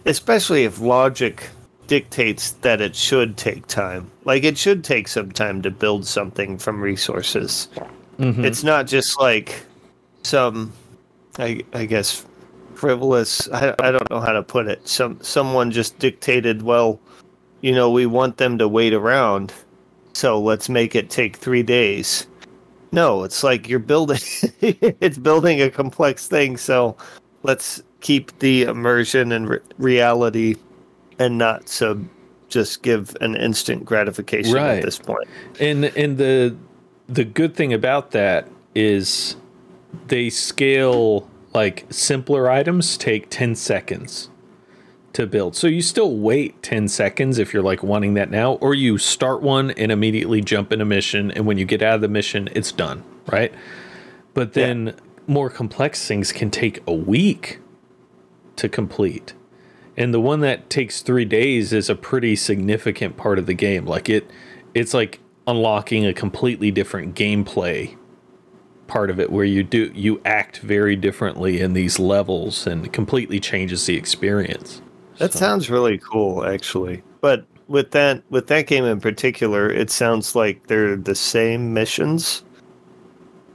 especially 0.06 0.64
if 0.64 0.80
logic 0.80 1.48
dictates 1.86 2.52
that 2.62 2.80
it 2.80 2.96
should 2.96 3.36
take 3.36 3.66
time. 3.66 4.10
Like 4.24 4.44
it 4.44 4.56
should 4.56 4.84
take 4.84 5.08
some 5.08 5.30
time 5.32 5.62
to 5.62 5.70
build 5.70 6.06
something 6.06 6.58
from 6.58 6.80
resources. 6.80 7.68
Mm-hmm. 8.18 8.44
It's 8.44 8.62
not 8.62 8.86
just 8.86 9.20
like 9.20 9.64
some, 10.22 10.72
I 11.38 11.62
I 11.72 11.84
guess, 11.84 12.24
frivolous. 12.74 13.48
I 13.50 13.74
I 13.80 13.90
don't 13.90 14.10
know 14.10 14.20
how 14.20 14.32
to 14.32 14.42
put 14.42 14.66
it. 14.66 14.86
Some 14.88 15.18
someone 15.22 15.70
just 15.70 15.98
dictated. 15.98 16.62
Well, 16.62 17.00
you 17.60 17.72
know, 17.72 17.90
we 17.90 18.06
want 18.06 18.36
them 18.36 18.58
to 18.58 18.68
wait 18.68 18.94
around 18.94 19.52
so 20.14 20.40
let's 20.40 20.68
make 20.68 20.94
it 20.94 21.10
take 21.10 21.36
three 21.36 21.62
days. 21.62 22.26
No, 22.92 23.24
it's 23.24 23.42
like 23.42 23.68
you're 23.68 23.80
building. 23.80 24.20
it's 24.60 25.18
building 25.18 25.60
a 25.60 25.70
complex 25.70 26.28
thing. 26.28 26.56
So 26.56 26.96
let's 27.42 27.82
keep 28.04 28.38
the 28.40 28.62
immersion 28.64 29.32
and 29.32 29.48
re- 29.48 29.58
reality, 29.78 30.56
and 31.18 31.38
not 31.38 31.68
so 31.70 31.98
just 32.48 32.82
give 32.82 33.16
an 33.22 33.34
instant 33.34 33.84
gratification 33.84 34.52
Right. 34.52 34.76
at 34.78 34.84
this 34.84 34.98
point. 34.98 35.26
And 35.58 35.86
and 35.96 36.18
the 36.18 36.54
the 37.08 37.24
good 37.24 37.56
thing 37.56 37.72
about 37.72 38.12
that 38.12 38.46
is 38.74 39.36
they 40.08 40.28
scale 40.30 41.28
like 41.54 41.86
simpler 41.90 42.50
items 42.50 42.96
take 42.98 43.30
10 43.30 43.54
seconds 43.54 44.28
to 45.12 45.26
build. 45.26 45.54
So 45.56 45.66
you 45.68 45.80
still 45.80 46.16
wait 46.16 46.60
10 46.62 46.88
seconds 46.88 47.38
if 47.38 47.54
you're 47.54 47.62
like 47.62 47.82
wanting 47.84 48.14
that 48.14 48.30
now 48.30 48.54
or 48.54 48.74
you 48.74 48.98
start 48.98 49.40
one 49.42 49.70
and 49.72 49.92
immediately 49.92 50.40
jump 50.40 50.72
in 50.72 50.80
a 50.80 50.84
mission 50.84 51.30
and 51.30 51.46
when 51.46 51.56
you 51.56 51.64
get 51.64 51.80
out 51.82 51.94
of 51.96 52.00
the 52.00 52.08
mission 52.08 52.48
it's 52.54 52.72
done, 52.72 53.02
right? 53.30 53.52
But 54.34 54.52
then 54.54 54.94
more 55.26 55.48
complex 55.48 56.06
things 56.06 56.32
can 56.32 56.50
take 56.50 56.82
a 56.86 56.92
week 56.92 57.60
to 58.56 58.68
complete. 58.68 59.34
And 59.96 60.12
the 60.12 60.20
one 60.20 60.40
that 60.40 60.70
takes 60.70 61.02
3 61.02 61.24
days 61.24 61.72
is 61.72 61.88
a 61.88 61.94
pretty 61.94 62.36
significant 62.36 63.16
part 63.16 63.38
of 63.38 63.46
the 63.46 63.54
game. 63.54 63.86
Like 63.86 64.08
it 64.08 64.30
it's 64.74 64.92
like 64.92 65.20
unlocking 65.46 66.04
a 66.06 66.12
completely 66.12 66.70
different 66.70 67.14
gameplay 67.14 67.96
part 68.86 69.08
of 69.10 69.18
it 69.18 69.30
where 69.30 69.44
you 69.44 69.62
do 69.62 69.90
you 69.94 70.20
act 70.24 70.58
very 70.58 70.96
differently 70.96 71.60
in 71.60 71.72
these 71.72 71.98
levels 71.98 72.66
and 72.66 72.92
completely 72.92 73.40
changes 73.40 73.86
the 73.86 73.96
experience. 73.96 74.82
That 75.18 75.32
sounds 75.32 75.70
really 75.70 75.98
cool, 75.98 76.44
actually. 76.44 77.02
But 77.20 77.46
with 77.68 77.92
that 77.92 78.22
with 78.30 78.48
that 78.48 78.66
game 78.66 78.84
in 78.84 79.00
particular, 79.00 79.70
it 79.70 79.90
sounds 79.90 80.34
like 80.34 80.66
they're 80.66 80.96
the 80.96 81.14
same 81.14 81.72
missions 81.72 82.42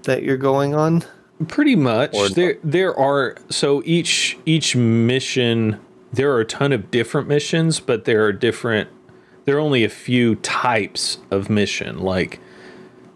that 0.04 0.24
you're 0.24 0.38
going 0.38 0.74
on. 0.74 1.04
Pretty 1.48 1.76
much. 1.76 2.14
Or- 2.14 2.30
there 2.30 2.58
there 2.64 2.98
are 2.98 3.36
so 3.50 3.82
each 3.86 4.38
each 4.46 4.76
mission 4.76 5.80
there 6.12 6.32
are 6.34 6.42
a 6.42 6.46
ton 6.46 6.74
of 6.74 6.92
different 6.92 7.28
missions, 7.28 7.80
but 7.80 8.06
there 8.06 8.26
are 8.26 8.34
different 8.34 8.90
there 9.46 9.58
are 9.58 9.60
only 9.60 9.84
a 9.84 9.90
few 9.90 10.36
types 10.36 11.20
of 11.32 11.50
mission 11.50 12.00
like 12.00 12.40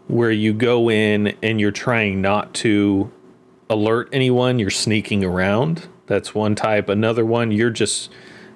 where 0.08 0.32
you 0.32 0.54
go 0.54 0.90
in 0.90 1.36
and 1.42 1.60
you're 1.60 1.72
trying 1.72 2.22
not 2.22 2.54
to 2.54 3.12
alert 3.70 4.10
anyone, 4.12 4.60
you're 4.60 4.70
sneaking 4.70 5.24
around. 5.24 5.88
That's 6.08 6.36
one 6.36 6.56
type. 6.56 6.90
Another 6.90 7.26
one 7.26 7.52
you're 7.52 7.70
just 7.70 8.12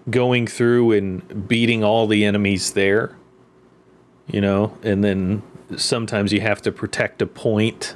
going 0.09 0.47
through 0.47 0.91
and 0.91 1.47
beating 1.47 1.83
all 1.83 2.07
the 2.07 2.23
enemies 2.25 2.73
there. 2.73 3.15
You 4.27 4.41
know, 4.41 4.77
and 4.83 5.03
then 5.03 5.41
sometimes 5.77 6.31
you 6.33 6.41
have 6.41 6.61
to 6.63 6.71
protect 6.71 7.21
a 7.21 7.27
point 7.27 7.95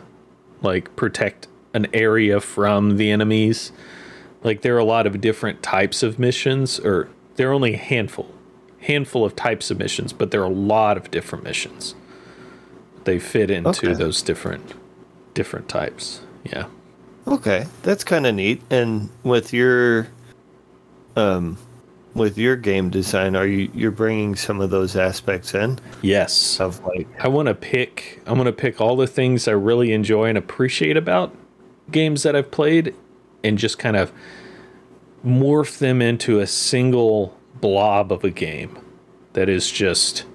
like 0.62 0.96
protect 0.96 1.48
an 1.74 1.88
area 1.94 2.40
from 2.40 2.98
the 2.98 3.10
enemies. 3.12 3.72
Like 4.44 4.62
there 4.62 4.76
are 4.76 4.80
a 4.80 4.84
lot 4.86 5.06
of 5.08 5.22
different 5.22 5.62
types 5.64 6.04
of 6.04 6.18
missions, 6.20 6.80
or 6.80 7.10
there 7.36 7.50
are 7.50 7.54
only 7.54 7.76
a 7.76 7.78
handful, 7.78 8.30
handful 8.80 9.24
of 9.24 9.36
types 9.36 9.70
of 9.72 9.78
missions, 9.80 10.14
but 10.14 10.32
there 10.32 10.42
are 10.42 10.46
a 10.46 10.50
lot 10.50 10.98
of 10.98 11.12
different 11.12 11.44
missions. 11.44 11.96
They 13.04 13.20
fit 13.20 13.50
into 13.52 13.70
Okay. 13.70 13.94
those 13.94 14.22
different 14.22 14.74
different 15.34 15.70
types. 15.70 16.22
Yeah. 16.44 16.66
Okay, 17.28 17.66
that's 17.84 18.04
kind 18.04 18.26
of 18.28 18.36
neat. 18.36 18.62
And 18.70 19.10
with 19.24 19.54
your, 19.54 20.08
um, 21.16 21.58
with 22.14 22.38
your 22.38 22.56
game 22.56 22.90
design, 22.90 23.36
are 23.36 23.46
you 23.48 23.70
you're 23.74 23.92
bringing 23.92 24.36
some 24.36 24.60
of 24.60 24.70
those 24.72 24.96
aspects 24.96 25.54
in 25.54 25.80
Yes. 26.02 26.60
of 26.60 26.84
like 26.86 27.08
I 27.20 27.28
want 27.28 27.48
to 27.48 27.54
pick. 27.54 28.22
I'm 28.26 28.34
going 28.36 28.46
to 28.48 28.52
pick 28.52 28.82
all 28.82 28.96
the 28.96 29.08
things 29.08 29.48
I 29.48 29.52
really 29.52 29.94
enjoy 29.94 30.26
and 30.26 30.38
appreciate 30.38 30.98
about 30.98 31.34
games 31.92 32.24
that 32.24 32.36
I've 32.36 32.52
played, 32.52 32.96
and 33.44 33.58
just 33.58 33.80
kind 33.80 33.96
of 33.96 34.12
morph 35.26 35.78
them 35.78 36.02
into 36.02 36.40
a 36.40 36.48
single 36.48 37.38
blob 37.60 38.12
of 38.12 38.24
a 38.24 38.30
game 38.30 38.78
that 39.34 39.48
is 39.50 39.72
just 39.72 40.26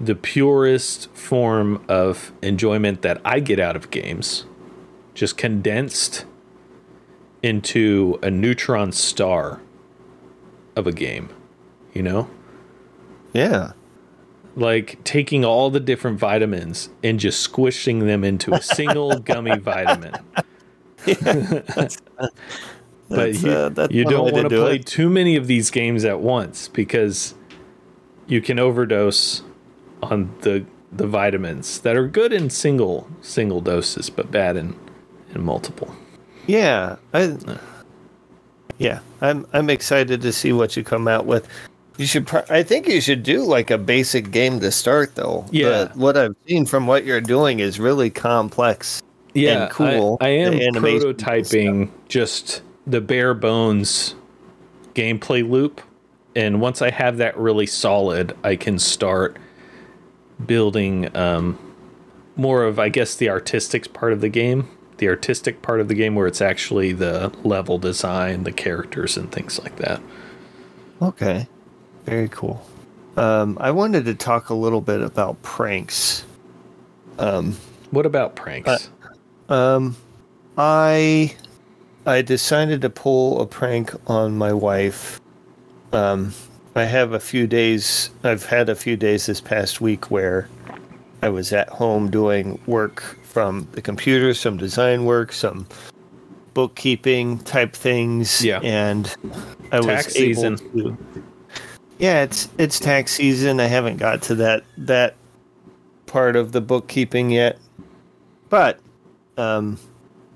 the 0.00 0.14
purest 0.14 1.08
form 1.14 1.84
of 1.88 2.32
enjoyment 2.42 3.02
that 3.02 3.20
I 3.24 3.40
get 3.40 3.60
out 3.60 3.76
of 3.76 3.90
games, 3.90 4.44
just 5.14 5.36
condensed 5.36 6.24
into 7.42 8.18
a 8.22 8.30
neutron 8.30 8.90
star 8.90 9.60
of 10.76 10.86
a 10.86 10.92
game, 10.92 11.28
you 11.92 12.02
know? 12.02 12.28
Yeah. 13.32 13.72
Like 14.56 15.02
taking 15.04 15.44
all 15.44 15.70
the 15.70 15.80
different 15.80 16.18
vitamins 16.18 16.88
and 17.02 17.18
just 17.18 17.40
squishing 17.40 18.06
them 18.06 18.22
into 18.22 18.54
a 18.54 18.62
single 18.62 19.18
gummy 19.20 19.58
vitamin. 19.58 20.14
but 23.08 23.34
you, 23.34 23.50
uh, 23.50 23.88
you 23.90 24.04
don't 24.04 24.32
want 24.32 24.44
to 24.44 24.48
do 24.48 24.62
play 24.62 24.76
it. 24.76 24.86
too 24.86 25.10
many 25.10 25.36
of 25.36 25.46
these 25.46 25.70
games 25.70 26.04
at 26.04 26.20
once 26.20 26.68
because 26.68 27.34
you 28.26 28.40
can 28.40 28.58
overdose 28.58 29.42
on 30.02 30.34
the 30.42 30.64
the 30.92 31.06
vitamins 31.06 31.80
that 31.80 31.96
are 31.96 32.06
good 32.06 32.32
in 32.32 32.48
single 32.48 33.08
single 33.20 33.60
doses 33.60 34.08
but 34.08 34.30
bad 34.30 34.56
in 34.56 34.74
in 35.34 35.42
multiple. 35.42 35.94
Yeah, 36.46 36.96
I, 37.12 37.36
yeah, 38.78 39.00
I'm 39.20 39.46
I'm 39.52 39.70
excited 39.70 40.20
to 40.22 40.32
see 40.32 40.52
what 40.52 40.76
you 40.76 40.84
come 40.84 41.08
out 41.08 41.26
with. 41.26 41.48
You 41.96 42.06
should, 42.06 42.26
pro- 42.26 42.44
I 42.50 42.62
think 42.62 42.88
you 42.88 43.00
should 43.00 43.22
do 43.22 43.44
like 43.44 43.70
a 43.70 43.78
basic 43.78 44.30
game 44.30 44.60
to 44.60 44.72
start, 44.72 45.14
though. 45.14 45.46
Yeah. 45.50 45.84
The- 45.84 45.98
what 45.98 46.16
I've 46.16 46.34
seen 46.46 46.66
from 46.66 46.86
what 46.86 47.04
you're 47.04 47.20
doing 47.20 47.60
is 47.60 47.78
really 47.78 48.10
complex. 48.10 49.00
Yeah, 49.34 49.64
and 49.64 49.70
cool. 49.70 50.18
I, 50.20 50.26
I 50.26 50.28
am 50.30 50.52
prototyping 50.74 51.90
just 52.08 52.62
the 52.86 53.00
bare 53.00 53.34
bones 53.34 54.14
gameplay 54.94 55.48
loop, 55.48 55.80
and 56.36 56.60
once 56.60 56.80
I 56.80 56.90
have 56.90 57.16
that 57.16 57.36
really 57.36 57.66
solid, 57.66 58.36
I 58.44 58.54
can 58.54 58.78
start 58.78 59.36
building 60.46 61.14
um, 61.16 61.58
more 62.36 62.64
of, 62.64 62.78
I 62.78 62.88
guess, 62.88 63.16
the 63.16 63.28
artistic 63.28 63.92
part 63.92 64.12
of 64.12 64.20
the 64.20 64.28
game. 64.28 64.68
The 64.98 65.08
artistic 65.08 65.62
part 65.62 65.80
of 65.80 65.88
the 65.88 65.94
game 65.94 66.14
where 66.14 66.28
it's 66.28 66.40
actually 66.40 66.92
the 66.92 67.32
level 67.42 67.78
design, 67.78 68.44
the 68.44 68.52
characters, 68.52 69.16
and 69.16 69.32
things 69.32 69.58
like 69.60 69.76
that. 69.76 70.00
Okay, 71.02 71.48
very 72.04 72.28
cool. 72.28 72.64
Um, 73.16 73.56
I 73.60 73.70
wanted 73.70 74.04
to 74.06 74.14
talk 74.14 74.48
a 74.50 74.54
little 74.54 74.80
bit 74.80 75.00
about 75.00 75.40
pranks. 75.42 76.24
What 77.90 78.06
about 78.06 78.34
pranks? 78.34 78.90
Um, 79.48 79.96
I 80.58 81.34
I 82.06 82.22
decided 82.22 82.82
to 82.82 82.90
pull 82.90 83.40
a 83.40 83.46
prank 83.46 83.92
on 84.10 84.36
my 84.36 84.52
wife. 84.52 85.20
Um, 85.92 86.34
I 86.74 86.84
have 86.84 87.12
a 87.12 87.20
few 87.20 87.46
days. 87.46 88.10
I've 88.24 88.44
had 88.44 88.68
a 88.68 88.74
few 88.74 88.96
days 88.96 89.26
this 89.26 89.40
past 89.40 89.80
week 89.80 90.10
where 90.10 90.48
I 91.22 91.28
was 91.28 91.52
at 91.52 91.68
home 91.68 92.10
doing 92.10 92.60
work 92.66 93.02
from 93.22 93.68
the 93.72 93.80
computer, 93.80 94.34
some 94.34 94.56
design 94.56 95.04
work, 95.04 95.32
some 95.32 95.66
bookkeeping 96.52 97.38
type 97.40 97.74
things. 97.74 98.44
Yeah. 98.44 98.60
and 98.60 99.14
I 99.72 99.80
Tax 99.80 100.06
was 100.06 100.16
able 100.16 100.56
season. 100.56 100.56
to. 100.56 101.24
Yeah, 102.04 102.24
it's 102.24 102.50
it's 102.58 102.78
tax 102.78 103.12
season. 103.12 103.60
I 103.60 103.64
haven't 103.64 103.96
got 103.96 104.20
to 104.24 104.34
that 104.34 104.64
that 104.76 105.14
part 106.04 106.36
of 106.36 106.52
the 106.52 106.60
bookkeeping 106.60 107.30
yet, 107.30 107.58
but 108.50 108.78
um, 109.38 109.78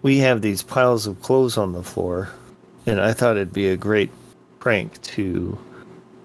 we 0.01 0.17
have 0.17 0.41
these 0.41 0.63
piles 0.63 1.07
of 1.07 1.21
clothes 1.21 1.59
on 1.59 1.73
the 1.73 1.83
floor, 1.83 2.31
and 2.87 2.99
I 2.99 3.13
thought 3.13 3.37
it'd 3.37 3.53
be 3.53 3.69
a 3.69 3.77
great 3.77 4.09
prank 4.61 4.99
to. 5.03 5.59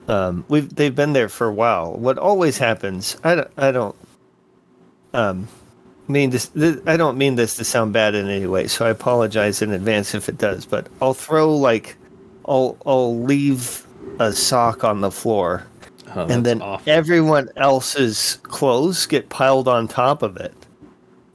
Um, 0.08 0.46
we've 0.48 0.74
they've 0.74 0.96
been 0.96 1.12
there 1.12 1.28
for 1.28 1.48
a 1.48 1.54
while. 1.54 1.92
What 1.92 2.18
always 2.18 2.58
happens, 2.58 3.18
I 3.22 3.36
don't, 3.36 3.52
I 3.58 3.72
don't. 3.74 3.98
Um, 5.14 5.50
mean 6.08 6.30
this, 6.30 6.48
th 6.48 6.80
I 6.88 6.96
don't 6.96 7.18
mean 7.18 7.36
this 7.36 7.58
to 7.58 7.66
sound 7.66 7.92
bad 7.92 8.16
in 8.16 8.30
any 8.30 8.48
way, 8.48 8.68
so 8.68 8.86
I 8.86 8.92
apologize 8.92 9.62
in 9.62 9.74
advance 9.74 10.16
if 10.16 10.30
it 10.30 10.38
does. 10.38 10.66
But 10.66 10.88
I'll 11.02 11.14
throw 11.14 11.54
like, 11.54 11.98
I'll 12.48 12.78
I'll 12.86 13.22
leave 13.22 13.86
a 14.20 14.32
sock 14.34 14.84
on 14.84 15.02
the 15.02 15.12
floor, 15.12 15.66
Oh, 16.16 16.28
and 16.28 16.46
then 16.46 16.62
awful. 16.62 16.92
everyone 16.92 17.50
else's 17.56 18.38
clothes 18.44 19.06
get 19.08 19.30
piled 19.30 19.68
on 19.68 19.88
top 19.88 20.22
of 20.22 20.38
it. 20.38 20.54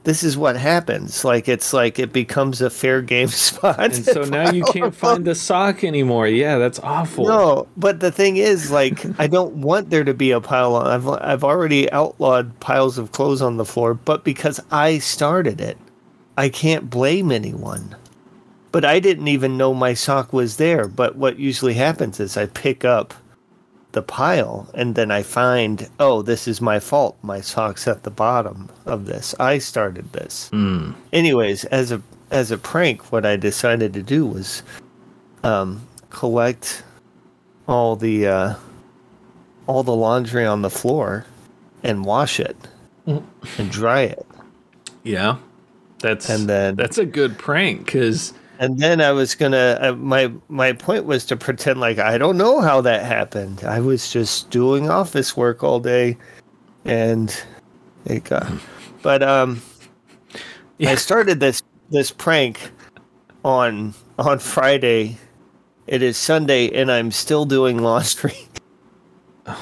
This 0.05 0.23
is 0.23 0.37
what 0.37 0.55
happens. 0.55 1.25
Like 1.25 1.49
it's 1.49 1.73
like 1.73 1.99
it 1.99 2.13
becomes 2.13 2.61
a 2.61 2.69
fair 2.69 3.01
game 3.01 3.27
spot. 3.47 3.77
and 3.79 3.93
so 4.05 4.23
now 4.23 4.49
you 4.51 4.63
can't 4.73 4.95
find 4.95 5.25
the 5.25 5.35
sock 5.35 5.83
anymore. 5.83 6.27
Yeah, 6.27 6.57
that's 6.57 6.79
awful. 6.79 7.25
No, 7.27 7.67
but 7.75 7.99
the 7.99 8.11
thing 8.11 8.37
is, 8.37 8.71
like, 8.71 9.05
I 9.19 9.27
don't 9.27 9.55
want 9.55 9.89
there 9.89 10.05
to 10.05 10.13
be 10.13 10.31
a 10.31 10.39
pile 10.39 10.75
on. 10.75 10.87
I've 10.87 11.07
I've 11.09 11.43
already 11.43 11.91
outlawed 11.91 12.57
piles 12.61 12.97
of 12.97 13.11
clothes 13.11 13.41
on 13.41 13.57
the 13.57 13.65
floor, 13.65 13.93
but 13.93 14.23
because 14.23 14.61
I 14.71 14.99
started 14.99 15.59
it, 15.59 15.77
I 16.37 16.47
can't 16.47 16.89
blame 16.89 17.29
anyone. 17.33 17.95
But 18.71 18.85
I 18.85 18.99
didn't 18.99 19.27
even 19.27 19.57
know 19.57 19.73
my 19.73 19.93
sock 19.93 20.31
was 20.33 20.57
there. 20.57 20.87
But 20.87 21.15
what 21.15 21.39
usually 21.39 21.73
happens 21.73 22.19
is 22.19 22.37
I 22.37 22.45
pick 22.45 22.85
up 22.85 23.13
the 23.93 24.01
pile 24.03 24.69
and 24.75 24.93
then 24.93 25.09
I 25.09 25.23
find, 25.23 25.89
oh, 25.99 26.21
this 26.21 26.47
is 26.47 26.61
my 26.61 26.79
fault. 26.79 27.17
My 27.23 27.41
sock's 27.41 27.87
at 27.87 28.03
the 28.03 28.11
bottom 28.11 28.69
of 28.85 29.05
this. 29.07 29.33
I 29.39 29.57
started 29.57 30.13
this. 30.13 30.51
Anyways, 31.11 31.65
as 31.65 31.91
a 31.91 32.01
as 32.31 32.51
a 32.51 32.57
prank, 32.59 33.11
what 33.11 33.25
I 33.25 33.35
decided 33.37 33.91
to 33.93 34.03
do 34.03 34.23
was 34.27 34.61
um, 35.43 35.81
collect 36.11 36.83
all 37.67 37.95
the 37.95 38.27
uh, 38.27 38.55
all 39.65 39.81
the 39.81 39.95
laundry 39.95 40.45
on 40.45 40.61
the 40.61 40.69
floor 40.69 41.25
and 41.81 42.05
wash 42.05 42.39
it 42.39 42.55
and 43.07 43.71
dry 43.71 44.01
it. 44.01 44.25
Yeah, 45.03 45.37
that's 45.99 46.29
And 46.29 46.47
then- 46.47 46.75
that's 46.75 46.99
a 46.99 47.05
good 47.05 47.39
prank 47.39 47.85
because 47.85 48.33
And 48.59 48.77
then 48.77 48.99
I 48.99 49.11
was 49.13 49.35
gonna. 49.35 49.77
Uh, 49.81 49.93
my 49.93 50.31
my 50.49 50.73
point 50.73 51.05
was 51.05 51.25
to 51.27 51.37
pretend 51.37 51.79
like 51.79 51.97
I 51.97 52.17
don't 52.17 52.37
know 52.37 52.59
how 52.59 52.81
that 52.81 53.05
happened. 53.05 53.63
I 53.63 53.79
was 53.79 54.11
just 54.11 54.49
doing 54.49 54.89
office 54.89 55.37
work 55.37 55.63
all 55.63 55.79
day, 55.79 56.17
and 56.83 57.33
it 58.05 58.25
got. 58.25 58.51
But 59.01 59.23
um, 59.23 59.61
yeah. 60.77 60.91
I 60.91 60.95
started 60.95 61.39
this 61.39 61.63
this 61.89 62.11
prank 62.11 62.71
on 63.45 63.93
on 64.17 64.39
Friday. 64.39 65.17
It 65.87 66.03
is 66.03 66.17
Sunday, 66.17 66.69
and 66.69 66.91
I'm 66.91 67.11
still 67.11 67.45
doing 67.45 67.77
laundry. 67.81 68.37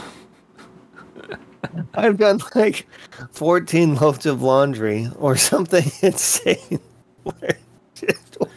I've 1.94 2.18
done 2.18 2.42
like 2.56 2.88
14 3.32 3.96
loads 3.96 4.26
of 4.26 4.42
laundry 4.42 5.08
or 5.18 5.38
something 5.38 5.92
insane. 6.02 6.80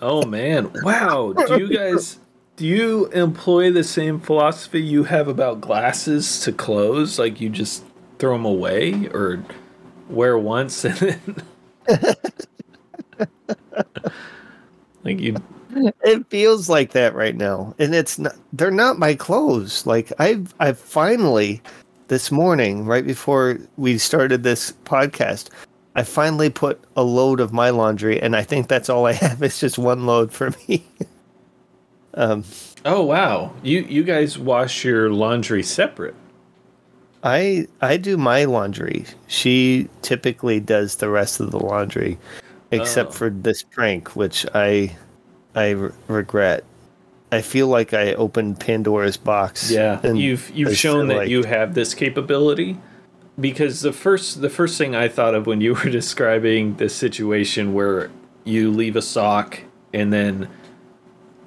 Oh 0.00 0.24
man, 0.26 0.70
wow! 0.82 1.32
Do 1.32 1.58
you 1.58 1.76
guys 1.76 2.18
do 2.56 2.66
you 2.66 3.06
employ 3.06 3.70
the 3.70 3.84
same 3.84 4.20
philosophy 4.20 4.80
you 4.80 5.04
have 5.04 5.28
about 5.28 5.60
glasses 5.60 6.40
to 6.40 6.52
clothes? 6.52 7.18
Like 7.18 7.40
you 7.40 7.48
just 7.48 7.84
throw 8.18 8.34
them 8.34 8.44
away 8.44 9.08
or 9.08 9.44
wear 10.08 10.38
once 10.38 10.84
and 10.84 10.94
then 10.96 11.36
like 15.04 15.18
you 15.18 15.34
it 16.04 16.26
feels 16.28 16.68
like 16.68 16.92
that 16.92 17.14
right 17.14 17.36
now 17.36 17.74
and 17.78 17.94
it's 17.94 18.18
not 18.18 18.34
they're 18.52 18.70
not 18.70 18.98
my 18.98 19.14
clothes 19.14 19.86
like 19.86 20.12
i've 20.18 20.54
i've 20.60 20.78
finally 20.78 21.62
this 22.08 22.30
morning 22.30 22.84
right 22.84 23.06
before 23.06 23.58
we 23.76 23.96
started 23.96 24.42
this 24.42 24.72
podcast 24.84 25.48
i 25.94 26.02
finally 26.02 26.48
put 26.50 26.80
a 26.96 27.02
load 27.02 27.40
of 27.40 27.52
my 27.52 27.70
laundry 27.70 28.20
and 28.20 28.34
i 28.36 28.42
think 28.42 28.68
that's 28.68 28.88
all 28.88 29.06
i 29.06 29.12
have 29.24 29.42
It's 29.42 29.60
just 29.60 29.78
one 29.78 30.06
load 30.06 30.32
for 30.32 30.52
me 30.68 30.84
um 32.14 32.44
Oh 32.84 33.04
wow. 33.04 33.52
You 33.62 33.82
you 33.88 34.02
guys 34.02 34.36
wash 34.36 34.84
your 34.84 35.08
laundry 35.10 35.62
separate. 35.62 36.16
i 37.22 37.66
i 37.80 37.96
do 37.96 38.16
my 38.16 38.44
laundry 38.44 39.04
she 39.28 39.88
typically 40.02 40.58
does 40.58 40.96
the 40.96 41.08
rest 41.08 41.38
of 41.38 41.52
the 41.52 41.60
laundry 41.60 42.18
except 42.72 43.10
Oh. 43.10 43.12
for 43.12 43.30
this 43.30 43.62
prank 43.62 44.16
which 44.16 44.44
i 44.54 44.96
i 45.54 45.70
re- 45.70 45.92
regret 46.08 46.64
i 47.30 47.40
feel 47.40 47.68
like 47.68 47.94
i 47.94 48.14
opened 48.14 48.58
pandora's 48.58 49.16
box 49.16 49.70
Yeah, 49.70 50.04
you've 50.04 50.50
you've 50.50 50.76
shown 50.76 51.06
that 51.08 51.16
like- 51.18 51.28
you 51.28 51.44
have 51.44 51.74
this 51.74 51.94
capability 51.94 52.76
because 53.42 53.82
the 53.82 53.92
first 53.92 54.40
the 54.40 54.50
first 54.50 54.78
thing 54.78 54.94
I 54.96 55.08
thought 55.08 55.34
of 55.34 55.46
when 55.46 55.60
you 55.60 55.74
were 55.84 55.90
describing 55.90 56.76
the 56.76 56.88
situation 56.88 57.74
where 57.74 58.10
you 58.44 58.70
leave 58.70 58.96
a 58.96 59.02
sock 59.02 59.60
and 59.92 60.12
then 60.12 60.48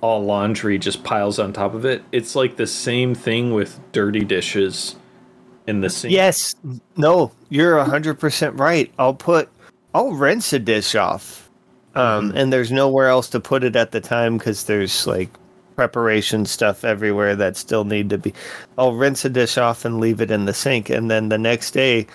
all 0.01 0.23
laundry 0.23 0.77
just 0.77 1.03
piles 1.03 1.39
on 1.39 1.53
top 1.53 1.73
of 1.73 1.85
it, 1.85 2.03
it's 2.11 2.35
like 2.35 2.57
the 2.57 2.67
same 2.67 3.15
thing 3.15 3.53
with 3.53 3.79
dirty 3.91 4.23
dishes 4.23 4.95
in 5.67 5.81
the 5.81 5.89
sink. 5.89 6.13
Yes. 6.13 6.55
No, 6.95 7.31
you're 7.49 7.77
100% 7.77 8.59
right. 8.59 8.93
I'll 8.99 9.15
put, 9.15 9.49
I'll 9.95 10.11
rinse 10.11 10.53
a 10.53 10.59
dish 10.59 10.93
off. 10.95 11.49
um, 11.95 12.33
and 12.35 12.53
there's 12.53 12.71
nowhere 12.71 13.07
else 13.07 13.29
to 13.29 13.39
put 13.39 13.63
it 13.63 13.75
at 13.75 13.91
the 13.91 14.01
time 14.01 14.37
because 14.37 14.65
there's 14.65 15.07
like 15.07 15.29
preparation 15.75 16.45
stuff 16.45 16.83
everywhere 16.83 17.35
that 17.35 17.57
still 17.57 17.83
need 17.83 18.09
to 18.09 18.17
be. 18.17 18.33
I'll 18.77 18.93
rinse 18.93 19.25
a 19.25 19.29
dish 19.29 19.57
off 19.57 19.85
and 19.85 19.99
leave 19.99 20.21
it 20.21 20.31
in 20.31 20.45
the 20.45 20.53
sink, 20.53 20.89
and 20.89 21.09
then 21.11 21.29
the 21.29 21.37
next 21.37 21.71
day 21.71 22.07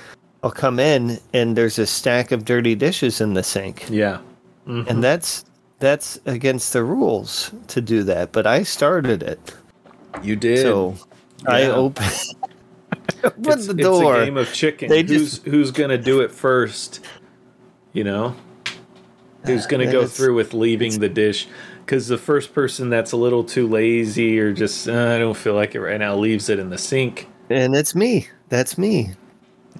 I'll 0.42 0.50
come 0.50 0.78
in 0.78 1.18
and 1.34 1.56
there's 1.56 1.78
a 1.78 1.86
stack 1.86 2.32
of 2.32 2.44
dirty 2.44 2.74
dishes 2.74 3.20
in 3.20 3.34
the 3.34 3.42
sink, 3.42 3.86
Yeah. 3.90 4.20
and 4.66 4.86
mm-hmm. 4.86 5.00
that's 5.00 5.44
that's 5.78 6.20
against 6.26 6.72
the 6.72 6.84
rules 6.84 7.50
to 7.68 7.80
do 7.80 8.02
that. 8.04 8.32
But 8.32 8.46
I 8.46 8.62
started 8.62 9.22
it, 9.22 9.54
You 10.22 10.36
did. 10.36 10.62
so 10.62 10.96
I 11.46 11.62
Yeah. 11.62 11.72
open 11.72 12.04
open 13.24 13.44
it's, 13.52 13.66
the 13.66 13.76
it's 13.76 14.00
a 14.00 14.24
game 14.24 14.36
of 14.36 14.52
chicken. 14.52 14.88
They 14.88 15.02
who's 15.02 15.32
just- 15.32 15.46
who's 15.46 15.70
gonna 15.70 15.98
do 15.98 16.20
it 16.20 16.30
first? 16.30 17.00
You 17.92 18.04
know, 18.04 18.36
who's 19.44 19.66
uh, 19.66 19.68
gonna 19.68 19.84
And 19.84 19.92
go 19.92 20.06
through 20.06 20.34
with 20.34 20.54
leaving 20.54 21.00
the 21.00 21.08
dish? 21.08 21.48
Because 21.90 22.06
the 22.06 22.18
first 22.18 22.54
person 22.54 22.88
that's 22.88 23.10
a 23.10 23.16
little 23.16 23.42
too 23.42 23.66
lazy 23.66 24.38
or 24.38 24.52
just 24.52 24.88
uh, 24.88 24.92
I 25.16 25.18
don't 25.18 25.36
feel 25.36 25.54
like 25.54 25.74
it 25.74 25.80
right 25.80 25.98
now 25.98 26.14
leaves 26.14 26.48
it 26.48 26.60
in 26.60 26.70
the 26.70 26.78
sink. 26.78 27.26
and 27.50 27.74
it's 27.74 27.96
me. 27.96 28.28
That's 28.48 28.78
me. 28.78 29.10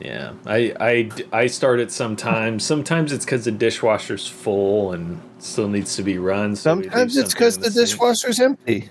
Yeah, 0.00 0.32
I 0.44 0.74
I 0.80 1.10
I 1.32 1.46
start 1.46 1.78
it 1.78 1.92
sometimes. 1.92 2.64
Sometimes 2.66 3.12
it's 3.12 3.24
because 3.24 3.44
the 3.44 3.52
dishwasher's 3.52 4.26
full 4.26 4.90
and 4.92 5.22
still 5.38 5.68
needs 5.68 5.94
to 5.94 6.02
be 6.02 6.18
run. 6.18 6.56
So 6.56 6.82
Sometimes 6.82 7.16
it's 7.16 7.32
because 7.32 7.58
in 7.58 7.62
the 7.62 7.70
dishwasher's 7.70 8.40
empty. 8.40 8.90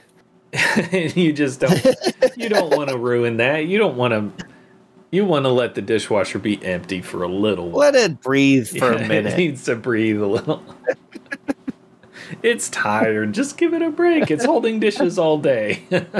and 0.53 1.13
you 1.17 1.33
just 1.33 1.59
don't 1.59 1.85
you 2.37 2.47
don't 2.47 2.73
want 2.73 2.89
to 2.89 2.97
ruin 3.09 3.35
that 3.35 3.65
you 3.65 3.77
don't 3.77 3.97
want 3.97 4.13
to 4.13 4.45
you 5.11 5.25
want 5.25 5.43
to 5.43 5.49
let 5.49 5.75
the 5.75 5.81
dishwasher 5.81 6.39
be 6.39 6.63
empty 6.63 7.01
for 7.01 7.23
a 7.23 7.27
little 7.27 7.69
while 7.69 7.79
Let 7.91 7.95
it 7.95 8.21
breathe 8.21 8.69
for 8.69 8.77
Yeah, 8.93 8.99
a 8.99 9.03
it 9.03 9.07
minute. 9.09 9.37
needs 9.37 9.65
to 9.65 9.75
breathe 9.75 10.21
a 10.21 10.25
little 10.27 10.63
it's 12.43 12.69
tired. 12.69 13.33
Just 13.33 13.57
give 13.57 13.73
it 13.73 13.81
a 13.81 13.89
break. 13.91 14.31
It's 14.31 14.45
holding 14.45 14.79
dishes 14.79 15.17
all 15.19 15.37
day. 15.37 15.83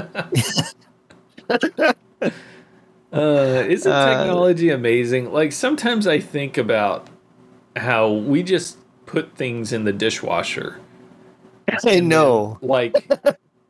Uh 3.12 3.66
isn't 3.68 3.92
Uh, 3.92 4.06
technology 4.06 4.70
amazing? 4.70 5.32
Like 5.34 5.52
sometimes 5.52 6.06
i 6.06 6.20
think 6.20 6.58
about 6.60 7.08
how 7.76 8.12
we 8.12 8.44
just 8.44 8.78
put 9.08 9.36
things 9.36 9.74
in 9.74 9.84
the 9.84 9.94
dishwasher. 9.94 10.80
I 11.86 12.00
know. 12.02 12.60
like 12.62 13.10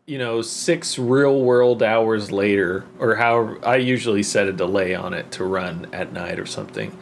you 0.07 0.17
know 0.17 0.41
six 0.41 0.99
real 0.99 1.39
world 1.41 1.81
hours 1.83 2.31
later 2.31 2.83
or 2.99 3.15
how 3.15 3.55
i 3.63 3.75
usually 3.77 4.23
set 4.23 4.47
a 4.47 4.51
delay 4.53 4.93
on 4.95 5.13
it 5.13 5.31
to 5.31 5.45
run 5.45 5.87
at 5.93 6.11
night 6.11 6.37
or 6.39 6.45
something. 6.45 6.97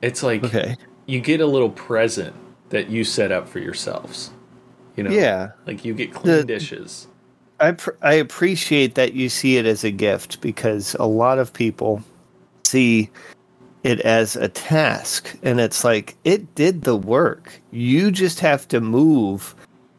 It's 0.00 0.22
like 0.22 0.44
Okay. 0.44 0.76
you 1.06 1.20
get 1.20 1.40
a 1.40 1.46
little 1.46 1.70
present 1.70 2.36
that 2.72 2.88
you 2.90 3.04
set 3.04 3.30
up 3.32 3.48
for 3.48 3.60
yourselves 3.60 4.30
you 4.96 5.04
know 5.04 5.10
Yeah. 5.10 5.52
like 5.66 5.84
you 5.84 5.94
get 5.94 6.12
clean 6.12 6.36
The- 6.38 6.44
dishes 6.44 7.06
I 7.60 7.70
pr- 7.72 7.90
I 8.02 8.14
appreciate 8.14 8.96
that 8.96 9.12
you 9.12 9.28
see 9.28 9.56
it 9.56 9.66
as 9.66 9.84
a 9.84 9.92
gift 9.92 10.40
because 10.40 10.96
a 10.98 11.06
lot 11.06 11.38
of 11.38 11.52
people 11.52 12.02
see 12.64 13.08
it 13.84 14.00
as 14.00 14.34
a 14.34 14.48
task 14.48 15.36
and 15.44 15.60
it's 15.60 15.84
like 15.84 16.16
it 16.24 16.52
did 16.56 16.82
the 16.82 16.96
work. 16.96 17.60
You 17.70 18.10
just 18.10 18.40
have 18.40 18.66
to 18.68 18.80
move 18.80 19.54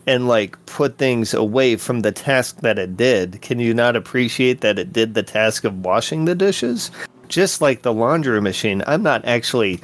and 0.07 0.27
like 0.27 0.57
put 0.65 0.97
things 0.97 1.33
away 1.33 1.77
from 1.77 2.01
the 2.01 2.11
task 2.11 2.59
that 2.61 2.77
it 2.77 2.97
did. 2.97 3.41
Can 3.41 3.59
you 3.59 3.73
not 3.73 3.95
appreciate 3.95 4.59
that 4.59 4.77
it 4.77 4.91
did 4.91 5.13
the 5.13 5.23
task 5.23 5.63
of 5.63 5.85
washing 5.85 6.25
the 6.25 6.35
dishes? 6.35 6.91
Just 7.29 7.61
like 7.61 7.83
the 7.83 7.93
laundry 7.93 8.41
machine, 8.41 8.83
I'm 8.87 9.03
not 9.03 9.23
actually 9.23 9.79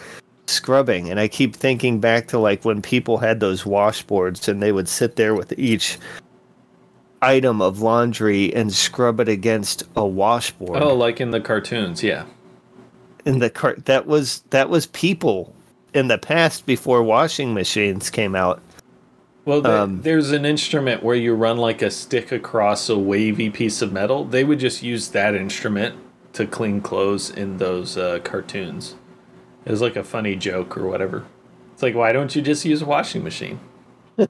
scrubbing 0.49 1.09
and 1.09 1.19
I 1.19 1.27
keep 1.27 1.55
thinking 1.55 1.99
back 1.99 2.27
to 2.29 2.39
like 2.39 2.65
when 2.65 2.81
people 2.81 3.17
had 3.19 3.39
those 3.39 3.63
washboards 3.63 4.47
and 4.47 4.61
they 4.61 4.71
would 4.71 4.87
sit 4.87 5.15
there 5.15 5.35
with 5.35 5.57
each 5.57 5.97
item 7.21 7.61
of 7.61 7.81
laundry 7.81 8.53
and 8.53 8.73
scrub 8.73 9.19
it 9.19 9.27
against 9.29 9.83
a 9.95 10.05
washboard. 10.05 10.81
oh 10.81 10.95
like 10.95 11.19
in 11.19 11.31
the 11.31 11.41
cartoons 11.41 12.01
yeah 12.03 12.25
in 13.25 13.39
the 13.39 13.49
car 13.49 13.75
that 13.85 14.07
was 14.07 14.41
that 14.49 14.69
was 14.69 14.85
people 14.87 15.53
in 15.93 16.07
the 16.07 16.17
past 16.17 16.65
before 16.65 17.01
washing 17.03 17.53
machines 17.53 18.09
came 18.09 18.35
out. 18.35 18.61
well 19.45 19.61
the, 19.61 19.81
Um, 19.81 20.01
there's 20.01 20.31
an 20.31 20.45
instrument 20.45 21.03
where 21.03 21.15
you 21.15 21.33
run 21.33 21.57
like 21.57 21.81
a 21.81 21.91
stick 21.91 22.31
across 22.31 22.89
a 22.89 22.97
wavy 22.97 23.49
piece 23.49 23.81
of 23.81 23.91
metal 23.91 24.23
they 24.25 24.43
would 24.43 24.59
just 24.59 24.81
use 24.83 25.09
that 25.09 25.35
instrument 25.35 25.95
to 26.33 26.45
clean 26.45 26.79
clothes 26.79 27.29
in 27.29 27.57
those 27.57 27.97
uh, 27.97 28.19
cartoons 28.23 28.95
it 29.69 29.71
was 29.71 29.81
like 29.81 29.95
a 29.95 30.03
funny 30.03 30.35
joke 30.35 30.77
or 30.77 30.85
whatever 30.85 31.25
it's 31.71 31.81
like 31.83 31.95
why 31.95 32.11
don't 32.11 32.35
you 32.35 32.41
just 32.41 32.65
use 32.65 32.81
a 32.81 32.85
washing 32.85 33.23
machine 33.23 33.57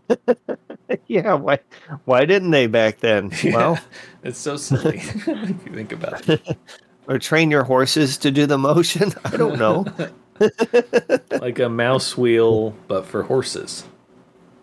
Yeah, 1.08 1.34
why 1.34 1.60
why 2.06 2.26
didn't 2.26 2.52
they 2.52 2.68
back 2.68 3.00
then? 3.00 3.32
Well, 3.44 3.80
it's 4.24 4.40
so 4.40 4.58
silly 4.58 4.98
if 5.04 5.26
you 5.28 5.74
think 5.74 5.92
about 5.92 6.28
it. 6.30 6.58
or 7.08 7.20
train 7.20 7.52
your 7.52 7.64
horses 7.64 8.18
to 8.20 8.32
do 8.32 8.46
the 8.46 8.58
motion. 8.58 9.14
I 9.26 9.38
don't 9.38 9.58
know. 9.58 9.86
Like 11.32 11.60
a 11.60 11.68
mouse 11.68 12.18
wheel, 12.18 12.72
but 12.88 13.06
for 13.06 13.24
horses. 13.24 13.86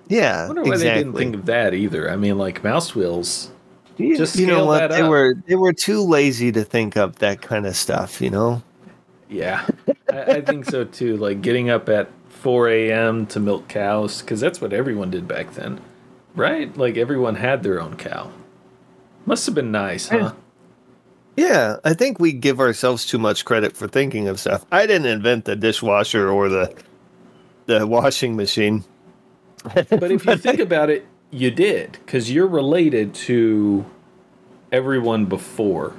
Yeah, 0.09 0.45
I 0.45 0.47
wonder 0.47 0.62
why 0.62 0.69
exactly. 0.69 0.89
they 0.89 0.95
didn't 0.99 1.17
think 1.17 1.35
of 1.35 1.47
that 1.47 1.75
either. 1.75 2.11
I 2.11 2.17
mean, 2.17 2.39
like 2.39 2.62
mouse 2.62 2.95
wheels. 2.95 3.51
you, 3.97 4.17
just 4.17 4.37
you 4.37 4.47
know 4.47 4.65
what? 4.65 4.91
They 4.91 5.03
up. 5.03 5.11
were 5.11 5.35
they 5.47 5.57
were 5.57 5.73
too 5.73 6.01
lazy 6.01 6.53
to 6.53 6.65
think 6.65 6.97
up 6.97 7.17
that 7.17 7.43
kind 7.43 7.67
of 7.67 7.77
stuff. 7.77 8.21
You 8.21 8.31
know. 8.31 8.62
Yeah, 9.29 9.67
I, 10.11 10.23
I 10.23 10.41
think 10.41 10.65
so 10.67 10.85
too. 10.85 11.17
Like 11.17 11.43
getting 11.43 11.71
up 11.71 11.89
at 11.89 12.11
4 12.29 12.69
a.m. 12.69 13.27
to 13.27 13.41
milk 13.41 13.69
cows, 13.69 14.21
because 14.21 14.41
that's 14.41 14.61
what 14.61 14.73
everyone 14.73 15.11
did 15.11 15.27
back 15.27 15.55
then, 15.55 15.81
right? 16.35 16.77
Like 16.77 16.97
everyone 16.97 17.37
had 17.37 17.62
their 17.62 17.81
own 17.81 17.97
cow. 17.97 18.31
Must 19.25 19.45
have 19.47 19.55
been 19.55 19.73
nice, 19.73 20.09
huh? 20.09 20.35
Yeah, 21.37 21.77
I 21.85 21.93
think 21.93 22.19
we 22.19 22.33
give 22.33 22.61
ourselves 22.61 23.05
too 23.05 23.19
much 23.19 23.45
credit 23.45 23.77
for 23.77 23.89
thinking 23.89 24.29
of 24.29 24.41
stuff. 24.41 24.65
I 24.73 24.87
didn't 24.87 25.07
invent 25.07 25.45
the 25.45 25.57
dishwasher 25.57 26.31
or 26.31 26.49
the 26.49 26.75
the 27.67 27.87
washing 27.87 28.37
machine. 28.37 28.85
But 29.75 30.11
if 30.12 30.25
you 30.25 30.37
think 30.37 30.61
about 30.61 30.89
it, 30.89 31.07
you 31.31 31.51
did 31.51 31.93
because 31.93 32.31
you're 32.31 32.47
related 32.47 33.15
to 33.15 33.85
everyone 34.73 35.27
before. 35.27 35.95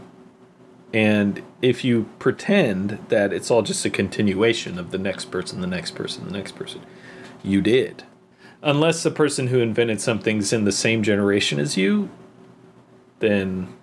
And 0.93 1.41
if 1.62 1.84
you 1.84 2.10
pretend 2.17 3.00
that 3.10 3.34
it's 3.34 3.52
all 3.52 3.62
just 3.62 3.86
a 3.86 3.89
continuation 3.89 4.80
of 4.80 4.91
the 4.91 4.97
next 4.97 5.26
person, 5.26 5.62
the 5.62 5.67
next 5.67 5.91
person, 5.95 6.26
the 6.26 6.32
next 6.32 6.54
person, 6.54 6.82
you 7.43 7.62
did. 7.62 8.04
Unless 8.62 9.04
the 9.04 9.12
person 9.12 9.47
who 9.47 9.60
invented 9.60 10.02
something's 10.02 10.54
in 10.54 10.63
the 10.63 10.71
same 10.71 11.04
generation 11.04 11.60
as 11.60 11.78
you, 11.78 12.10
then. 13.19 13.73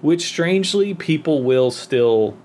Which 0.00 0.22
strangely, 0.26 0.94
people 0.94 1.42
will 1.42 1.72
still 1.72 2.36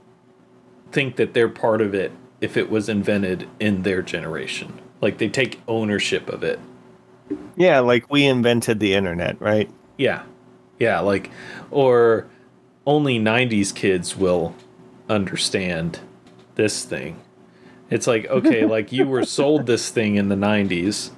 think 0.91 1.17
that 1.17 1.33
they're 1.33 1.49
part 1.49 1.81
of 1.81 1.93
it 1.93 2.11
if 2.41 2.57
it 2.57 2.69
was 2.69 2.89
invented 2.89 3.47
in 3.59 3.83
their 3.83 4.01
generation. 4.01 4.79
Like 5.01 5.19
they 5.19 5.29
take 5.29 5.61
ownership 5.67 6.29
of 6.29 6.43
it. 6.43 6.59
Yeah, 7.55 7.79
like 7.79 8.09
we 8.09 8.25
invented 8.25 8.79
the 8.79 8.93
internet, 8.93 9.39
right? 9.39 9.69
Yeah. 9.97 10.23
Yeah, 10.79 10.99
like 10.99 11.29
or 11.71 12.27
only 12.87 13.19
90s 13.19 13.75
kids 13.75 14.15
will 14.15 14.55
understand 15.09 15.99
this 16.55 16.83
thing. 16.83 17.19
It's 17.91 18.07
like, 18.07 18.25
okay, 18.25 18.65
like 18.75 18.91
you 18.91 19.05
were 19.05 19.23
sold 19.25 19.67
this 19.67 19.89
thing 19.91 20.15
in 20.15 20.29
the 20.29 20.35
90s 20.35 21.11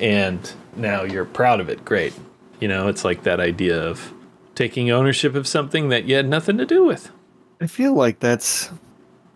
and 0.00 0.50
now 0.74 1.02
you're 1.02 1.26
proud 1.26 1.60
of 1.60 1.68
it. 1.68 1.84
Great. 1.84 2.14
You 2.58 2.66
know, 2.68 2.88
it's 2.88 3.04
like 3.04 3.22
that 3.22 3.38
idea 3.38 3.80
of 3.80 4.12
taking 4.54 4.90
ownership 4.90 5.34
of 5.34 5.46
something 5.46 5.90
that 5.90 6.04
you 6.04 6.16
had 6.16 6.28
nothing 6.28 6.58
to 6.58 6.66
do 6.66 6.84
with. 6.84 7.12
I 7.60 7.66
feel 7.66 7.94
like 7.94 8.18
that's 8.18 8.70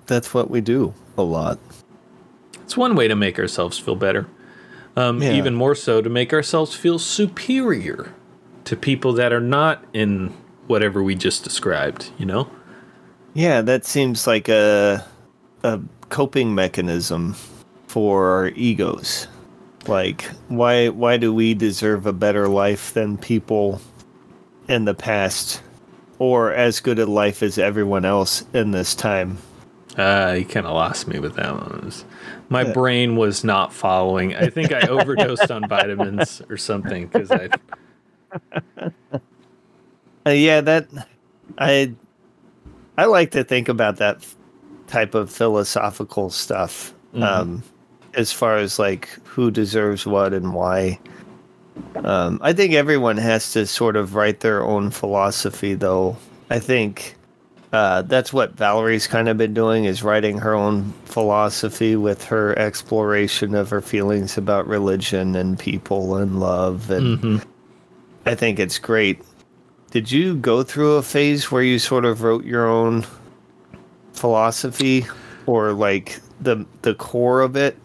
that's 0.06 0.34
what 0.34 0.50
we 0.50 0.60
do 0.60 0.94
a 1.16 1.22
lot. 1.22 1.58
It's 2.62 2.76
one 2.76 2.96
way 2.96 3.08
to 3.08 3.14
make 3.14 3.38
ourselves 3.38 3.78
feel 3.78 3.94
better. 3.94 4.26
Um, 4.96 5.22
Yeah. 5.22 5.32
Even 5.32 5.54
more 5.54 5.74
so 5.74 6.00
to 6.00 6.08
make 6.08 6.32
ourselves 6.32 6.74
feel 6.74 6.98
superior 6.98 8.14
to 8.64 8.76
people 8.76 9.12
that 9.14 9.32
are 9.32 9.40
not 9.40 9.84
in 9.92 10.32
whatever 10.66 11.02
we 11.02 11.14
just 11.14 11.44
described, 11.44 12.10
you 12.18 12.26
know? 12.26 12.48
Yeah, 13.34 13.60
that 13.62 13.84
seems 13.84 14.26
like 14.26 14.48
a 14.48 15.04
a 15.62 15.80
coping 16.08 16.54
mechanism 16.54 17.34
for 17.88 18.26
our 18.30 18.48
egos. 18.48 19.26
Like 19.86 20.22
why 20.48 20.88
why 20.88 21.16
do 21.16 21.32
we 21.34 21.54
deserve 21.54 22.06
a 22.06 22.12
better 22.12 22.48
life 22.48 22.92
than 22.94 23.18
people 23.18 23.80
in 24.68 24.84
the 24.84 24.94
past 24.94 25.60
or 26.18 26.52
as 26.52 26.80
good 26.80 26.98
a 26.98 27.06
life 27.06 27.42
as 27.42 27.58
everyone 27.58 28.04
else 28.04 28.44
in 28.54 28.70
this 28.70 28.94
time? 28.94 29.38
Uh, 29.98 30.34
you 30.38 30.44
kind 30.44 30.66
of 30.66 30.72
lost 30.72 31.06
me 31.06 31.18
with 31.18 31.34
that 31.36 31.52
one. 31.54 31.82
Was- 31.84 32.04
my 32.48 32.62
Yeah. 32.62 32.72
brain 32.72 33.16
was 33.16 33.42
not 33.44 33.72
following. 33.72 34.34
I 34.34 34.48
think 34.50 34.72
I 34.72 34.86
overdosed 34.88 35.50
on 35.50 35.68
vitamins 35.68 36.42
or 36.48 36.56
something 36.56 37.06
because 37.06 37.30
I. 37.30 37.48
Uh, 40.26 40.30
yeah, 40.30 40.60
that 40.60 40.88
I 41.58 41.94
I 42.96 43.04
like 43.06 43.30
to 43.32 43.44
think 43.44 43.68
about 43.68 43.96
that 43.96 44.26
type 44.86 45.14
of 45.14 45.30
philosophical 45.30 46.30
stuff. 46.30 46.94
Mm-hmm. 47.14 47.22
Um, 47.22 47.62
as 48.14 48.32
far 48.32 48.56
as 48.56 48.78
like 48.78 49.08
who 49.24 49.50
deserves 49.50 50.06
what 50.06 50.32
and 50.32 50.54
why. 50.54 50.98
Um, 52.04 52.38
I 52.42 52.52
think 52.52 52.74
everyone 52.74 53.16
has 53.16 53.52
to 53.52 53.66
sort 53.66 53.96
of 53.96 54.14
write 54.14 54.40
their 54.40 54.62
own 54.62 54.90
philosophy, 54.90 55.74
though. 55.74 56.16
I 56.50 56.60
think 56.60 57.16
uh, 57.72 58.02
that's 58.02 58.32
what 58.32 58.56
Valerie's 58.56 59.08
kind 59.08 59.28
of 59.28 59.36
been 59.36 59.54
doing 59.54 59.84
is 59.84 60.02
writing 60.02 60.38
her 60.38 60.54
own 60.54 60.92
philosophy 61.06 61.96
with 61.96 62.22
her 62.24 62.56
exploration 62.58 63.54
of 63.54 63.70
her 63.70 63.80
feelings 63.80 64.38
about 64.38 64.68
religion 64.68 65.34
and 65.34 65.58
people 65.58 66.16
and 66.16 66.38
love, 66.40 66.90
and 66.90 67.18
hmm 67.18 67.36
I 68.26 68.34
think 68.34 68.58
it's 68.58 68.78
great. 68.78 69.20
Did 69.94 70.10
you 70.10 70.34
go 70.34 70.64
through 70.64 70.94
a 70.94 71.02
phase 71.02 71.52
where 71.52 71.62
you 71.62 71.78
sort 71.78 72.04
of 72.04 72.22
wrote 72.22 72.44
your 72.44 72.66
own 72.68 73.06
philosophy, 74.12 75.06
or 75.46 75.72
like 75.72 76.20
the 76.40 76.66
the 76.82 76.96
core 76.96 77.42
of 77.42 77.54
it? 77.54 77.78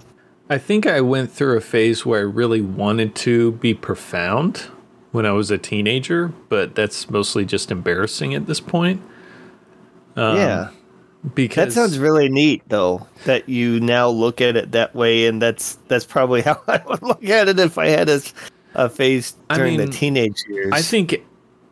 I 0.49 0.57
think 0.57 0.87
I 0.87 1.01
went 1.01 1.31
through 1.31 1.55
a 1.55 1.61
phase 1.61 2.07
where 2.07 2.21
I 2.21 2.23
really 2.23 2.61
wanted 2.61 3.13
to 3.17 3.51
be 3.51 3.75
profound 3.75 4.71
when 5.11 5.27
I 5.27 5.33
was 5.33 5.51
a 5.51 5.59
teenager, 5.59 6.29
but 6.49 6.73
that's 6.73 7.11
mostly 7.11 7.45
just 7.45 7.69
embarrassing 7.69 8.33
at 8.33 8.47
this 8.47 8.59
point. 8.59 9.03
Um, 10.15 10.35
yeah. 10.35 10.69
because 11.35 11.75
That 11.75 11.79
sounds 11.79 11.99
really 11.99 12.27
neat, 12.27 12.63
though. 12.69 13.05
That 13.25 13.47
you 13.47 13.79
now 13.79 14.09
look 14.09 14.41
at 14.41 14.57
it 14.57 14.71
that 14.71 14.95
way, 14.95 15.27
and 15.27 15.39
that's 15.39 15.75
that's 15.87 16.05
probably 16.05 16.41
how 16.49 16.59
I 16.67 16.81
would 16.87 17.03
look 17.03 17.23
at 17.23 17.49
it 17.49 17.59
if 17.59 17.77
I 17.77 17.89
had 17.89 18.09
a 18.73 18.89
phase 18.89 19.35
I 19.47 19.57
during 19.57 19.77
the 19.77 19.85
teenage 19.85 20.43
years. 20.49 20.71
I 20.73 20.81
think, 20.81 21.23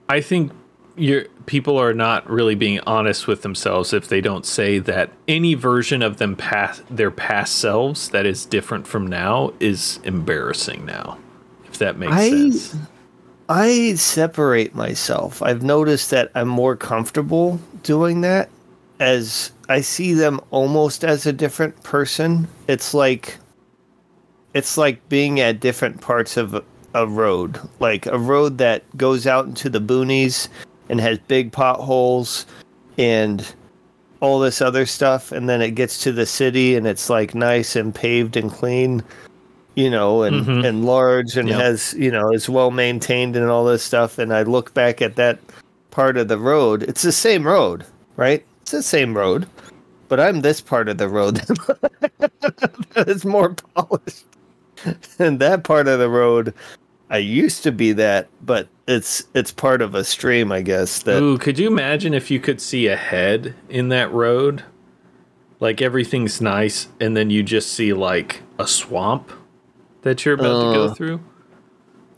I 0.09 0.21
think 0.21 0.51
you're, 0.95 1.25
people 1.45 1.77
are 1.77 1.93
not 1.93 2.29
really 2.29 2.55
being 2.55 2.79
honest 2.81 3.27
with 3.27 3.41
themselves 3.43 3.93
if 3.93 4.07
they 4.07 4.21
don't 4.21 4.45
say 4.45 4.79
that 4.79 5.11
any 5.27 5.53
version 5.53 6.01
of 6.01 6.17
them 6.17 6.35
past 6.35 6.83
their 6.89 7.11
past 7.11 7.55
selves 7.55 8.09
that 8.09 8.25
is 8.25 8.45
different 8.45 8.87
from 8.87 9.07
now 9.07 9.53
is 9.59 9.99
embarrassing 10.03 10.85
now. 10.85 11.17
If 11.65 11.77
that 11.79 11.97
makes 11.97 12.13
I 12.13 12.29
sense. 12.29 12.75
I 13.49 13.93
separate 13.95 14.75
myself. 14.75 15.41
I've 15.41 15.63
noticed 15.63 16.09
that 16.09 16.31
I'm 16.35 16.49
more 16.49 16.75
comfortable 16.75 17.59
doing 17.83 18.21
that 18.21 18.49
as 18.99 19.51
I 19.69 19.81
see 19.81 20.13
them 20.13 20.41
almost 20.51 21.03
as 21.03 21.25
a 21.25 21.33
different 21.33 21.81
person. 21.83 22.47
It's 22.67 22.93
like 22.93 23.37
it's 24.53 24.77
like 24.77 25.07
being 25.07 25.39
at 25.39 25.59
different 25.59 26.01
parts 26.01 26.35
of 26.35 26.63
a, 27.03 27.07
road, 27.07 27.59
like 27.79 28.05
a 28.05 28.17
road 28.17 28.57
that 28.57 28.83
goes 28.97 29.25
out 29.27 29.45
into 29.45 29.69
the 29.69 29.81
boonies 29.81 30.47
and 30.89 30.99
has 31.01 31.17
big 31.27 31.51
potholes 31.51 32.45
and 32.97 33.53
all 34.19 34.39
this 34.39 34.61
other 34.61 34.85
stuff 34.85 35.31
and 35.31 35.47
then 35.47 35.61
it 35.61 35.71
gets 35.71 35.99
to 36.01 36.11
the 36.11 36.25
city 36.25 36.75
and 36.75 36.87
it's 36.87 37.09
like 37.09 37.35
nice 37.35 37.75
and 37.75 37.93
paved 37.93 38.35
and 38.35 38.51
clean 38.51 39.03
you 39.75 39.91
know 39.91 40.23
and 40.23 40.43
Mhm. 40.47 40.65
and 40.65 40.85
large 40.85 41.37
and 41.37 41.49
Yep. 41.49 41.59
has 41.59 41.93
you 41.95 42.09
know 42.09 42.31
is 42.33 42.49
well 42.49 42.71
maintained 42.71 43.35
and 43.35 43.47
all 43.47 43.63
this 43.63 43.83
stuff 43.83 44.17
and 44.17 44.33
i 44.33 44.41
look 44.41 44.73
back 44.73 45.03
at 45.03 45.17
that 45.17 45.37
part 45.91 46.17
of 46.17 46.29
the 46.29 46.39
road 46.39 46.81
it's 46.81 47.03
the 47.03 47.11
same 47.11 47.45
road 47.45 47.85
right 48.15 48.43
it's 48.63 48.71
the 48.71 48.81
same 48.81 49.15
road 49.15 49.45
but 50.09 50.19
i'm 50.19 50.41
this 50.41 50.61
part 50.61 50.89
of 50.89 50.97
the 50.97 51.07
road 51.09 51.35
that 52.17 53.07
is 53.07 53.23
more 53.23 53.53
polished 53.75 54.25
and 55.19 55.37
that 55.39 55.63
part 55.63 55.87
of 55.87 55.99
the 55.99 56.09
road 56.09 56.55
i 57.09 57.17
used 57.17 57.63
to 57.63 57.71
be 57.71 57.91
that 57.93 58.27
but 58.45 58.67
it's 58.87 59.23
it's 59.33 59.51
part 59.51 59.81
of 59.81 59.95
a 59.95 60.03
stream 60.03 60.51
i 60.51 60.61
guess 60.61 61.03
that 61.03 61.21
Ooh, 61.21 61.37
could 61.37 61.57
you 61.59 61.67
imagine 61.67 62.13
if 62.13 62.29
you 62.31 62.39
could 62.39 62.61
see 62.61 62.87
ahead 62.87 63.53
in 63.69 63.89
that 63.89 64.11
road? 64.11 64.63
Like 65.59 65.81
everything's 65.81 66.39
nice, 66.39 66.87
and 66.99 67.17
then 67.17 67.31
you 67.31 67.41
just 67.41 67.73
see 67.73 67.91
like 67.91 68.43
a 68.59 68.67
swamp 68.67 69.31
that 70.03 70.23
you're 70.23 70.35
about 70.35 70.71
to 70.71 70.77
go 70.77 70.83
Uh, 70.85 70.93
through. 70.93 71.19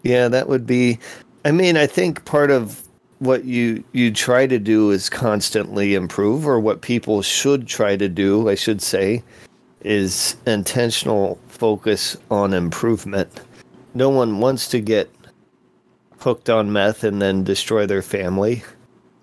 Yeah, 0.04 0.28
that 0.28 0.50
would 0.50 0.68
be. 0.68 1.00
I 1.46 1.52
mean, 1.52 1.78
I 1.78 1.88
think 1.88 2.26
part 2.26 2.52
of 2.52 2.84
what 3.20 3.46
you 3.46 3.82
you 3.94 4.12
try 4.12 4.46
to 4.46 4.60
do 4.60 4.92
is 4.92 5.10
constantly 5.10 5.96
improve, 5.96 6.46
or 6.46 6.60
what 6.60 6.82
people 6.82 7.22
should 7.22 7.66
try 7.66 7.96
to 7.96 8.10
do, 8.10 8.50
I 8.50 8.56
should 8.56 8.82
say, 8.82 9.24
is 9.86 10.36
intentional 10.46 11.40
focus 11.48 12.18
on 12.30 12.54
improvement. 12.54 13.30
No 14.00 14.10
one 14.10 14.40
wants 14.40 14.70
to 14.70 14.80
get 14.80 15.12
hooked 16.20 16.50
on 16.50 16.72
meth 16.72 17.04
and 17.04 17.22
then 17.22 17.44
destroy 17.44 17.86
their 17.86 18.02
family 18.02 18.64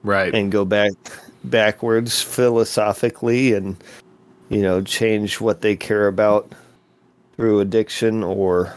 Right. 0.03 0.35
and 0.35 0.53
go 0.53 0.64
back 0.66 0.93
backwards 1.45 2.20
philosophically 2.22 3.55
and 3.55 3.83
you 4.51 4.61
know 4.61 4.83
change 4.83 5.41
what 5.41 5.62
they 5.62 5.77
care 5.77 6.09
about 6.09 6.53
through 7.37 7.61
addiction 7.61 8.22
or 8.22 8.74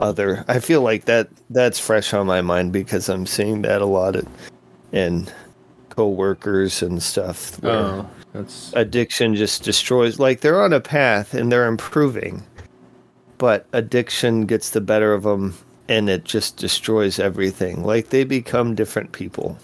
other 0.00 0.44
i 0.48 0.58
feel 0.58 0.82
like 0.82 1.04
that 1.04 1.28
that's 1.50 1.78
fresh 1.78 2.12
on 2.14 2.26
my 2.26 2.40
mind 2.40 2.72
because 2.72 3.08
i'm 3.08 3.26
seeing 3.26 3.62
that 3.62 3.80
a 3.82 3.86
lot 3.86 4.16
at, 4.16 4.24
in 4.92 5.26
co-workers 5.90 6.82
and 6.82 7.02
stuff 7.02 7.62
oh, 7.64 8.08
that's 8.32 8.72
addiction 8.74 9.34
just 9.34 9.62
destroys 9.64 10.18
like 10.18 10.40
they're 10.40 10.62
on 10.62 10.72
a 10.72 10.80
path 10.80 11.34
and 11.34 11.50
they're 11.52 11.66
improving 11.66 12.42
but 13.38 13.66
addiction 13.72 14.46
gets 14.46 14.70
the 14.70 14.80
better 14.80 15.14
of 15.14 15.22
them 15.22 15.54
and 15.88 16.10
it 16.10 16.24
just 16.24 16.56
destroys 16.56 17.18
everything. 17.18 17.82
Like 17.82 18.10
they 18.10 18.24
become 18.24 18.74
different 18.74 19.12
people. 19.12 19.58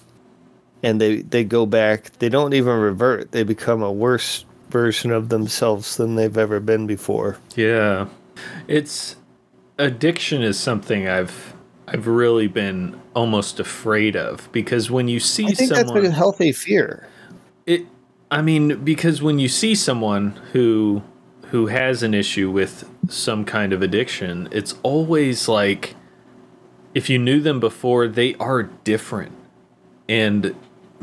And 0.83 1.01
they 1.01 1.23
they 1.23 1.45
go 1.45 1.67
back 1.67 2.13
they 2.19 2.29
don't 2.29 2.55
even 2.55 2.79
revert. 2.79 3.33
They 3.33 3.43
become 3.43 3.83
a 3.83 3.93
worse 3.93 4.45
version 4.71 5.11
of 5.11 5.29
themselves 5.29 5.97
than 5.97 6.15
they've 6.15 6.37
ever 6.37 6.61
been 6.61 6.87
before. 6.87 7.39
Yeah. 7.57 8.07
It's 8.69 9.17
addiction 9.79 10.43
is 10.43 10.59
something 10.59 11.09
I've 11.09 11.55
I've 11.89 12.07
really 12.07 12.49
been 12.49 13.01
almost 13.15 13.61
afraid 13.61 14.17
of 14.17 14.51
because 14.53 14.91
when 14.91 15.07
you 15.07 15.21
see 15.21 15.47
i 15.47 15.53
think 15.53 15.73
someone 15.75 16.03
that's 16.03 16.09
a 16.09 16.17
healthy 16.17 16.53
fear. 16.53 17.09
It 17.67 17.87
i 18.31 18.43
mean 18.43 18.83
because 18.83 19.23
when 19.23 19.39
you 19.39 19.49
see 19.49 19.75
someone 19.75 20.31
who 20.53 21.03
who 21.55 21.69
has 21.69 22.03
an 22.03 22.13
issue 22.13 22.51
with 22.51 22.91
some 23.09 23.45
kind 23.45 23.73
of 23.73 23.81
addiction 23.81 24.49
it's 24.51 24.75
always 24.83 25.47
like 25.47 25.95
if 26.95 27.09
you 27.09 27.17
knew 27.17 27.41
them 27.41 27.61
before 27.61 28.09
they 28.09 28.35
are 28.37 28.63
different. 28.63 29.33
And 30.09 30.55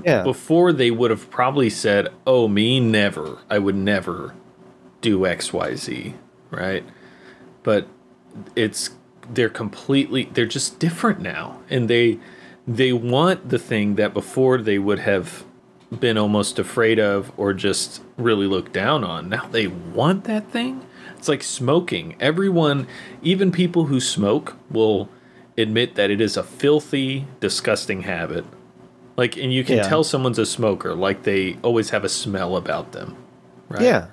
yeah. 0.04 0.24
before 0.24 0.74
they 0.74 0.90
would 0.90 1.10
have 1.10 1.30
probably 1.30 1.70
said 1.70 2.08
oh 2.28 2.50
me 2.50 2.82
never. 2.82 3.40
I 3.50 3.60
would 3.60 3.76
never 3.76 4.34
do 5.02 5.20
xyz 5.20 6.14
right? 6.50 6.84
But 7.64 7.88
it's 8.54 8.90
they're 9.30 9.50
completely 9.50 10.30
they're 10.34 10.46
just 10.46 10.80
different 10.80 11.22
now. 11.22 11.62
And 11.70 11.90
they 11.90 12.20
they 12.68 12.92
want 12.92 13.50
the 13.50 13.60
thing 13.60 13.96
that 13.96 14.14
before 14.14 14.58
they 14.58 14.80
would 14.80 15.00
have 15.00 15.46
been 16.00 16.18
almost 16.18 16.58
afraid 16.58 17.00
of 17.00 17.32
or 17.38 17.54
just 17.54 18.02
really 18.18 18.48
looked 18.48 18.72
down 18.72 19.04
on 19.04 19.28
now 19.30 19.46
they 19.52 19.68
want 19.68 20.24
that 20.24 20.50
thing 20.52 20.86
it's 21.18 21.28
like 21.28 21.44
smoking 21.44 22.16
everyone 22.20 22.88
even 23.22 23.52
people 23.52 23.86
who 23.86 24.00
smoke 24.00 24.56
will 24.70 25.10
admit 25.58 25.96
that 25.96 26.10
it 26.10 26.22
is 26.22 26.38
a 26.38 26.44
filthy 26.44 27.26
disgusting 27.42 28.04
habit 28.04 28.46
like 29.18 29.36
and 29.36 29.52
you 29.54 29.64
can 29.66 29.78
Yeah. 29.78 29.84
tell 29.90 30.04
someone's 30.06 30.40
a 30.40 30.46
smoker 30.46 30.96
like 30.96 31.24
they 31.24 31.58
always 31.62 31.90
have 31.90 32.06
a 32.06 32.10
smell 32.10 32.56
about 32.56 32.94
them 32.94 33.18
right 33.68 33.82
yeah 33.82 34.08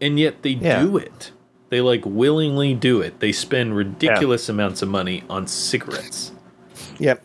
and 0.00 0.18
yet 0.18 0.42
they 0.42 0.50
Yeah. 0.50 0.82
do 0.84 0.96
it. 0.96 1.30
They 1.68 1.80
like 1.80 2.04
willingly 2.04 2.74
do 2.74 3.00
it. 3.00 3.20
They 3.20 3.30
spend 3.32 3.74
ridiculous 3.76 4.48
amounts 4.48 4.82
of 4.82 4.88
money 4.88 5.22
on 5.30 5.46
cigarettes. 5.46 6.32
yep 6.98 7.22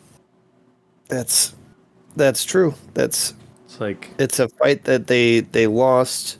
that's 1.09 1.53
that's 2.15 2.43
true 2.45 2.73
that's 2.93 3.34
It's 3.78 3.82
like 3.82 4.09
it's 4.17 4.39
a 4.39 4.49
fight 4.49 4.86
that 4.86 5.05
they 5.05 5.41
they 5.41 5.67
lost 5.67 6.39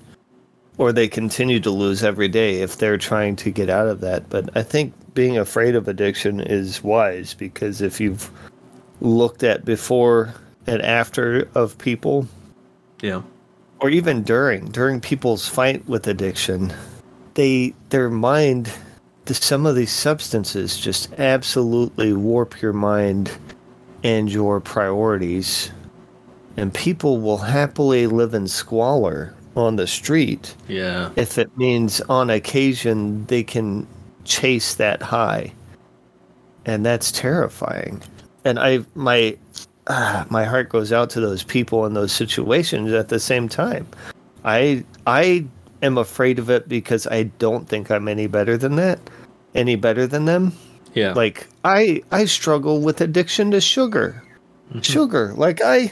or 0.79 0.91
they 0.91 1.07
continue 1.07 1.59
to 1.59 1.69
lose 1.69 2.03
every 2.03 2.27
day 2.27 2.61
if 2.61 2.77
they're 2.77 2.97
trying 2.97 3.35
to 3.35 3.51
get 3.51 3.69
out 3.69 3.88
of 3.88 4.01
that. 4.01 4.27
But 4.27 4.49
i 4.57 4.63
think 4.63 4.91
being 5.13 5.38
afraid 5.38 5.75
of 5.75 5.88
addiction 5.88 6.39
is 6.41 6.83
wise 6.83 7.35
because 7.35 7.79
if 7.79 7.99
you've 7.99 8.31
looked 9.01 9.43
at 9.43 9.65
before 9.65 10.33
and 10.65 10.81
after 10.81 11.47
of 11.53 11.77
people 11.77 12.27
yeah, 13.03 13.21
or 13.81 13.89
even 13.91 14.23
during 14.23 14.65
during 14.65 14.99
people's 14.99 15.47
fight 15.47 15.88
with 15.88 16.07
addiction 16.07 16.73
they 17.35 17.71
their 17.89 18.09
mind 18.09 18.71
the, 19.25 19.35
some 19.35 19.67
of 19.67 19.75
these 19.75 19.91
substances 19.91 20.75
just 20.75 21.13
absolutely 21.19 22.13
warp 22.13 22.59
your 22.63 22.73
mind 22.73 23.31
and 24.03 24.31
your 24.31 24.59
priorities 24.59 25.71
and 26.57 26.73
people 26.73 27.19
will 27.19 27.37
happily 27.37 28.07
live 28.07 28.33
in 28.33 28.47
squalor 28.47 29.33
on 29.55 29.75
the 29.75 29.87
street 29.87 30.55
yeah, 30.67 31.09
if 31.15 31.37
it 31.37 31.55
means 31.57 32.01
on 32.01 32.29
occasion 32.29 33.25
they 33.25 33.43
can 33.43 33.87
chase 34.25 34.75
that 34.75 35.01
high 35.01 35.51
and 36.65 36.85
that's 36.85 37.11
terrifying 37.11 38.01
and 38.45 38.59
i 38.59 38.79
my 38.93 39.35
ah, 39.87 40.25
my 40.29 40.43
heart 40.43 40.69
goes 40.69 40.91
out 40.91 41.09
to 41.09 41.19
those 41.19 41.43
people 41.43 41.85
in 41.85 41.93
those 41.93 42.11
situations 42.11 42.91
at 42.91 43.09
the 43.09 43.19
same 43.19 43.47
time 43.47 43.87
i 44.45 44.83
i 45.07 45.43
am 45.81 45.97
afraid 45.97 46.39
of 46.39 46.49
it 46.49 46.67
because 46.67 47.07
I 47.07 47.23
don't 47.39 47.67
think 47.67 47.91
I'm 47.91 48.07
any 48.07 48.27
better 48.27 48.57
than 48.57 48.75
that, 48.77 48.99
any 49.55 49.75
better 49.75 50.07
than 50.07 50.25
them. 50.25 50.53
Yeah. 50.93 51.13
Like 51.13 51.47
I 51.63 52.01
I 52.11 52.25
struggle 52.25 52.81
with 52.81 53.01
addiction 53.01 53.51
to 53.51 53.61
sugar. 53.61 54.23
Mhm. 54.73 54.83
Sugar. 54.83 55.33
Like 55.35 55.61
I 55.63 55.91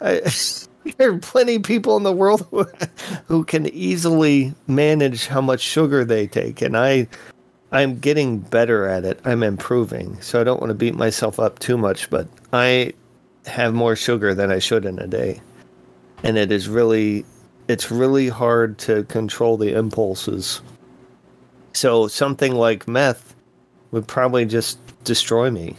I 0.00 0.20
there 0.96 1.12
are 1.12 1.18
plenty 1.18 1.56
of 1.56 1.62
people 1.62 1.96
in 1.96 2.02
the 2.02 2.12
world 2.12 2.46
who, 2.50 2.66
who 3.26 3.44
can 3.44 3.66
easily 3.68 4.54
manage 4.66 5.26
how 5.26 5.40
much 5.40 5.60
sugar 5.60 6.04
they 6.04 6.26
take 6.26 6.60
and 6.62 6.76
I 6.76 7.08
I'm 7.74 7.98
getting 7.98 8.38
better 8.38 8.86
at 8.86 9.04
it. 9.04 9.18
I'm 9.24 9.42
improving. 9.42 10.20
So 10.20 10.40
I 10.40 10.44
don't 10.44 10.60
want 10.60 10.70
to 10.70 10.74
beat 10.74 10.94
myself 10.94 11.40
up 11.40 11.58
too 11.58 11.76
much, 11.76 12.08
but 12.08 12.28
I 12.52 12.92
have 13.46 13.74
more 13.74 13.96
sugar 13.96 14.32
than 14.32 14.52
I 14.52 14.60
should 14.60 14.84
in 14.84 15.00
a 15.00 15.08
day. 15.08 15.40
And 16.22 16.38
it 16.38 16.52
is 16.52 16.68
really 16.68 17.24
it's 17.66 17.90
really 17.90 18.28
hard 18.28 18.78
to 18.78 19.02
control 19.04 19.56
the 19.56 19.76
impulses. 19.76 20.62
So 21.72 22.06
something 22.06 22.54
like 22.54 22.86
meth 22.86 23.34
would 23.90 24.06
probably 24.06 24.46
just 24.46 24.78
destroy 25.02 25.50
me. 25.50 25.74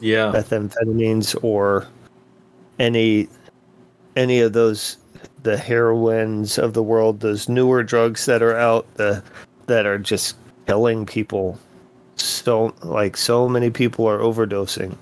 yeah. 0.00 0.30
Methamphetamines 0.30 1.42
or 1.42 1.86
any 2.78 3.28
any 4.16 4.40
of 4.40 4.52
those 4.52 4.98
the 5.42 5.56
heroines 5.56 6.58
of 6.58 6.72
the 6.72 6.82
world, 6.82 7.20
those 7.20 7.48
newer 7.48 7.82
drugs 7.82 8.26
that 8.26 8.42
are 8.42 8.56
out, 8.56 8.92
the 8.94 9.22
that 9.66 9.86
are 9.86 9.98
just 9.98 10.36
killing 10.66 11.06
people. 11.06 11.58
So 12.16 12.74
like 12.82 13.16
so 13.16 13.48
many 13.48 13.70
people 13.70 14.06
are 14.06 14.18
overdosing 14.18 14.96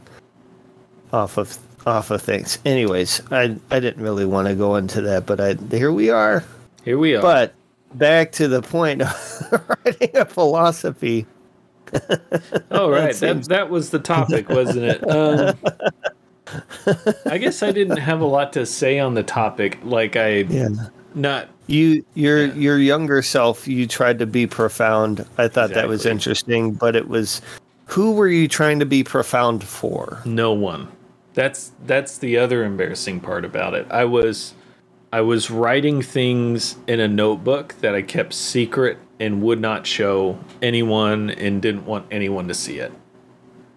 off 1.13 1.37
of 1.39 1.59
off 1.87 2.11
of 2.11 2.23
things. 2.23 2.59
Anyways, 2.65 3.23
I 3.31 3.57
I 3.71 3.81
didn't 3.81 4.03
really 4.03 4.27
want 4.27 4.49
to 4.49 4.55
go 4.55 4.77
into 4.77 5.01
that, 5.03 5.27
but 5.27 5.41
I 5.41 5.55
here 5.71 5.93
we 5.93 6.11
are. 6.11 6.45
Here 6.85 6.99
we 6.99 7.15
are. 7.15 7.23
But 7.23 7.55
back 7.95 8.33
to 8.33 8.49
the 8.49 8.63
point 8.63 9.03
of 9.03 9.79
writing 9.85 10.17
a 10.17 10.25
philosophy. 10.25 11.27
oh 12.71 12.91
right, 12.91 13.15
That 13.21 13.21
that 13.21 13.49
that 13.49 13.71
was 13.71 13.91
the 13.91 13.99
topic, 13.99 14.49
wasn't 14.49 14.85
it? 14.87 15.09
Um, 15.09 15.57
I 17.27 17.39
guess 17.39 17.63
I 17.63 17.73
didn't 17.73 17.99
have 17.99 18.21
a 18.21 18.27
lot 18.27 18.53
to 18.55 18.67
say 18.67 18.99
on 18.99 19.15
the 19.15 19.23
topic. 19.23 19.79
Like 19.85 20.17
I 20.17 20.39
Yeah. 20.49 20.69
not 21.15 21.49
You 21.67 22.05
your 22.15 22.47
Yeah. 22.47 22.55
your 22.55 22.79
younger 22.79 23.23
self, 23.23 23.67
you 23.69 23.87
tried 23.87 24.19
to 24.21 24.27
be 24.27 24.47
profound. 24.47 25.25
I 25.39 25.49
thought 25.49 25.71
that 25.75 25.89
was 25.89 26.07
interesting, 26.07 26.73
but 26.73 26.97
it 26.97 27.09
was 27.09 27.41
who 27.87 28.13
were 28.13 28.29
you 28.29 28.49
trying 28.49 28.79
to 28.81 28.87
be 28.87 29.05
profound 29.05 29.63
for? 29.65 30.21
no 30.25 30.53
one. 30.53 30.89
That's 31.35 31.73
that's 31.87 32.19
the 32.19 32.37
other 32.39 32.65
embarrassing 32.65 33.21
part 33.21 33.45
about 33.45 33.75
it. 33.75 33.87
I 33.91 34.05
was 34.05 34.55
I 35.13 35.21
was 35.21 35.51
writing 35.51 36.03
things 36.03 36.77
in 36.87 36.99
a 37.01 37.09
notebook 37.09 37.75
that 37.81 37.95
I 37.95 38.03
kept 38.03 38.33
secret 38.35 38.99
and 39.21 39.43
would 39.43 39.61
not 39.61 39.87
show 39.87 40.39
anyone 40.63 41.31
and 41.31 41.61
didn't 41.63 41.85
want 41.87 42.07
anyone 42.11 42.49
to 42.49 42.55
see 42.55 42.79
it. 42.79 42.93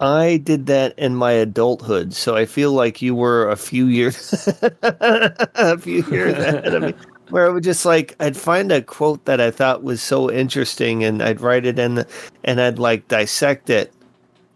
I 0.00 0.36
did 0.38 0.66
that 0.66 0.98
in 0.98 1.16
my 1.16 1.32
adulthood, 1.32 2.12
so 2.12 2.36
I 2.36 2.44
feel 2.44 2.72
like 2.72 3.00
you 3.00 3.14
were 3.14 3.48
a 3.50 3.56
few 3.56 3.86
years 3.86 4.48
a 4.82 5.78
few 5.78 6.04
years 6.10 6.34
ahead 6.34 6.74
of 6.74 6.82
me. 6.82 6.94
Where 7.30 7.46
I 7.46 7.48
would 7.48 7.64
just 7.64 7.84
like 7.84 8.14
I'd 8.20 8.36
find 8.36 8.70
a 8.70 8.82
quote 8.82 9.24
that 9.24 9.40
I 9.40 9.50
thought 9.50 9.82
was 9.82 10.00
so 10.02 10.30
interesting 10.30 11.02
and 11.02 11.22
I'd 11.22 11.40
write 11.40 11.66
it 11.66 11.78
in 11.78 11.96
the, 11.96 12.06
and 12.44 12.60
I'd 12.60 12.78
like 12.78 13.08
dissect 13.08 13.68
it 13.70 13.92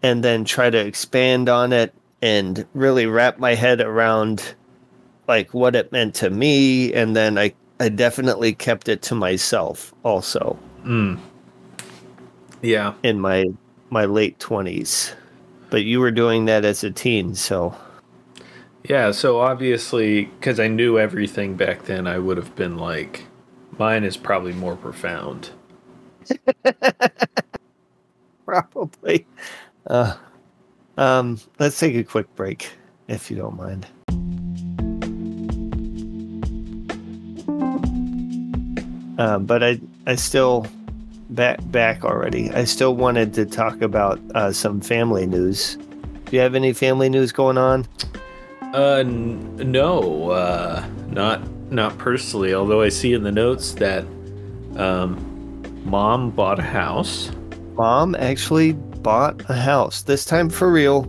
and 0.03 0.23
then 0.23 0.45
try 0.45 0.69
to 0.69 0.77
expand 0.77 1.49
on 1.49 1.73
it 1.73 1.93
and 2.21 2.65
really 2.73 3.07
wrap 3.07 3.39
my 3.39 3.55
head 3.55 3.81
around 3.81 4.55
like 5.27 5.53
what 5.53 5.75
it 5.75 5.91
meant 5.91 6.15
to 6.15 6.29
me 6.29 6.93
and 6.93 7.15
then 7.15 7.37
I 7.37 7.53
I 7.79 7.89
definitely 7.89 8.53
kept 8.53 8.87
it 8.87 9.01
to 9.03 9.15
myself 9.15 9.93
also 10.03 10.57
Mm. 10.85 11.19
Yeah. 12.61 12.93
in 13.03 13.19
my 13.19 13.45
my 13.89 14.05
late 14.05 14.39
20s. 14.39 15.13
But 15.71 15.85
you 15.85 16.01
were 16.01 16.11
doing 16.11 16.45
that 16.45 16.65
as 16.65 16.83
a 16.83 16.91
teen, 16.91 17.33
so 17.33 17.73
Yeah, 18.83 19.11
so 19.11 19.39
obviously, 19.39 20.25
because 20.25 20.59
I 20.59 20.67
knew 20.67 20.99
everything 20.99 21.55
back 21.55 21.83
then, 21.85 22.07
I 22.07 22.19
would 22.19 22.35
have 22.35 22.53
been 22.57 22.77
like, 22.77 23.25
mine 23.79 24.03
is 24.03 24.17
probably 24.17 24.51
more 24.51 24.75
profound. 24.75 25.51
probably. 28.45 29.25
Uh, 29.87 30.17
um, 30.97 31.39
let's 31.57 31.79
take 31.79 31.95
a 31.95 32.03
quick 32.03 32.35
break, 32.35 32.73
if 33.07 33.31
you 33.31 33.37
don't 33.37 33.55
mind. 33.55 33.87
Um, 39.17 39.45
but 39.45 39.63
I, 39.63 39.79
I 40.05 40.15
still 40.15 40.67
back 41.31 41.59
back 41.71 42.03
already. 42.03 42.51
I 42.51 42.65
still 42.65 42.95
wanted 42.95 43.33
to 43.35 43.45
talk 43.45 43.81
about 43.81 44.19
uh, 44.35 44.51
some 44.51 44.81
family 44.81 45.25
news. 45.25 45.77
Do 46.25 46.35
you 46.35 46.39
have 46.39 46.55
any 46.55 46.73
family 46.73 47.09
news 47.09 47.31
going 47.31 47.57
on? 47.57 47.87
Uh, 48.73 48.97
n- 48.97 49.55
no, 49.57 50.31
uh, 50.31 50.85
not 51.07 51.41
not 51.71 51.97
personally. 51.97 52.53
Although 52.53 52.81
I 52.81 52.89
see 52.89 53.13
in 53.13 53.23
the 53.23 53.31
notes 53.31 53.73
that, 53.73 54.05
um, 54.75 55.83
mom 55.85 56.31
bought 56.31 56.59
a 56.59 56.63
house. 56.63 57.31
Mom 57.73 58.15
actually 58.15 58.73
bought 58.73 59.41
a 59.49 59.55
house. 59.55 60.03
This 60.03 60.25
time 60.25 60.49
for 60.49 60.71
real. 60.71 61.03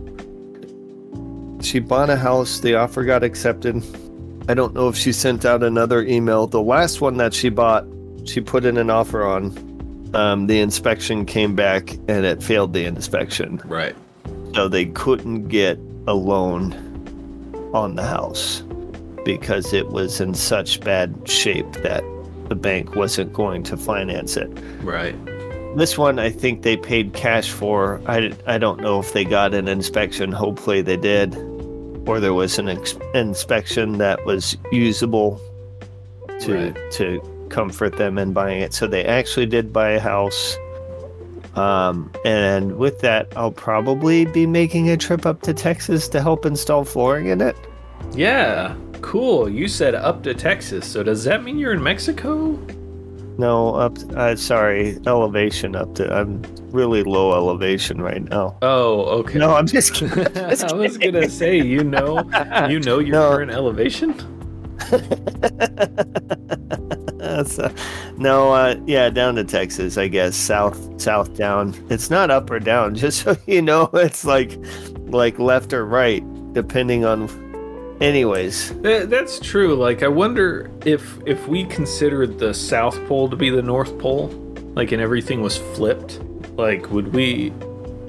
She 1.61 1.79
bought 1.79 2.09
a 2.09 2.17
house. 2.17 2.59
The 2.59 2.75
offer 2.75 3.03
got 3.03 3.23
accepted. 3.23 3.83
I 4.49 4.53
don't 4.53 4.73
know 4.73 4.89
if 4.89 4.97
she 4.97 5.13
sent 5.13 5.45
out 5.45 5.63
another 5.63 6.03
email. 6.03 6.47
The 6.47 6.61
last 6.61 6.99
one 6.99 7.15
that 7.17 7.33
she 7.33 7.47
bought, 7.47 7.85
she 8.25 8.41
put 8.41 8.65
in 8.65 8.77
an 8.77 8.89
offer 8.89 9.23
on. 9.23 9.72
Um, 10.13 10.47
the 10.47 10.59
inspection 10.59 11.25
came 11.25 11.55
back 11.55 11.93
and 12.07 12.25
it 12.25 12.43
failed 12.43 12.73
the 12.73 12.85
inspection. 12.85 13.61
Right. 13.65 13.95
So 14.53 14.67
they 14.67 14.85
couldn't 14.85 15.47
get 15.47 15.79
a 16.07 16.13
loan 16.13 16.73
on 17.73 17.95
the 17.95 18.03
house 18.03 18.61
because 19.25 19.73
it 19.73 19.89
was 19.89 20.21
in 20.21 20.33
such 20.35 20.79
bad 20.81 21.27
shape 21.27 21.71
that 21.83 22.03
the 22.49 22.55
bank 22.55 22.95
wasn't 22.95 23.33
going 23.33 23.63
to 23.63 23.77
finance 23.77 24.37
it. 24.37 24.49
Right. 24.81 25.15
This 25.75 25.97
one, 25.97 26.19
I 26.19 26.29
think 26.29 26.61
they 26.61 26.77
paid 26.77 27.13
cash 27.13 27.49
for. 27.49 27.99
I, 28.05 28.31
I 28.45 28.59
don't 28.59 28.79
know 28.81 28.99
if 28.99 29.13
they 29.13 29.25
got 29.25 29.55
an 29.55 29.67
inspection. 29.67 30.31
Hopefully 30.31 30.83
they 30.83 30.97
did. 30.97 31.35
Or 32.05 32.19
there 32.19 32.33
was 32.35 32.59
an 32.59 32.69
ex- 32.69 32.95
inspection 33.15 33.97
that 33.97 34.23
was 34.25 34.55
usable 34.71 35.41
to 36.41 36.65
Right. 36.71 36.91
to 36.91 37.32
comfort 37.53 37.97
them 37.97 38.17
in 38.17 38.33
buying 38.33 38.61
it. 38.61 38.73
So 38.73 38.87
they 38.87 39.05
actually 39.05 39.45
did 39.45 39.71
buy 39.71 39.91
a 39.91 39.99
house. 39.99 40.57
Um, 41.55 42.11
and 42.25 42.77
with 42.77 42.99
that, 43.01 43.31
I'll 43.35 43.51
probably 43.51 44.25
be 44.25 44.47
making 44.47 44.89
a 44.89 44.97
trip 44.97 45.27
up 45.27 45.41
to 45.43 45.53
Texas 45.53 46.07
to 46.09 46.21
help 46.21 46.47
install 46.47 46.83
flooring 46.83 47.27
in 47.27 47.41
it. 47.41 47.55
Yeah. 48.13 48.75
Cool. 49.01 49.47
You 49.49 49.67
said 49.67 49.93
up 49.93 50.23
to 50.23 50.33
Texas. 50.33 50.87
So 50.87 51.03
does 51.03 51.23
that 51.25 51.43
mean 51.43 51.59
you're 51.59 51.73
in 51.73 51.83
Mexico? 51.83 52.53
No, 53.37 53.73
up. 53.75 53.97
Uh, 54.15 54.35
sorry, 54.35 54.97
elevation 55.07 55.75
up 55.75 55.93
to. 55.95 56.11
I'm 56.13 56.41
really 56.69 57.01
low 57.03 57.33
elevation 57.33 57.99
right 58.01 58.23
now. 58.23 58.55
Oh, 58.61 59.01
okay. 59.21 59.37
No, 59.39 59.55
I'm 59.55 59.65
just 59.67 59.93
kidding. 59.95 60.23
Just 60.33 60.65
I 60.65 60.73
was 60.73 60.97
gonna 60.99 61.27
say, 61.29 61.57
you 61.59 61.83
know, 61.83 62.19
you 62.69 62.79
know 62.79 62.99
your 62.99 63.13
No. 63.13 63.31
current 63.31 63.51
elevation. 63.51 64.13
so, 67.45 67.73
no, 68.17 68.53
uh, 68.53 68.75
yeah, 68.85 69.09
down 69.09 69.35
to 69.35 69.43
Texas, 69.43 69.97
I 69.97 70.07
guess. 70.07 70.35
South, 70.35 71.01
south 71.01 71.35
down. 71.35 71.73
It's 71.89 72.09
not 72.09 72.29
up 72.29 72.49
or 72.49 72.59
down, 72.59 72.95
just 73.03 73.23
so 73.23 73.35
you 73.45 73.61
know. 73.61 73.89
It's 73.93 74.25
like, 74.25 74.57
like 75.07 75.39
left 75.39 75.73
or 75.73 75.85
right, 75.85 76.23
depending 76.53 77.05
on. 77.05 77.29
Anyways, 78.01 78.73
That, 78.81 79.09
that's 79.09 79.39
true. 79.39 79.75
Like, 79.75 80.03
I 80.03 80.07
wonder 80.07 80.69
if 80.83 81.17
if 81.25 81.47
we 81.47 81.63
considered 81.65 82.37
the 82.39 82.53
South 82.53 82.97
Pole 83.07 83.29
to 83.29 83.35
be 83.35 83.49
the 83.49 83.61
North 83.61 83.97
Pole, 83.99 84.27
like, 84.75 84.91
and 84.91 85.01
everything 85.01 85.41
was 85.41 85.57
flipped, 85.57 86.19
like, 86.57 86.91
would 86.91 87.13
we? 87.13 87.53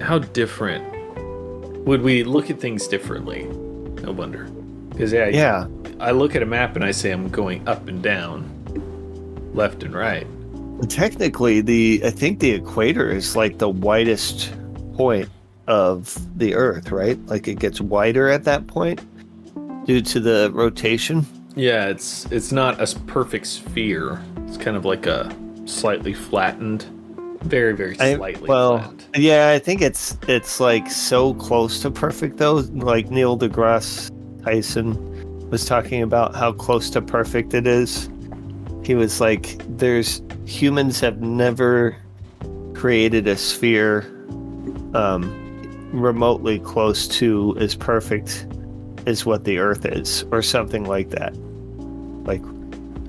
How 0.01 0.19
different 0.19 0.85
would 1.87 2.03
we 2.03 2.25
look 2.25 2.51
at 2.51 2.59
things 2.61 2.89
differently? 2.89 3.45
I 4.07 4.11
wonder. 4.11 4.45
Because 4.89 5.13
yeah, 5.13 5.29
yeah, 5.29 5.67
I 6.01 6.13
look 6.13 6.35
at 6.35 6.43
a 6.43 6.47
map 6.47 6.77
and 6.77 6.85
I 6.85 6.91
say 6.91 7.11
I'm 7.11 7.29
going 7.29 7.67
up 7.69 7.89
and 7.89 8.03
down, 8.03 8.49
left 9.55 9.83
and 9.83 9.95
right. 9.95 10.27
technically, 10.89 11.61
the 11.61 12.03
I 12.05 12.11
think 12.11 12.41
the 12.41 12.51
equator 12.51 13.11
is 13.11 13.37
like 13.37 13.59
the 13.59 13.69
widest 13.69 14.53
point 14.95 15.29
of 15.67 16.19
the 16.39 16.55
Earth, 16.55 16.91
right? 16.91 17.19
Like 17.27 17.49
it 17.49 17.59
gets 17.59 17.81
wider 17.81 18.29
at 18.29 18.45
that 18.45 18.67
point 18.67 19.01
due 19.87 20.01
to 20.03 20.21
the 20.21 20.51
rotation. 20.53 21.27
Yeah, 21.57 21.87
it's 21.87 22.27
it's 22.31 22.53
not 22.53 22.81
a 22.81 22.99
perfect 23.01 23.47
sphere. 23.47 24.21
It's 24.47 24.57
kind 24.57 24.77
of 24.77 24.85
like 24.85 25.07
a 25.07 25.35
slightly 25.67 26.13
flattened, 26.13 26.85
very 27.43 27.75
very 27.75 27.99
I- 28.01 28.17
slightly 28.17 28.49
well, 28.49 28.79
flattened. 28.79 29.07
Yeah, 29.17 29.51
I 29.51 29.59
think 29.59 29.81
it's 29.81 30.17
it's 30.29 30.61
like 30.61 30.91
so 30.91 31.35
close 31.35 31.81
to 31.83 31.91
perfect 31.91 32.39
though. 32.39 32.65
Like 32.73 33.11
Neil 33.11 33.39
deGrasse 33.39 34.11
Tyson 34.45 35.51
was 35.51 35.65
talking 35.65 36.03
about 36.03 36.35
how 36.35 36.53
close 36.53 36.91
to 36.91 37.01
perfect 37.01 37.55
it 37.55 37.67
is. 37.67 38.09
He 38.87 38.95
was 38.95 39.21
like, 39.21 39.57
"There's 39.77 40.23
humans 40.47 41.01
have 41.01 41.21
never 41.21 41.97
created 42.75 43.27
a 43.27 43.37
sphere 43.37 44.03
um, 44.95 45.91
remotely 45.93 46.59
close 46.61 47.09
to 47.09 47.57
as 47.59 47.75
perfect 47.75 48.47
as 49.07 49.27
what 49.27 49.45
the 49.45 49.59
Earth 49.59 49.85
is, 49.85 50.25
or 50.31 50.43
something 50.43 50.85
like 50.85 51.11
that." 51.11 51.35
Like 52.25 52.43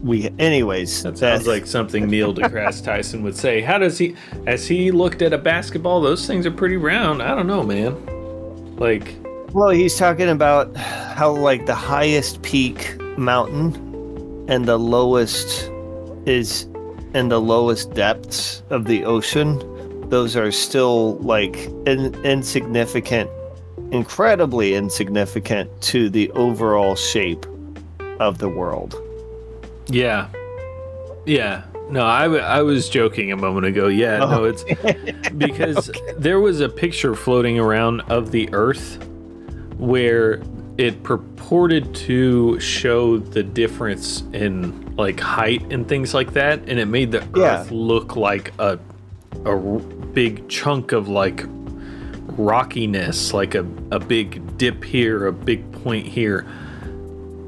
we, 0.06 0.30
anyways. 0.38 1.04
That 1.04 1.18
sounds 1.18 1.48
like 1.48 1.66
something 1.66 2.08
Neil 2.08 2.34
deGrasse 2.34 2.84
Tyson 2.86 3.24
would 3.24 3.36
say. 3.36 3.62
How 3.62 3.80
does 3.80 3.98
he, 3.98 4.16
as 4.46 4.68
he 4.68 4.92
looked 4.92 5.24
at 5.24 5.34
a 5.34 5.38
basketball, 5.38 6.00
those 6.00 6.28
things 6.28 6.46
are 6.46 6.52
pretty 6.52 6.78
round. 6.78 7.24
I 7.24 7.34
don't 7.34 7.48
know, 7.48 7.64
man. 7.64 8.76
Like, 8.76 9.16
well, 9.52 9.70
he's 9.70 9.98
talking 9.98 10.30
about 10.30 10.76
how 10.78 11.32
like 11.32 11.66
the 11.66 11.76
highest 11.76 12.42
peak 12.44 13.00
mountain 13.18 13.85
and 14.48 14.66
the 14.66 14.78
lowest 14.78 15.72
is 16.26 16.64
in 17.14 17.30
the 17.30 17.40
lowest 17.40 17.94
depths 17.94 18.64
of 18.70 18.86
the 18.86 19.06
ocean. 19.06 19.60
Those 20.10 20.36
are 20.36 20.52
still 20.52 21.16
like 21.18 21.56
in, 21.86 22.14
insignificant, 22.24 23.30
incredibly 23.92 24.76
insignificant 24.76 25.70
to 25.84 26.10
the 26.10 26.30
overall 26.32 26.96
shape 26.96 27.46
of 28.20 28.38
the 28.38 28.50
world. 28.50 28.96
Yeah. 29.88 30.30
Yeah. 31.26 31.64
No, 31.90 32.02
I, 32.02 32.26
I 32.26 32.62
was 32.62 32.90
joking 32.90 33.32
a 33.32 33.38
moment 33.38 33.68
ago. 33.68 33.88
Yeah, 33.88 34.24
oh. 34.24 34.30
no, 34.30 34.44
it's 34.46 34.64
because 35.38 35.90
okay. 35.90 36.14
there 36.18 36.40
was 36.40 36.60
a 36.60 36.70
picture 36.70 37.16
floating 37.16 37.60
around 37.60 38.02
of 38.02 38.32
the 38.32 38.50
Earth 38.54 39.04
where 39.78 40.38
it 40.78 41.04
purported 41.04 41.96
to 41.96 42.60
show 42.60 43.18
the 43.18 43.44
difference 43.44 44.22
in 44.34 44.96
like 44.96 45.20
height 45.20 45.62
and 45.72 45.88
things 45.88 46.14
like 46.14 46.34
that, 46.34 46.60
and 46.68 46.80
it 46.80 46.86
made 46.86 47.12
the 47.12 47.28
yeah. 47.36 47.62
Earth 47.62 47.72
look 47.72 48.16
like 48.16 48.54
a 48.60 48.80
a 49.46 49.56
big 49.56 50.48
chunk 50.50 50.92
of 50.92 51.08
like 51.08 51.44
rockiness, 52.38 53.34
like 53.34 53.56
a, 53.56 53.66
a 53.92 54.00
big 54.00 54.58
dip 54.58 54.84
here, 54.84 55.28
a 55.28 55.34
big 55.34 55.72
point 55.84 56.06
here 56.08 56.46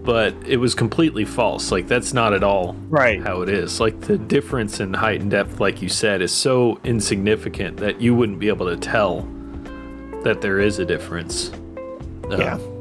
but 0.08 0.34
it 0.46 0.56
was 0.56 0.74
completely 0.74 1.26
false. 1.26 1.70
Like 1.70 1.90
that's 1.90 2.14
not 2.14 2.34
at 2.34 2.42
all 2.42 2.78
right 2.88 3.22
how 3.22 3.42
it 3.42 3.50
is. 3.50 3.82
Like 3.82 4.00
the 4.00 4.18
difference 4.18 4.80
in 4.80 4.94
height 4.94 5.20
and 5.20 5.30
depth, 5.30 5.60
like 5.60 5.82
you 5.82 5.90
said, 5.90 6.22
is 6.22 6.32
so 6.32 6.80
insignificant 6.86 7.76
that 7.78 8.00
you 8.00 8.16
wouldn't 8.16 8.40
be 8.40 8.48
able 8.48 8.68
to 8.68 8.78
tell 8.78 9.24
that 10.24 10.40
there 10.40 10.62
is 10.62 10.80
a 10.80 10.86
difference. 10.86 11.52
Um, 12.32 12.77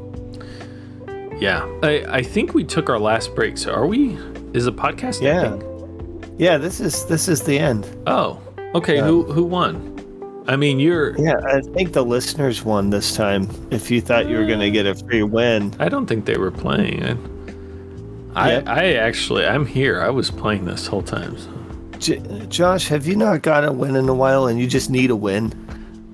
yeah. 1.39 1.65
Yeah. 1.65 1.79
I, 1.83 2.17
I 2.17 2.21
think 2.23 2.53
we 2.53 2.63
took 2.63 2.89
our 2.89 2.99
last 2.99 3.35
break. 3.35 3.57
So 3.57 3.73
are 3.73 3.87
we 3.87 4.17
is 4.53 4.65
the 4.65 4.73
podcast 4.73 5.21
yeah. 5.21 5.51
Ending? 5.51 6.35
Yeah, 6.37 6.57
this 6.57 6.79
is 6.79 7.05
this 7.05 7.27
is 7.27 7.43
the 7.43 7.57
end. 7.57 7.87
Oh. 8.05 8.39
Okay, 8.75 8.99
who 8.99 9.23
who 9.23 9.43
won? 9.43 9.93
I 10.47 10.55
mean, 10.55 10.79
you're. 10.79 11.19
Yeah, 11.19 11.35
I 11.45 11.61
think 11.61 11.93
the 11.93 12.05
listeners 12.05 12.63
won 12.63 12.89
this 12.89 13.15
time. 13.15 13.49
If 13.71 13.91
you 13.91 14.01
thought 14.01 14.27
you 14.29 14.37
were 14.37 14.45
going 14.45 14.59
to 14.59 14.71
get 14.71 14.85
a 14.85 14.95
free 14.95 15.23
win, 15.23 15.75
I 15.79 15.89
don't 15.89 16.05
think 16.05 16.25
they 16.25 16.37
were 16.37 16.51
playing. 16.51 17.03
I, 18.35 18.51
yep. 18.51 18.67
I, 18.67 18.71
I 18.71 18.93
actually, 18.93 19.45
I'm 19.45 19.65
here. 19.65 19.99
I 19.99 20.09
was 20.09 20.29
playing 20.29 20.65
this 20.65 20.85
whole 20.85 21.01
time. 21.01 21.37
So. 21.37 21.51
J- 21.97 22.45
Josh, 22.47 22.87
have 22.87 23.07
you 23.07 23.15
not 23.15 23.41
got 23.41 23.65
a 23.65 23.71
win 23.71 23.95
in 23.95 24.07
a 24.07 24.13
while, 24.13 24.47
and 24.47 24.59
you 24.59 24.67
just 24.67 24.89
need 24.89 25.09
a 25.09 25.15
win? 25.15 25.51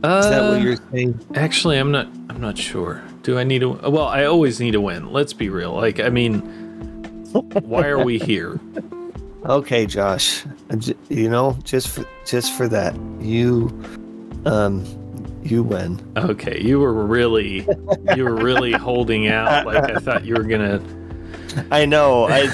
Uh, 0.03 0.19
Is 0.19 0.29
that 0.29 0.49
what 0.49 0.61
you're 0.61 0.77
saying? 0.91 1.19
Actually, 1.35 1.77
I'm 1.77 1.91
not. 1.91 2.07
I'm 2.29 2.41
not 2.41 2.57
sure. 2.57 3.03
Do 3.23 3.39
I 3.39 3.43
need 3.43 3.63
a? 3.63 3.69
Well, 3.69 4.07
I 4.07 4.25
always 4.25 4.59
need 4.59 4.75
a 4.75 4.81
win. 4.81 5.11
Let's 5.11 5.33
be 5.33 5.49
real. 5.49 5.73
Like, 5.73 5.99
I 5.99 6.09
mean, 6.09 6.39
why 7.63 7.87
are 7.87 8.03
we 8.03 8.19
here? 8.19 8.59
Okay, 9.45 9.85
Josh. 9.85 10.45
You 11.09 11.29
know, 11.29 11.57
just 11.65 11.89
for, 11.89 12.05
just 12.25 12.53
for 12.53 12.69
that, 12.69 12.95
you 13.19 13.67
um, 14.45 14.85
you 15.43 15.63
win. 15.63 15.99
Okay, 16.15 16.61
you 16.61 16.79
were 16.79 16.93
really, 16.93 17.67
you 18.15 18.23
were 18.23 18.35
really 18.35 18.71
holding 18.87 19.27
out. 19.27 19.65
Like 19.65 19.83
I 19.83 19.99
thought 19.99 20.23
you 20.23 20.35
were 20.35 20.43
gonna. 20.43 20.81
I 21.71 21.85
know. 21.85 22.23
I 22.29 22.47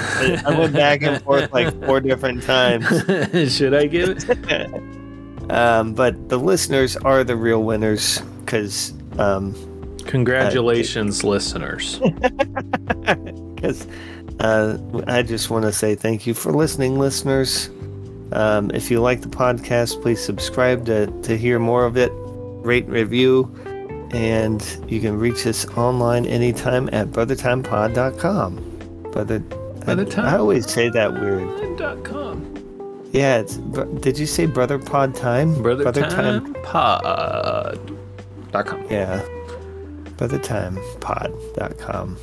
I 0.44 0.58
went 0.58 0.72
back 0.72 1.02
and 1.02 1.22
forth 1.22 1.52
like 1.52 1.72
four 1.84 2.00
different 2.00 2.42
times. 2.42 2.86
Should 3.54 3.72
I 3.72 3.86
give 3.86 4.28
it? 4.28 5.48
um, 5.48 5.94
but 5.94 6.28
the 6.28 6.38
listeners 6.38 6.96
are 6.96 7.22
the 7.22 7.36
real 7.36 7.62
winners 7.62 8.18
because. 8.44 8.92
Um, 9.16 9.54
Congratulations, 10.02 11.24
uh, 11.24 11.28
listeners. 11.28 12.00
Because 13.60 13.86
uh, 14.40 14.78
I 15.06 15.22
just 15.22 15.50
want 15.50 15.66
to 15.66 15.72
say 15.72 15.94
thank 15.94 16.26
you 16.26 16.32
for 16.32 16.50
listening, 16.50 16.98
listeners. 16.98 17.68
Um, 18.32 18.70
if 18.72 18.90
you 18.90 19.00
like 19.00 19.20
the 19.20 19.28
podcast, 19.28 20.00
please 20.00 20.24
subscribe 20.24 20.86
to, 20.86 21.08
to 21.22 21.36
hear 21.36 21.58
more 21.58 21.84
of 21.84 21.98
it, 21.98 22.10
rate 22.14 22.84
and 22.84 22.94
review, 22.94 23.54
and 24.12 24.64
you 24.88 25.00
can 25.00 25.18
reach 25.18 25.46
us 25.46 25.66
online 25.76 26.24
anytime 26.24 26.88
at 26.92 27.08
brothertimepod.com. 27.08 29.10
Brother, 29.12 29.40
Brother 29.40 30.22
I, 30.22 30.34
I 30.34 30.38
always 30.38 30.70
say 30.70 30.88
that 30.88 31.12
weird. 31.12 31.76
Dot 31.76 32.02
com. 32.04 32.46
Yeah, 33.12 33.40
it's. 33.40 33.56
Did 33.56 34.18
you 34.18 34.26
say 34.26 34.46
brother 34.46 34.78
pod 34.78 35.14
time? 35.14 35.60
Brother, 35.62 35.82
brother 35.82 36.02
time, 36.02 36.54
time 36.54 36.62
pod. 36.62 37.98
Dot 38.52 38.66
com. 38.66 38.86
Yeah. 38.88 39.26
Brother 40.20 40.38
time 40.38 40.78
pod 41.00 41.32
dot 41.54 41.78
com. 41.78 42.18